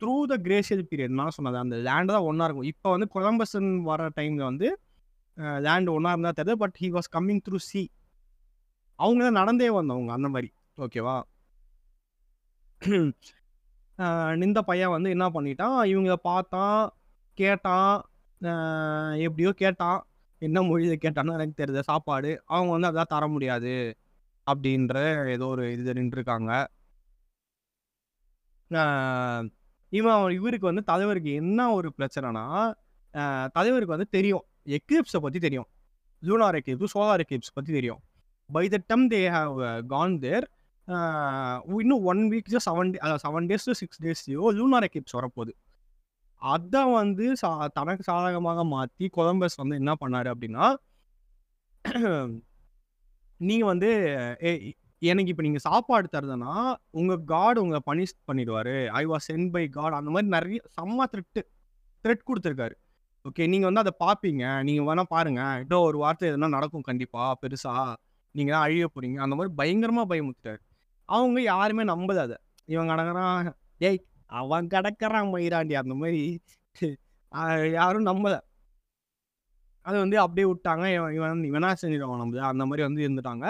through 0.00 0.14
the 0.32 0.36
glacial 0.46 0.84
period 0.90 1.16
நான் 1.20 1.34
சொன்னது 1.36 1.58
அந்த 1.62 1.76
லேண்டு 1.86 2.12
தான் 2.14 2.26
ஒன்றா 2.28 2.46
இருக்கும். 2.48 2.68
இப்போ 2.72 2.88
வந்து 2.94 3.08
கொலம்பஸன் 3.16 3.70
வர 3.90 4.08
டைமில் 4.18 4.44
வந்து 4.50 4.68
லேண்ட் 5.66 5.90
ஒன்றா 5.96 6.12
இருந்தால் 6.14 6.36
தெரியுது. 6.38 6.60
But 6.62 6.76
he 6.82 6.88
was 6.96 7.10
coming 7.16 7.42
through 7.48 7.60
sea 7.70 7.82
அவங்க 8.98 9.20
தான் 9.26 9.38
நடந்தே 9.40 9.70
வந்தவங்க 9.78 10.12
அந்த 10.18 10.30
மாதிரி. 10.34 10.50
ஓகேவா 10.86 11.16
இந்த 14.46 14.60
பையன் 14.68 14.94
வந்து 14.94 15.08
என்ன 15.14 15.26
பண்ணிட்டான்? 15.36 15.78
இவங்க 15.92 16.12
பார்த்தான் 16.28 16.80
கேட்டான் 17.38 17.94
எப்படியோ 19.26 19.50
கேட்டான். 19.62 20.00
என்ன 20.42 20.58
மொழியை 20.68 20.96
கேட்டான்னு 21.00 21.36
எனக்கு 21.38 21.58
தெரியுது 21.60 21.82
சாப்பாடு. 21.90 22.30
அவங்க 22.52 22.70
வந்து 22.74 22.90
அதான் 22.90 23.12
தர 23.14 23.24
முடியாது 23.34 23.74
அப்படின்ற 24.46 24.94
ஏதோ 25.34 25.46
ஒரு 25.54 25.64
இது 25.74 25.92
நின்றுருக்காங்க. 25.98 26.52
இவன் 29.98 30.14
அவன் 30.16 30.36
இவருக்கு 30.38 30.70
வந்து 30.70 30.82
தலைவருக்கு 30.90 31.30
என்ன 31.42 31.60
ஒரு 31.78 31.88
பிரச்சனைனா 31.98 32.44
தலைவருக்கு 33.56 33.96
வந்து 33.96 34.08
தெரியும். 34.16 34.44
எக்லிப்ஸை 34.78 35.20
பற்றி 35.24 35.40
தெரியும். 35.46 35.68
லூனார் 36.22 36.58
எக்லிப்ஸ் 36.60 36.94
சோலார் 36.94 37.22
எக்லிப்ஸ் 37.24 37.56
பற்றி 37.58 37.72
தெரியும். 37.78 38.00
By 38.50 38.64
the 38.74 38.78
time 38.90 39.06
they 39.12 39.20
have 39.36 39.56
gone 39.94 40.16
there 40.24 40.46
இன்னும் 41.80 42.04
one 42.10 42.22
week 42.32 42.48
seven 42.66 42.90
day 42.94 43.00
seven 43.24 43.46
days 43.50 43.66
to 43.68 43.74
six 43.80 44.00
டேஸ்லையோ 44.04 44.44
lunar 44.58 44.86
eclipse 44.88 45.16
வரப்போகுது. 45.18 45.52
அதை 46.42 46.82
வந்து 46.98 47.24
சா 47.40 47.50
தனக்கு 47.78 48.02
சாதகமாக 48.08 48.60
மாற்றி 48.74 49.06
கொலம்பஸ் 49.16 49.58
வந்து 49.62 49.78
என்ன 49.80 49.92
பண்ணார் 50.02 50.28
அப்படின்னா 50.32 50.66
நீங்கள் 53.40 53.70
வந்து 53.72 53.90
எனக்கு 55.10 55.30
இப்போ 55.32 55.44
நீங்கள் 55.46 55.64
சாப்பாடு 55.66 56.06
தருதுன்னா 56.14 56.54
உங்கள் 57.00 57.22
காட் 57.32 57.60
உங்களை 57.62 57.80
பனிஷ் 57.90 58.16
பண்ணிடுவார். 58.30 58.74
I 59.00 59.02
was 59.12 59.28
sent 59.30 59.50
by 59.54 59.64
God 59.76 59.98
அந்த 59.98 60.10
மாதிரி 60.14 60.28
நிறைய 60.36 60.60
செம்ம 60.78 61.06
த்ரெட்டு 61.12 61.42
த்ரெட் 62.04 62.26
கொடுத்துருக்காரு. 62.28 62.74
ஓகே 63.28 63.46
நீங்கள் 63.52 63.70
வந்து 63.70 63.82
அதை 63.84 63.92
பார்ப்பீங்க. 64.04 64.44
நீங்கள் 64.68 64.88
வேணால் 64.88 65.10
பாருங்கள் 65.14 65.60
இன்னும் 65.62 65.86
ஒரு 65.90 65.98
வார்த்தை 66.04 66.26
எதுனா 66.32 66.50
நடக்கும் 66.56 66.86
கண்டிப்பாக 66.90 67.32
பெருசாக 67.44 67.86
நீங்கள் 68.34 68.54
தான் 68.56 68.64
அழிய 68.66 68.86
போகிறீங்க 68.94 69.18
அந்த 69.26 69.34
மாதிரி 69.38 69.52
பயங்கரமாக 69.60 70.08
பயமுத்துட்டார் 70.12 70.60
அவங்க 71.10 71.38
யாருமே 71.44 71.84
நம்பல 71.84 72.22
அதை. 72.26 72.36
இவன் 72.68 72.90
கடக்குறான். 72.92 73.48
ஏய் 73.80 74.00
அவன் 74.32 74.70
கிடக்குறான் 74.74 75.30
மயிராண்டி. 75.34 75.74
அந்த 75.82 75.94
மாதிரி 76.02 76.22
யாரும் 77.76 78.06
நம்பல. 78.06 78.34
அது 79.86 79.96
வந்து 79.98 80.16
அப்படியே 80.20 80.46
விட்டாங்க. 80.50 80.84
இவன் 80.96 81.14
இவன் 81.18 81.42
இவனா 81.50 81.70
செஞ்சிடுவான் 81.82 82.22
நம்ம 82.22 82.46
அந்த 82.50 82.64
மாதிரி 82.66 82.82
வந்து 82.88 83.04
இருந்துட்டாங்க. 83.06 83.46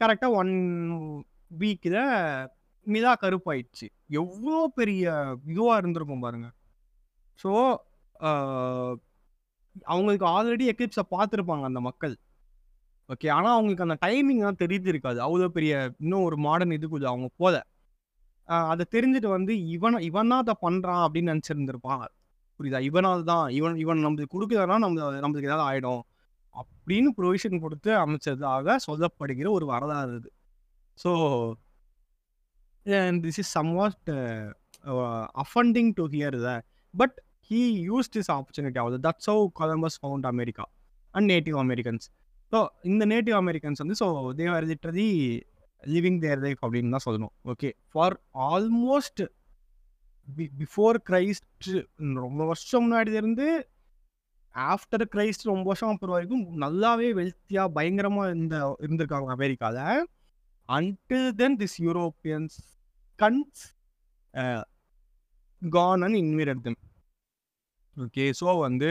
கரெக்டாக 0.00 0.38
ஒன் 0.40 0.52
வீக்கில் 1.54 2.00
மிதா 2.86 3.12
கருப்பாயிடுச்சு. 3.22 3.86
எவ்வளோ 4.20 4.60
பெரிய 4.78 5.04
இதுவாக 5.52 5.80
இருந்திருக்கும் 5.80 6.24
பாருங்க. 6.26 6.48
ஸோ 7.40 7.50
அவங்களுக்கு 9.86 10.26
ஆல்ரெடி 10.28 10.64
எக்லிப்ஸை 10.72 11.04
பார்த்துருப்பாங்க 11.12 11.64
அந்த 11.64 11.80
மக்கள். 11.80 12.14
ஓகே 13.08 13.28
ஆனால் 13.36 13.54
அவங்களுக்கு 13.56 13.84
அந்த 13.86 13.96
டைமிங் 14.06 14.42
தான் 14.46 14.60
தெரிஞ்சு 14.62 14.88
இருக்காது. 14.92 15.18
அவ்வளோ 15.26 15.48
பெரிய 15.56 15.72
இன்னும் 16.02 16.24
ஒரு 16.28 16.36
மாடர்ன் 16.46 16.74
இதுக்குள்ள 16.78 17.06
அவங்க 17.12 17.28
போல. 17.42 17.54
அதை 18.72 18.84
தெரிஞ்சுட்டு 18.94 19.28
வந்து 19.36 19.52
இவன் 19.74 19.96
இவன் 20.08 20.30
தான் 20.32 20.42
அதை 20.44 20.54
பண்ணுறான் 20.66 21.02
அப்படின்னு 21.06 21.32
நினச்சிருந்துருப்பான் 21.34 22.04
புரியுதா? 22.60 22.80
இவனால் 22.90 23.24
தான் 23.32 23.44
இவன் 23.58 23.76
இவன் 23.84 24.04
நம்மளுக்கு 24.04 24.34
கொடுக்குறதுனா 24.36 24.76
நம்ம 24.84 25.10
நம்மளுக்கு 25.24 25.50
ஏதாவது 25.50 25.66
ஆகிடும் 25.68 26.02
அப்படின்னு 26.54 27.10
ப்ரொவிஷன் 27.18 27.62
கொடுத்து 27.64 27.90
அமைச்சதாக 28.04 28.76
சொல்லப்படுகிற 28.86 29.48
ஒரு 29.58 29.66
வரலாறு 29.72 30.14
இது. 30.20 30.30
So 30.98 31.10
this 33.24 33.40
is 33.42 33.52
somewhat 33.78 34.10
offending 35.44 35.90
to 35.98 36.04
hear 36.14 36.36
the 36.46 36.52
but 36.94 37.16
he 37.50 37.60
use 37.90 38.10
this 38.16 38.30
opportunity 38.36 38.80
ஆகுது 38.84 38.98
that's 39.06 39.28
how 39.32 39.44
Columbus 39.60 39.98
found 40.02 40.28
America 40.32 40.64
and 41.14 41.28
native 41.34 41.58
Americans 41.64 42.06
so 42.52 42.68
இந்த 42.82 43.06
நேட்டிவ் 43.06 43.36
அமெரிக்கன்ஸ் 43.36 43.78
வந்து 43.78 43.94
so 43.94 44.34
they were 44.34 44.64
literally 44.64 45.08
living 45.82 46.20
their 46.20 46.38
life 46.38 46.58
அப்படின்னு 46.62 46.90
தான் 46.90 47.06
சொல்லணும். 47.06 47.32
Okay 47.44 47.72
for 47.92 48.20
almost 48.34 49.22
before 50.58 50.98
Christ 51.06 51.68
ரொம்ப 52.14 52.44
வருஷம் 52.44 52.84
முன்னாடி 52.84 53.12
இருந்து 53.12 53.68
ஆஃப்டர் 54.54 55.04
கிரைஸ்ட் 55.12 55.42
ரொம்ப 55.42 55.62
வருஷம் 55.62 55.88
அப்புறம் 55.88 56.14
வரைக்கும் 56.14 56.56
நல்லாவே 56.58 57.08
வெல்த்தியாக 57.14 57.68
பயங்கரமாக 57.68 58.28
இருந்த 58.28 58.76
இருந்திருக்காங்க 58.80 59.30
அமெரிக்காவில் 59.30 60.06
until 60.68 61.34
then 61.34 61.56
this 61.58 61.80
Europeans 61.80 62.56
guns 63.18 63.62
gone 65.62 66.02
and 66.02 66.14
invaded 66.14 66.68
okay 67.96 68.32
so 68.40 68.58
வந்து 68.58 68.90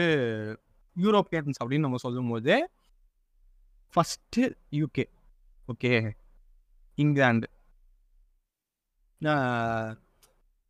யூரோப்பியன்ஸ் 0.96 1.58
அப்படின்னு 1.60 1.78
நம்ம 1.78 1.96
சொல்லும்போது 1.96 2.68
first 3.94 4.42
UK 4.72 5.04
okay 5.68 5.92
England 6.98 7.48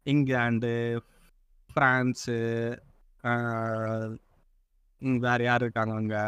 England 0.07 0.71
France 1.71 2.37
வேறு 5.25 5.45
யார் 5.45 5.63
இருக்காங்க 5.63 5.95
அங்கே? 5.95 6.23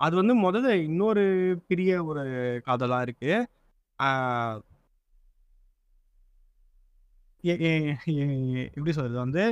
அது 0.00 0.14
வந்து 0.20 0.34
முதல்ல 0.44 0.70
இன்னொரு 0.88 1.24
பெரிய 1.68 1.90
ஒரு 2.04 2.22
காதலாக 2.66 3.06
இருக்கு. 3.06 3.32
எப்படி 8.76 8.92
சொல்றது 8.92 9.18
வந்து 9.18 9.42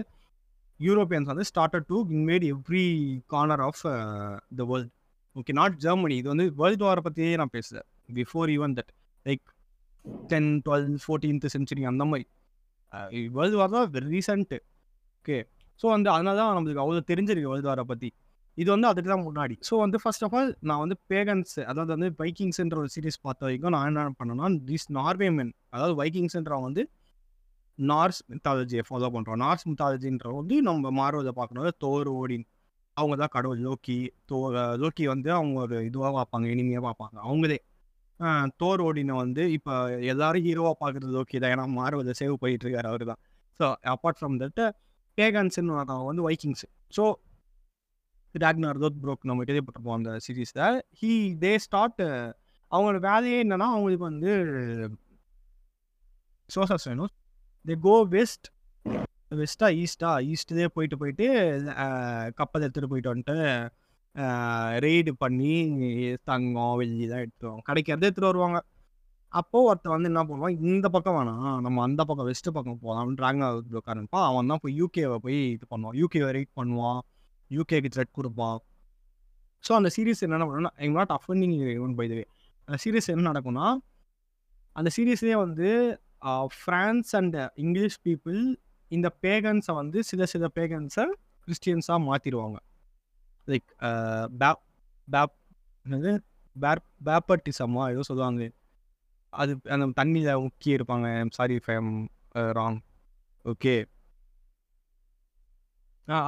யூரோப்பியன்ஸ் 0.80 1.30
வந்து 1.32 1.48
started 1.50 1.86
to 1.86 1.98
invade 2.16 2.46
every 2.54 2.86
corner 3.26 3.60
of 3.60 3.82
the 4.56 4.64
world 4.70 4.92
okay 5.36 5.52
not 5.60 5.76
Germany 5.84 6.16
இது 6.20 6.28
வந்து 6.32 6.46
வேர்ல்டு 6.60 6.84
வாரை 6.86 7.02
பற்றியே 7.06 7.32
நான் 7.40 7.52
பேசுகிறேன் 7.56 7.86
before 8.18 8.50
even 8.56 8.74
that 8.78 8.92
like 9.26 9.44
ten 10.30 10.50
twelve 10.66 10.86
fourteenth 11.04 11.46
century 11.54 11.82
அந்த 11.92 12.04
மாதிரி. 12.10 12.24
வேர்ல்டு 13.36 13.58
வார் 13.60 13.74
தான் 13.76 13.88
வெரி 13.96 14.08
ரீசெண்ட்டு 14.14 14.58
ஓகே 15.18 15.38
ஸோ 15.80 15.86
வந்து 15.94 16.08
அதனால 16.14 16.34
தான் 16.40 16.54
நம்மளுக்கு 16.56 16.82
அவ்வளோ 16.84 17.02
தெரிஞ்சிருக்கு 17.10 17.50
வேர்ல்டு 17.52 17.70
வாரை 17.70 17.84
பற்றி 17.90 18.08
இது 18.58 18.68
வந்து 18.74 18.88
அதுக்கு 18.90 19.10
தான் 19.12 19.24
முன்னாடி. 19.28 19.54
ஸோ 19.68 19.74
வந்து 19.84 19.98
ஃபர்ஸ்ட் 20.02 20.24
ஆஃப் 20.26 20.34
ஆல் 20.38 20.50
நான் 20.68 20.82
வந்து 20.84 20.96
பேகன்ஸ் 21.12 21.54
அதாவது 21.70 21.90
வந்து 21.96 22.08
வைக்கிங்ஸ்ன்ற 22.22 22.78
ஒரு 22.82 22.90
சீரிஸ் 22.94 23.20
பார்த்த 23.26 23.46
வரைக்கும் 23.46 23.74
நான் 23.76 23.88
என்ன 23.90 24.04
பண்ணேன்னா 24.20 24.48
திஸ் 24.70 24.88
நார்வே 24.98 25.28
மென் 25.38 25.52
அதாவது 25.74 25.94
வைக்கிங்ஸ்ன்றவங்க 26.00 26.68
வந்து 26.70 26.84
நார்ஸ் 27.78 28.20
மித்தாலஜியை 28.32 28.84
ஃபாலோ 28.88 29.08
பண்ணுறோம் 29.16 29.40
நார்ஸ் 29.44 29.66
மித்தாலஜின்ற 29.70 30.28
வந்து 30.38 30.56
நம்ம 30.68 30.92
மாறுவதை 31.00 31.32
பார்க்கணும். 31.40 31.66
தோர் 31.84 32.10
ஓடின் 32.20 32.46
அவங்க 32.96 33.16
தான் 33.22 33.34
கடவுள். 33.36 33.60
லோக்கி 33.68 33.96
தோ 34.30 34.38
லோக்கி 34.82 35.04
வந்து 35.14 35.30
அவங்க 35.38 35.58
ஒரு 35.66 35.76
இதுவாக 35.88 36.12
பார்ப்பாங்க 36.18 36.46
இனிமையாக 36.54 36.84
பார்ப்பாங்க. 36.88 37.16
அவங்களே. 37.28 37.58
தோர் 38.60 38.82
ஓடினை 38.86 39.14
வந்து 39.24 39.42
இப்போ 39.56 39.72
எல்லாரும் 40.12 40.44
ஹீரோவாக 40.46 40.76
பார்க்குறது 40.82 41.12
லோக்கி 41.18 41.36
தான். 41.42 41.52
ஏன்னா 41.54 41.66
மார்வலில் 41.78 42.18
சேவ் 42.20 42.34
போயிட்டு 42.44 42.64
இருக்காரு 42.66 42.88
அவர் 42.92 43.04
தான். 43.12 43.20
ஸோ 43.60 43.66
அப்பார்ட் 43.94 44.18
ஃப்ரம் 44.20 44.36
தட் 44.42 44.62
பேகன்ஸ்ன்னு 45.18 45.74
வந்து 46.10 46.22
வைக்கிங்ஸ் 46.22 46.66
ஸோ 46.96 47.04
ராக்னார் 48.34 48.80
தோத் 48.82 49.00
ப்ரோக் 49.02 49.22
நம்ம 49.22 49.44
கேள்விப்பட்டிருப்போம் 49.44 49.98
அந்த 49.98 50.12
சீரீஸில் 50.26 50.64
ஹீ 51.00 51.12
தே 51.44 51.52
ஸ்டார்ட் 51.56 52.02
அவங்களோட 52.72 52.98
வேலையே 53.08 53.38
என்னன்னா 53.44 53.66
அவங்களுக்கு 53.72 54.04
வந்து 54.04 54.32
சோசஸ் 56.48 56.86
வேணும் 56.88 57.12
தே 57.64 57.74
கோ 57.80 57.94
வெஸ்ட் 58.08 58.46
வெஸ்ட்டாக 59.30 59.78
ஈஸ்டா 59.82 60.10
ஈஸ்ட்லேயே 60.32 60.68
போயிட்டு 60.76 60.96
போயிட்டு 61.00 61.26
கப்பல் 62.40 62.64
எடுத்துகிட்டு 62.64 62.90
போயிட்டு 62.92 63.12
வந்துட்டு 63.12 63.36
ரெய்டு 64.84 65.12
பண்ணி 65.22 65.54
தங்கம் 66.30 66.76
வெள்ளி 66.80 67.06
தான் 67.12 67.22
எடுத்துருவாங்க. 67.24 67.62
கிடைக்கிறதே 67.68 68.06
எடுத்துகிட்டு 68.08 68.32
வருவாங்க. 68.32 68.58
அப்போது 69.32 69.66
ஒருத்தன் 69.68 69.94
வந்து 69.94 70.10
என்ன 70.10 70.22
பண்ணுவான் 70.28 70.60
இந்த 70.68 70.86
பக்கம் 70.94 71.16
வேணாம் 71.18 71.48
நம்ம 71.64 71.82
அந்த 71.88 72.02
பக்கம் 72.08 72.28
வெஸ்ட்டு 72.30 72.54
பக்கம் 72.56 72.78
போகலாம் 72.84 73.16
ட்ராகன் 73.18 73.44
உட்காரப்பா 73.80 74.20
அவன் 74.28 74.50
தான் 74.52 74.62
போய் 74.64 74.76
யூகேவை 74.82 75.18
போய் 75.24 75.40
இது 75.54 75.66
பண்ணுவான். 75.72 75.96
யூகேவை 76.02 76.30
ரைட் 76.36 76.52
பண்ணுவான். 76.60 77.00
யூகேக்கு 77.50 77.90
த்ரெட் 77.94 78.16
கொடுப்பான். 78.18 78.58
ஸோ 79.64 79.72
அந்த 79.78 79.90
சீரீஸ் 79.96 80.22
என்னென்ன 80.26 80.46
பண்ணுன்னா 80.48 80.72
எங் 80.84 80.96
not 80.98 81.12
offending 81.18 81.54
one 81.86 81.94
by 82.00 82.06
way 82.18 82.24
அந்த 82.68 82.78
சீரீஸ் 82.84 83.10
என்ன 83.14 83.26
நடக்கும்னா 83.30 83.66
அந்த 84.76 84.88
சீரீஸ்லேயே 84.96 85.36
வந்து 85.44 85.68
ஃப்ரான்ஸ் 86.60 87.10
அண்ட் 87.18 87.36
இங்கிலீஷ் 87.64 87.98
பீப்புள் 88.06 88.40
இந்த 88.90 89.08
பேகன்ஸை 89.24 89.72
வந்து 89.80 89.98
சில 90.10 90.26
சில 90.32 90.48
பேகன்ஸை 90.58 91.04
கிறிஸ்டியன்ஸாக 91.48 91.98
மாற்றிடுவாங்க 92.08 92.58
லைக் 93.48 93.68
பேப் 94.42 94.62
பேப் 95.08 95.34
என்னது? 95.84 96.12
பேர் 96.56 96.80
பேப்பர்டிசமா 97.08 97.82
ஏதோ 97.94 98.02
சொல்லுவாங்க 98.10 98.48
அது 99.32 99.52
அந்த 99.74 99.86
தண்ணியில் 100.00 100.42
முக்கி 100.44 100.70
இருப்பாங்க. 100.76 101.06
சாரி 101.36 101.56
ஃபேம் 101.64 101.90
ராங் 102.58 102.78
ஓகே 103.44 103.74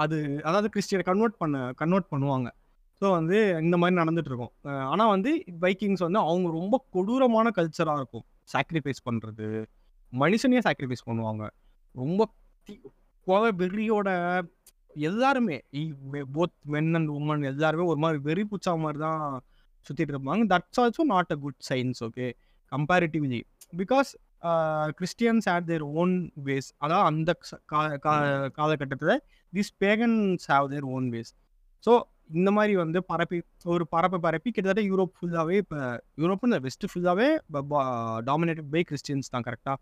அது 0.02 0.16
அதாவது 0.48 0.68
கிறிஸ்டியனை 0.74 1.04
கன்வெர்ட் 1.08 1.36
பண்ண 1.42 1.56
கன்வெர்ட் 1.80 2.08
பண்ணுவாங்க. 2.12 2.48
ஸோ 3.00 3.06
வந்து 3.16 3.36
இந்த 3.64 3.76
மாதிரி 3.80 3.96
நடந்துகிட்ருக்கோம் 4.00 4.52
இருக்கும் 4.54 4.88
ஆனால் 4.92 5.10
வந்து 5.12 5.30
பைக்கிங்ஸ் 5.64 6.02
வந்து 6.06 6.20
அவங்க 6.28 6.48
ரொம்ப 6.60 6.76
கொடூரமான 6.94 7.50
கல்ச்சராக 7.58 8.00
இருக்கும். 8.00 8.24
சாக்ரிஃபைஸ் 8.52 9.00
பண்ணுறது 9.08 9.46
மனுஷனையே 10.12 10.62
சாக்ரிஃபைஸ் 10.66 11.06
பண்ணுவாங்க. 11.08 11.44
ரொம்ப 11.94 12.22
வெறியோட 13.56 14.08
எல்லாருமே 15.02 15.56
போத் 16.34 16.54
மென் 16.66 16.94
அண்ட் 16.94 17.10
உமன் 17.16 17.44
எல்லாருமே 17.44 17.84
ஒரு 17.84 17.98
மாதிரி 17.98 18.20
வெறி 18.22 18.44
புச்சா 18.44 18.72
மாதிரி 18.78 18.98
தான் 18.98 19.22
சுற்றிட்டு 19.86 20.12
இருப்பாங்க. 20.14 20.44
That's 20.52 20.80
also 20.80 21.02
not 21.06 21.32
a 21.32 21.38
good 21.38 21.60
signs 21.68 22.00
okay 22.04 22.26
comparatively 22.72 23.40
because 23.72 24.10
Christians 24.96 25.46
had 25.48 25.66
their 25.66 25.84
own 25.94 26.14
ways 26.44 26.68
அதாவது 26.78 27.06
அந்த 27.06 27.30
கா- 27.72 27.98
கா- 27.98 28.18
காலகட்டத்தில் 28.50 29.14
this 29.52 29.72
pagans 29.80 30.46
have 30.50 30.68
their 30.70 30.86
own 30.88 31.08
ways 31.10 31.32
so 31.84 31.92
இந்த 32.34 32.50
மாதிரி 32.50 32.74
வந்து 32.76 33.04
பரப்பி 33.04 33.38
ஒரு 33.66 33.84
பரப்பை 33.86 34.18
பரப்பி 34.20 34.50
கிட்டத்தட்ட 34.50 34.82
யூரோப் 34.88 35.14
ஃபுல்லாகவே 35.18 35.56
இப்போ 35.56 35.78
யூரோப்னு 36.18 36.50
இந்த 36.50 36.60
வெஸ்ட் 36.60 36.86
ஃபுல்லாகவே 36.90 37.28
டாமினேட்டட் 38.24 38.70
பை 38.70 38.82
கிறிஸ்டியன்ஸ் 38.82 39.30
தான் 39.30 39.44
கரெக்டாக 39.44 39.78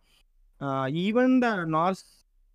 ஈவன் 1.01 1.35
த 1.41 1.49
நார்ஸ் 1.73 2.05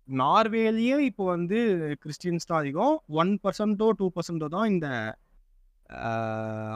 நார்வேலேயே 0.08 0.96
இப்போ 1.08 1.24
வந்து 1.34 1.58
கிறிஸ்டியன்ஸ் 2.02 2.48
தான் 2.50 2.60
அதிகம். 2.62 2.94
ஒன் 3.22 3.32
பர்சன்ட்டோ 3.44 3.88
டூ 3.98 4.06
பர்சன்ட்டோ 4.16 4.48
தான் 4.56 4.68
இந்த 4.74 4.88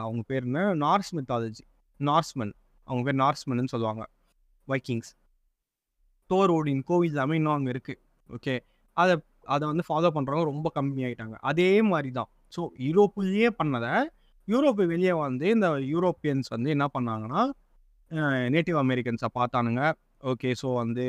அவங்க 0.05 0.21
பேர் 0.31 0.45
என்ன? 0.49 0.61
Norse 0.85 1.11
mythology 1.17 1.63
Norseman. 1.99 2.53
அவங்க 2.87 3.03
பேர் 3.07 3.19
நார்ஸ்மன்னு 3.23 3.73
சொல்லுவாங்க. 3.73 4.03
வைக்கிங்ஸ். 4.67 5.11
தோர் 6.29 6.51
ஓடின் 6.57 6.83
கோவில் 6.89 7.13
எல்லாமே 7.13 7.35
இன்னும் 7.39 7.57
அங்கே 7.57 7.71
இருக்குது 7.75 7.99
ஓகே. 8.35 8.55
அதை 8.97 9.13
அதை 9.55 9.63
வந்து 9.71 9.83
ஃபாலோ 9.89 10.09
பண்ணுறவங்க 10.15 10.45
ரொம்ப 10.51 10.67
கம்மியாகிட்டாங்க 10.77 11.35
அதே 11.51 11.69
மாதிரி 11.91 12.09
தான். 12.19 12.29
ஸோ 12.55 12.61
யூரோப்புலேயே 12.87 13.49
பண்ணதை 13.59 13.93
யூரோப்பு 14.47 14.83
வெளியே 14.93 15.13
வந்து 15.25 15.47
இந்த 15.55 15.67
யூரோப்பியன்ஸ் 15.93 16.49
வந்து 16.55 16.69
என்ன 16.75 16.85
பண்ணாங்கன்னா 16.95 17.41
நேட்டிவ் 18.55 18.77
அமெரிக்கன்ஸை 18.83 19.29
பார்த்தானுங்க. 19.39 19.81
ஓகே. 20.31 20.49
ஸோ 20.61 20.67
வந்து 20.81 21.05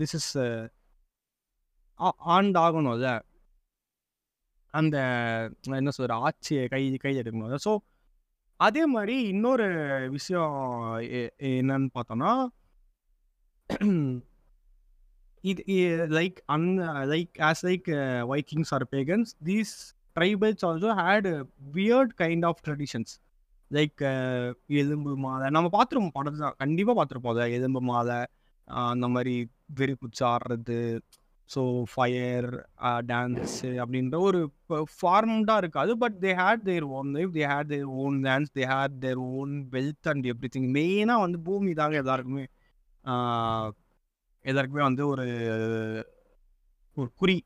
திஸ் 0.00 0.14
இஸ் 0.18 0.32
ஆண்டு 2.34 2.58
ஆகணும்ல 2.58 3.08
அந்த 4.74 4.96
என்ன 5.80 5.90
சொல்கிற 5.90 6.14
ஆட்சியை 6.18 6.62
கை 6.68 6.82
கை 6.98 7.12
எடுக்கணும் 7.18 7.64
ஸோ 7.66 7.72
அதே 8.60 8.86
மாதிரி 8.86 9.16
இன்னொரு 9.24 9.66
விஷயம் 10.10 10.54
என்னன்னு 11.52 11.88
பார்த்தோன்னா 11.94 12.32
இது 15.44 15.62
like 16.18 16.38
an 16.46 16.68
like 17.12 17.34
as 17.48 17.62
like 17.68 17.88
Vikings 18.26 18.72
or 18.74 18.86
pagans 18.90 19.32
these 19.44 19.74
tribals 20.16 20.64
also 20.68 20.90
had 21.02 21.28
weird 21.74 22.12
kind 22.22 22.46
of 22.46 22.60
traditions 22.66 23.12
like 23.70 24.02
எலும்பு 24.82 25.12
மாலை. 25.16 25.46
நம்ம 25.50 25.68
பார்த்துருப்போம் 25.76 26.16
படத்தை 26.18 26.40
தான் 26.40 26.58
கண்டிப்பாக 26.58 26.96
பார்த்துருப்போம் 26.98 27.34
அதை. 27.34 27.46
எலும்பு 27.52 27.80
மாலை 27.80 28.18
அந்த 28.92 29.06
மாதிரி 29.08 29.34
வெறி 29.78 29.94
குச்சி 29.94 30.22
ஆடுறது 30.24 30.78
ஸோ 31.50 31.62
ஃபயர் 31.92 32.48
டான்ஸு 33.06 33.70
அப்படின்ற 33.82 34.18
ஒரு 34.28 34.40
ஃபார்ம்டாக 34.94 35.62
இருக்காது 35.62 35.92
but 35.98 36.16
they 36.24 36.30
had 36.40 36.64
their 36.68 36.86
own 36.98 37.10
life 37.16 37.32
they 37.36 37.44
had 37.52 37.70
their 37.72 37.88
own 38.04 38.16
dance 38.26 38.52
they 38.58 38.64
had 38.72 38.96
their 39.00 39.20
own 39.34 39.52
wealth 39.70 40.08
and 40.12 40.26
everything 40.56 40.70
மெயினாக 40.78 41.24
வந்து 41.24 41.40
பூமி 41.48 41.72
தாங்க 41.80 41.96
எல்லாருக்குமே 42.02 42.44
எல்லாருக்குமே 44.44 44.82
வந்து 44.82 45.04
ஒரு 45.12 45.26
ஒரு 46.96 47.10
குறி. 47.20 47.36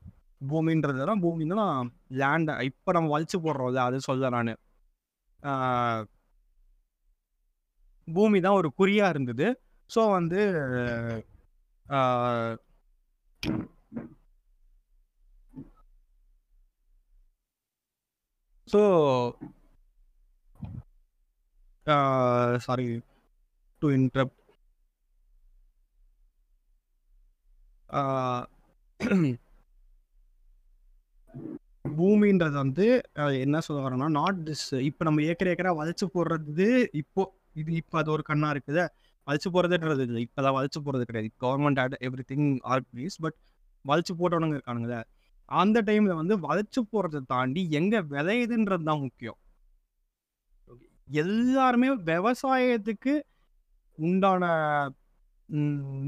பூமின்றது 0.40 1.00
தான் 1.10 1.22
பூமி 1.24 1.44
தான் 1.52 1.88
லேண்டை 2.20 2.54
இப்போ 2.70 2.90
நம்ம 2.96 3.10
வலிச்சு 3.14 3.38
போடுறோம்ல 3.44 3.80
அது 3.88 3.98
சொல்ல 4.08 4.28
நான். 4.36 4.50
பூமி 8.08 8.38
தான் 8.46 8.58
ஒரு 8.60 8.68
குறியாக 8.80 9.12
இருந்தது. 9.14 9.46
ஸோ 9.90 10.00
வந்து 10.16 10.40
ஸோ 18.72 18.80
சாரி 22.66 22.86
டு 23.82 23.88
இன்ட்ரப் 23.98 24.34
பூமின்றது 31.98 32.56
வந்து 32.62 32.86
என்ன 33.44 33.60
சொல்ல 33.66 33.80
வரோம்னா 33.86 34.08
நாட் 34.18 34.40
திஸ் 34.48 34.66
இப்போ 34.88 35.02
நம்ம 35.08 35.22
ஏக்கர் 35.30 35.50
ஏக்கரா 35.52 35.72
வளைச்சு 35.80 36.06
போடுறது 36.16 36.66
இப்போ 37.02 37.22
இது 37.60 37.70
இப்போ 37.82 37.96
அது 38.00 38.10
ஒரு 38.16 38.22
கண்ணா 38.30 38.48
இருக்குது. 38.54 38.82
வதச்சு 39.26 39.48
போடுறதுன்றது 39.54 40.02
இல்லை. 40.08 40.20
இப்போ 40.26 40.40
தான் 40.46 40.56
வதச்சு 40.58 40.80
போடுறது 40.86 41.04
கிடையாது. 41.10 41.30
Government 41.44 41.80
had 41.84 41.96
everything 42.32 42.48
organise 42.74 43.16
but 43.24 43.36
வதச்சு 43.84 44.12
போட்டவனுங்க 44.20 44.56
இருக்கானுங்களே 44.58 45.00
அந்த 45.48 45.78
டைம்ல 45.88 46.14
வந்து 46.20 46.34
வளைச்சு 46.46 46.80
போடுறதை 46.92 47.20
தாண்டி 47.34 47.60
எங்க 47.78 48.00
விளையுதுன்றது 48.14 48.84
தான் 48.90 49.02
முக்கியம். 49.06 49.38
எல்லாருமே 51.22 51.88
விவசாயத்துக்கு 52.10 53.14
உண்டான 53.98 54.42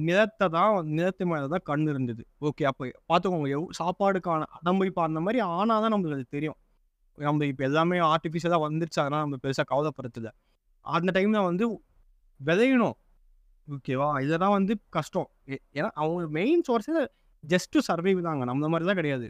நிலத்தை 0.08 0.46
தான் 0.56 0.88
நிலத்து 0.96 1.24
மேலே 1.30 1.46
தான் 1.54 1.64
கண் 1.70 1.86
இருந்தது. 1.92 2.22
ஓகே 2.48 2.64
அப்போ 2.70 2.84
பார்த்துக்கோங்க 3.10 3.48
எவ் 3.56 3.66
சாப்பாடுக்கான 3.80 4.48
நம்ம 4.66 4.86
இப்போ 4.90 5.02
அந்த 5.08 5.20
மாதிரி 5.26 5.38
ஆனால் 5.58 5.82
தான் 5.84 5.92
நம்மளுக்கு 5.94 6.18
அது 6.18 6.26
தெரியும். 6.36 6.58
நம்ம 7.18 7.46
இப்போ 7.52 7.64
எல்லாமே 7.68 7.96
ஆர்டிஃபிஷியலாக 8.12 8.64
வந்துருச்சு 8.66 9.00
அதனால் 9.04 9.24
நம்ம 9.26 9.38
பெருசாக 9.44 9.66
கவலைப்படுறதில்ல. 9.72 10.30
அந்த 10.84 11.10
டைமில் 11.16 11.48
வந்து 11.50 11.64
விளையணும் 12.40 12.96
ஓகேவா 13.68 14.08
இதெல்லாம் 14.26 14.54
வந்து 14.58 14.74
கஷ்டம். 14.96 15.28
ஏன்னா 15.78 15.90
அவங்க 16.02 16.22
மெயின் 16.38 16.62
சோர்ஸே 16.68 17.02
ஜஸ்ட் 17.44 17.72
டு 17.74 17.80
சர்வைவ் 17.90 18.20
தாங்க. 18.28 18.44
நம்ம 18.50 18.68
மாதிரிலாம் 18.72 19.00
கிடையாது. 19.00 19.28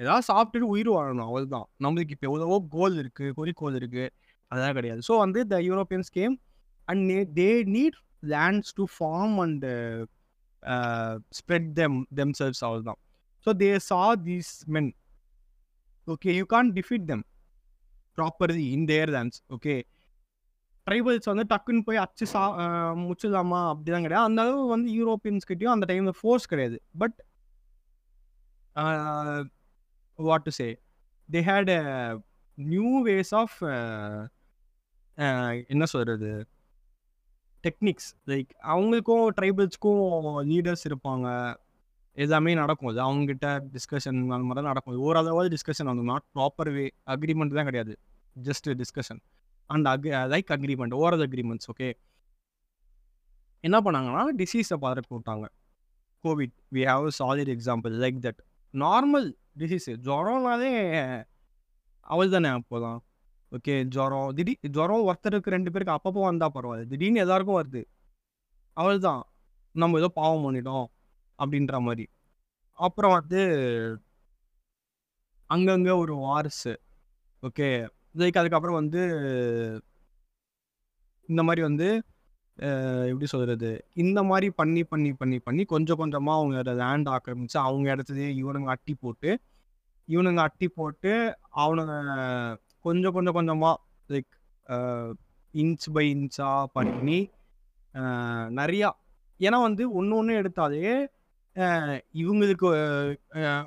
ஏதாவது 0.00 0.24
சாப்பிட்டுட்டு 0.30 0.72
உயிர் 0.74 0.90
வாழணும். 0.96 1.26
அவ்வளோதான் 1.28 1.66
நம்மளுக்கு 1.84 2.14
இப்போ 2.16 2.26
எவ்வளவோ 2.30 2.56
கோல் 2.76 2.96
இருக்குது 3.02 3.34
குறிக்கோள் 3.38 3.76
இருக்குது 3.80 4.06
அதெல்லாம் 4.50 4.78
கிடையாது. 4.78 5.00
ஸோ 5.08 5.14
வந்து 5.24 5.40
the 5.52 5.58
Europeans 5.68 6.10
came 6.18 6.34
and 6.88 7.12
they 7.40 7.50
need 7.76 7.98
lands 8.34 8.72
to 8.78 8.84
farm 8.96 9.36
and 9.44 9.66
spread 11.38 11.70
them 11.80 11.96
themselves 12.40 12.62
அவ்வளோதான் 12.66 13.00
so 13.46 13.52
they 13.62 13.70
saw 13.90 14.00
these 14.28 14.52
men 14.74 14.90
okay 16.06 16.32
you 16.40 16.44
can 16.54 16.70
defeat 16.78 17.06
them 17.12 17.24
properly 18.18 18.66
in 18.76 18.86
their 18.92 19.10
lands 19.10 19.40
okay 19.52 19.74
tribals 20.90 21.28
வந்து 21.32 21.46
டக்குன்னு 21.54 21.80
போய் 21.84 21.96
அச்சு 21.96 22.26
சா 22.26 22.42
அஹ் 22.58 22.96
முச்சிடலாமா? 23.00 23.60
அப்படிலாம் 23.72 24.04
கிடையாது. 24.06 24.28
அந்த 24.28 24.42
அளவு 24.42 24.66
வந்து 24.66 24.88
யூரோப்பியன்ஸ் 25.00 25.46
கிட்டயும் 25.48 25.74
அந்த 25.74 25.86
டைமில் 25.94 26.12
ஃபோர்ஸ் 26.20 26.46
கிடையாது. 26.46 26.82
But 26.98 27.18
what 30.16 30.42
to 30.42 30.50
say 30.50 30.68
they 31.32 31.40
had 31.50 31.72
new 32.54 33.04
ways 33.06 33.32
of 33.40 33.56
என்ன 35.68 35.84
சொல்கிறது 35.84 36.30
டெக்னிக்ஸ் 37.62 38.08
லைக் 38.26 38.50
அவங்களுக்கும் 38.62 39.26
ட்ரைபல்ஸ்க்கும் 39.40 40.06
லீடர்ஸ் 40.52 40.86
இருப்பாங்க. 40.88 41.26
எல்லாமே 42.16 42.54
நடக்கும். 42.54 42.88
அது 42.90 43.00
அவங்ககிட்ட 43.04 43.46
டிஸ்கஷன் 43.74 44.18
அந்த 44.18 44.38
மாதிரி 44.38 44.54
தான் 44.54 44.70
நடக்கும். 44.70 44.96
ஓரளவாவது 44.98 45.56
டிஸ்கஷன் 45.56 45.88
ஆகும் 45.90 46.10
நாட் 46.12 46.26
ப்ராப்பர் 46.34 46.72
வே 46.74 46.84
அக்ரிமெண்ட் 47.06 47.54
தான் 47.54 47.64
கிடையாது. 47.64 47.94
ஜஸ்ட் 48.42 48.68
டிஸ்கஷன் 48.68 49.20
அண்ட் 49.66 49.86
அக் 49.86 50.02
like 50.04 50.52
agreement 50.52 50.94
oral 50.94 51.24
agreements 51.26 51.68
okay 51.74 51.92
என்ன 53.60 53.80
பண்ணாங்கன்னா 53.80 54.24
டிசீஸை 54.36 54.76
பார்த்து 54.76 55.18
விட்டாங்க. 55.18 55.44
COVID 56.24 56.54
we 56.72 56.82
have 56.90 57.08
solid 57.18 57.52
example 57.54 57.94
like 58.04 58.18
that 58.26 58.40
normal 58.72 59.28
disease 59.58 59.86
ஜுரம்னாலே 59.86 60.72
அவள் 62.00 62.30
தானே 62.30 62.48
அப்போதான் 62.48 62.98
ஓகே 63.52 63.84
ஜுரம் 63.84 64.32
திடீர் 64.34 64.70
ஜுரம் 64.70 65.06
ஒருத்தருக்கு 65.08 65.52
ரெண்டு 65.54 65.72
பேருக்கு 65.72 65.94
அப்பப்போ 65.94 66.22
வந்தால் 66.22 66.50
பரவாயில்ல. 66.54 66.86
திடீர்னு 66.86 67.18
எல்லாருக்கும் 67.18 67.58
வருது. 67.62 67.84
அவள் 68.72 68.98
தான். 68.98 69.22
நம்ம 69.72 69.98
ஏதோ 69.98 70.08
பாவம் 70.08 70.44
பண்ணிட்டோம் 70.44 70.86
அப்படின்ற 71.38 71.80
மாதிரி. 71.80 72.08
அப்புறம் 72.72 73.12
வந்து 73.12 73.42
அங்கங்கே 75.46 75.90
ஒரு 75.90 76.14
வாரிசு 76.16 76.80
ஓகே 77.42 77.68
லைக் 78.14 78.40
அதுக்கப்புறம் 78.40 78.78
வந்து 78.80 79.02
இந்த 81.28 81.42
மாதிரி 81.42 81.62
வந்து 81.62 81.88
எப்படி 83.10 83.26
சொல்கிறது 83.26 83.70
இந்த 83.94 84.18
மாதிரி 84.22 84.48
பண்ணி 84.50 84.82
பண்ணி 84.82 85.10
பண்ணி 85.12 85.38
பண்ணி 85.38 85.62
கொஞ்சம் 85.64 85.96
கொஞ்சமாக 85.96 86.40
அவங்க 86.40 86.74
லேண்ட் 86.74 87.08
ஆக்கிரமிச்சு 87.08 87.58
அவங்க 87.60 87.86
இடத்துலயே 87.94 88.30
இவனுங்க 88.34 88.70
அட்டி 88.70 88.94
போட்டு 88.94 89.30
இவனுங்க 90.08 90.40
அட்டி 90.40 90.66
போட்டு 90.68 91.12
அவனுங்க 91.54 91.94
கொஞ்சம் 92.80 93.12
கொஞ்சம் 93.12 93.34
கொஞ்சமாக 93.34 93.76
லைக் 94.10 94.32
இன்ச் 95.54 95.86
பை 95.92 96.04
இன்ச்சாக 96.10 96.70
பண்ணி 96.72 97.20
நிறையா 98.52 98.90
ஏன்னா 99.40 99.58
வந்து 99.62 99.84
ஒன்று 99.92 100.16
ஒன்று 100.16 100.38
எடுத்தாலே 100.42 100.94
இவங்களுக்கு 102.14 102.66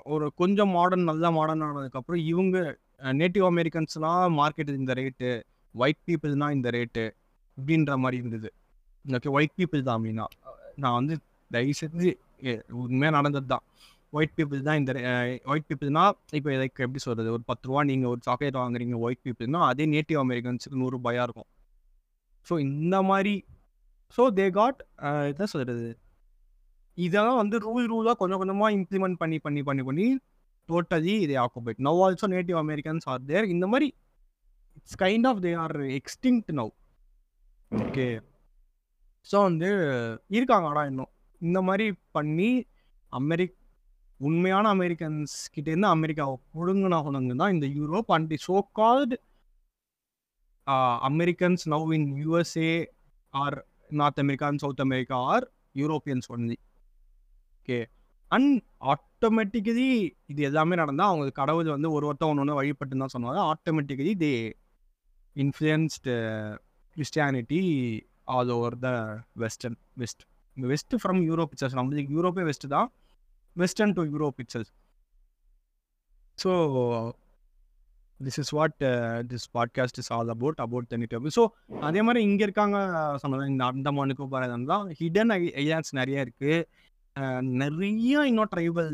ஒரு 0.05 0.25
கொஞ்சம் 0.35 0.71
மாடர்ன் 0.71 1.09
நல்லா 1.09 1.29
மாடர்ன் 1.29 1.65
ஆனதுக்கப்புறம் 1.65 2.21
இவங்க 2.25 2.57
நேட்டிவ் 3.01 3.45
அமெரிக்கன்ஸ்லாம் 3.49 4.35
மார்க்கெட் 4.37 4.71
இந்த 4.75 4.93
ரேட்டு 4.93 5.29
ஒயிட் 5.75 6.03
பீப்புள்னா 6.07 6.47
இந்த 6.51 6.69
ரேட்டு 6.69 7.03
இப்படின்ற 7.57 7.95
மாதிரி 7.97 8.17
இருந்தது. 8.17 8.49
ஓகே 9.05 9.29
ஒயிட் 9.29 9.55
பீப்புள் 9.57 9.83
தான் 9.83 9.97
அப்படின்னா 9.97 10.25
நான் 10.77 10.93
வந்து 10.93 11.15
தயவு 11.51 11.73
செஞ்சு 11.81 12.11
எ- 12.43 12.61
நடந்தது 13.15 13.47
தான் 13.47 13.63
ஒயிட் 14.13 14.35
பீப்புள் 14.37 14.61
தான் 14.61 14.77
இந்த 14.77 14.91
ஒயிட் 15.45 15.67
பீப்புள்னா 15.69 16.03
இப்போ 16.33 16.49
லைக் 16.53 16.81
எப்படி 16.85 16.99
சொல்கிறது 16.99 17.31
ஒரு 17.31 17.43
பத்து 17.45 17.67
ரூபா 17.67 17.81
நீங்கள் 17.83 18.09
ஒரு 18.09 18.21
சாக்லேட் 18.23 18.59
வாங்குறீங்க 18.61 18.97
ஒயிட் 18.99 19.23
பீப்புள்னா 19.25 19.61
அதே 19.69 19.85
நேட்டிவ் 19.85 20.19
அமெரிக்கன்ஸுக்கு 20.23 20.81
நூறுரூபாயாக 20.81 21.25
இருக்கும். 21.27 21.49
ஸோ 22.47 22.53
இந்த 22.67 22.95
மாதிரி 23.03 23.33
ஸோ 24.17 24.23
தே 24.33 24.45
காட் 24.51 24.79
என்ன 25.29 25.45
சொல்கிறது 25.53 25.87
இதெல்லாம் 26.97 27.37
வந்து 27.37 27.57
ரூல் 27.59 27.87
ரூலாக 27.87 28.15
கொஞ்சம் 28.15 28.41
கொஞ்சமாக 28.41 28.75
இம்ப்ளிமெண்ட் 28.75 29.17
பண்ணி 29.17 29.37
பண்ணி 29.39 29.61
பண்ணி 29.63 29.83
பண்ணி 29.83 30.05
டோட்டலி 30.69 31.15
இதே 31.25 31.37
occupied 31.43 31.79
now 31.87 31.99
also 32.05 32.27
native 32.33 32.59
Americans 32.63 33.05
are 33.07 33.25
there 33.25 33.47
இந்த 33.47 33.65
மாதிரி 33.67 33.87
it's 34.77 34.97
kind 35.01 35.27
of 35.27 35.41
they 35.43 35.51
are 35.63 35.75
extinct 35.99 36.51
now 36.59 36.71
okay 37.71 38.07
so 39.27 39.37
வந்து 39.41 39.69
இருக்காங்க 40.29 40.65
ஆனால் 40.71 40.89
இன்னும். 40.91 41.11
இந்த 41.41 41.59
மாதிரி 41.61 41.85
பண்ணி 42.11 42.49
அமெரிக் 43.13 43.55
உண்மையான 44.19 44.65
அமெரிக்கன்ஸ் 44.75 45.33
கிட்டேருந்து 45.55 45.89
அமெரிக்காவை 45.95 46.35
ஒழுங்குனாகணுங்க 46.59 47.35
தான் 47.35 47.53
இந்த 47.55 47.67
Europe 47.77 48.11
and 48.15 48.29
the 48.31 48.37
so 48.45 48.57
called 48.79 49.15
Americans 51.09 51.63
now 51.73 51.89
in 51.97 52.07
USA 52.21 52.71
are 53.33 53.57
North 53.91 54.21
America 54.23 54.47
and 54.47 54.63
South 54.63 54.83
America 54.85 55.17
are 55.33 55.45
Europeans 55.75 56.29
only 56.35 56.57
okay 57.57 57.79
and 58.27 58.61
automatically 58.79 60.13
இது 60.25 60.43
எல்லாமே 60.43 60.75
நடந்தால் 60.75 61.07
அவங்க 61.07 61.29
கடவுள் 61.29 61.65
வந்து 61.65 61.91
ஒரு 61.91 62.05
ஒருத்தன் 62.05 62.29
ஒன்று 62.29 62.41
ஒன்று 62.41 62.61
வழிபட்டுன்னு 62.61 63.05
தான் 63.05 63.23
சொன்னாங்க 63.23 63.53
automatically 63.53 64.15
they 64.17 64.53
influenced 65.35 66.13
Christianity 66.95 67.61
all 68.23 68.49
over 68.49 68.79
the 68.79 68.87
western 69.33 69.77
west 69.93 70.25
west 70.57 70.95
from 70.95 71.21
Europe 71.29 71.49
itself 71.51 71.75
நம்மளுக்கு 71.75 72.15
யூரோப்பே 72.15 72.43
வெஸ்ட் 72.43 72.67
தான். 72.67 72.91
Western 73.53 73.93
to 73.93 74.03
Europe 74.03 74.33
pictures 74.35 74.73
so 76.43 76.71
this 78.23 78.39
is 78.39 78.49
what 78.49 78.83
this 79.27 79.49
podcast 79.53 79.97
is 79.97 80.11
all 80.11 80.27
about 80.27 80.55
about 80.57 80.87
தனி 80.87 81.05
ஸோ 81.07 81.47
அதே 81.79 82.01
மாதிரி 82.01 82.23
இங்கே 82.23 82.43
இருக்காங்க 82.43 82.77
சொன்னதான் 83.23 83.47
இந்த 83.47 83.65
அந்தமானுக்கு 83.65 84.23
நிக்கோபார் 84.23 84.65
தான் 84.65 84.93
ஹிடன் 84.99 85.29
ஐலாண்ட்ஸ் 85.55 85.91
நிறைய 85.91 86.25
இருக்குது 86.25 86.67
நிறைய 87.61 88.23
இன்னும் 88.29 88.51
ட்ரைபல் 88.53 88.93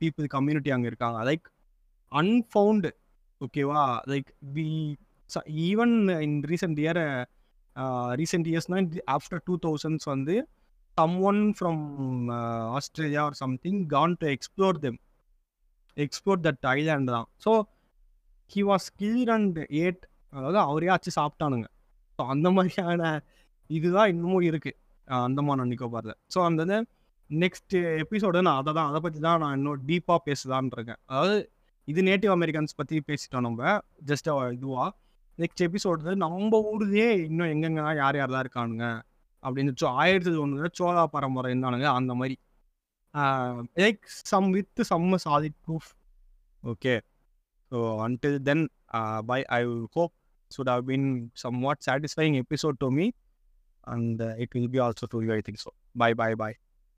பீப்புள் 0.00 0.26
கம்யூனிட்டி 0.34 0.70
அங்கே 0.74 0.88
இருக்காங்க. 0.90 1.18
லைக் 1.28 1.46
அன்ஃபவுண்டு 2.12 2.90
ஓகேவா 3.40 3.82
like 4.12 4.30
we 4.56 4.68
even 5.68 5.94
in 6.26 6.36
recent 6.50 6.78
year 6.84 7.00
recent 8.20 8.48
இயர்ஸ்னால் 8.52 9.00
after 9.16 9.42
two 9.48 9.54
thousands 9.66 10.08
வந்து 10.12 10.34
someone 11.30 11.40
from 11.58 11.82
Australia 12.78 13.22
or 13.28 13.38
something 13.44 13.80
gone 13.94 14.16
to 14.22 14.28
explore 14.36 14.78
them 14.84 14.98
explore 15.96 16.40
that 16.46 16.66
island 16.76 17.10
தான். 17.16 17.26
So 17.44 17.52
he 18.50 18.62
was 18.70 18.86
killed 19.02 19.32
and 19.36 19.58
ate 19.84 20.02
அதாவது 20.32 20.58
அவரே 20.68 20.88
ஆச்சு 20.94 21.12
சாப்பிட்டானுங்க. 21.20 21.66
So 22.18 22.24
அந்த 22.34 22.48
மாதிரியான 22.56 23.02
இதுதான் 23.70 24.10
இன்னமும் 24.12 24.46
இருக்குது 24.50 24.78
அந்தமான் 25.26 25.60
அண்ட் 25.62 25.72
நிக்கோபாரில் 25.74 26.16
ஸோ 26.34 26.38
அந்த 26.50 26.62
நெக்ஸ்ட் 27.30 27.74
எபிசோடு 28.02 28.42
நான் 28.42 28.58
அதை 28.58 28.72
தான் 28.72 28.88
அதை 28.90 29.00
பற்றி 29.00 29.18
தான் 29.18 29.40
நான் 29.40 29.54
இன்னும் 29.56 29.82
டீப்பாக 29.86 30.20
பேசலான் 30.26 30.70
இருக்கேன். 30.76 31.00
அதாவது 31.06 31.36
இது 31.88 32.00
நேட்டிவ் 32.02 32.32
அமெரிக்கன்ஸ் 32.36 32.76
பற்றி 32.76 32.96
பேசிட்டோம் 33.08 33.40
நம்ம 33.40 33.72
ஜஸ்ட் 34.06 34.28
இதுவாக 34.56 34.88
நெக்ஸ்ட் 35.38 35.62
எபிசோடு 35.66 36.14
நம்ம 36.16 36.60
ஊர்லேயே 36.70 37.08
இன்னும் 37.26 37.50
எங்கெங்க 37.54 37.82
யார் 37.96 38.18
யாரெல்லாம் 38.20 38.44
இருக்கானுங்க 38.46 38.86
அப்படின்னு 39.42 39.72
சோ 39.82 39.86
ஆயிரத்தி 39.94 40.38
ஒன்று 40.44 40.70
சோழா 40.78 41.02
பரம்பரை 41.06 41.50
இருந்தானுங்க 41.52 41.88
அந்த 41.92 42.12
மாதிரி. 42.14 42.36
Like 43.76 44.00
some 44.30 44.48
with 44.50 44.82
some 44.82 45.06
solid 45.26 45.58
proof 45.64 45.90
okay 46.62 46.94
so 47.72 47.78
until 48.04 48.38
then 48.42 48.64
bye 49.26 49.40
I 49.50 49.60
hope 49.94 50.14
should 50.50 50.70
have 50.70 50.84
been 50.90 51.08
somewhat 51.60 51.82
satisfying 51.86 52.36
episode 52.42 52.78
to 52.78 52.88
me 52.90 53.06
and 53.84 54.22
it 54.38 54.54
will 54.54 54.70
be 54.70 54.78
also 54.78 55.08
to 55.14 55.20
you 55.22 55.32
I 55.32 55.40
think 55.40 55.62
so 55.64 55.72
bye 55.98 56.14
bye 56.14 56.34
bye 56.34 56.56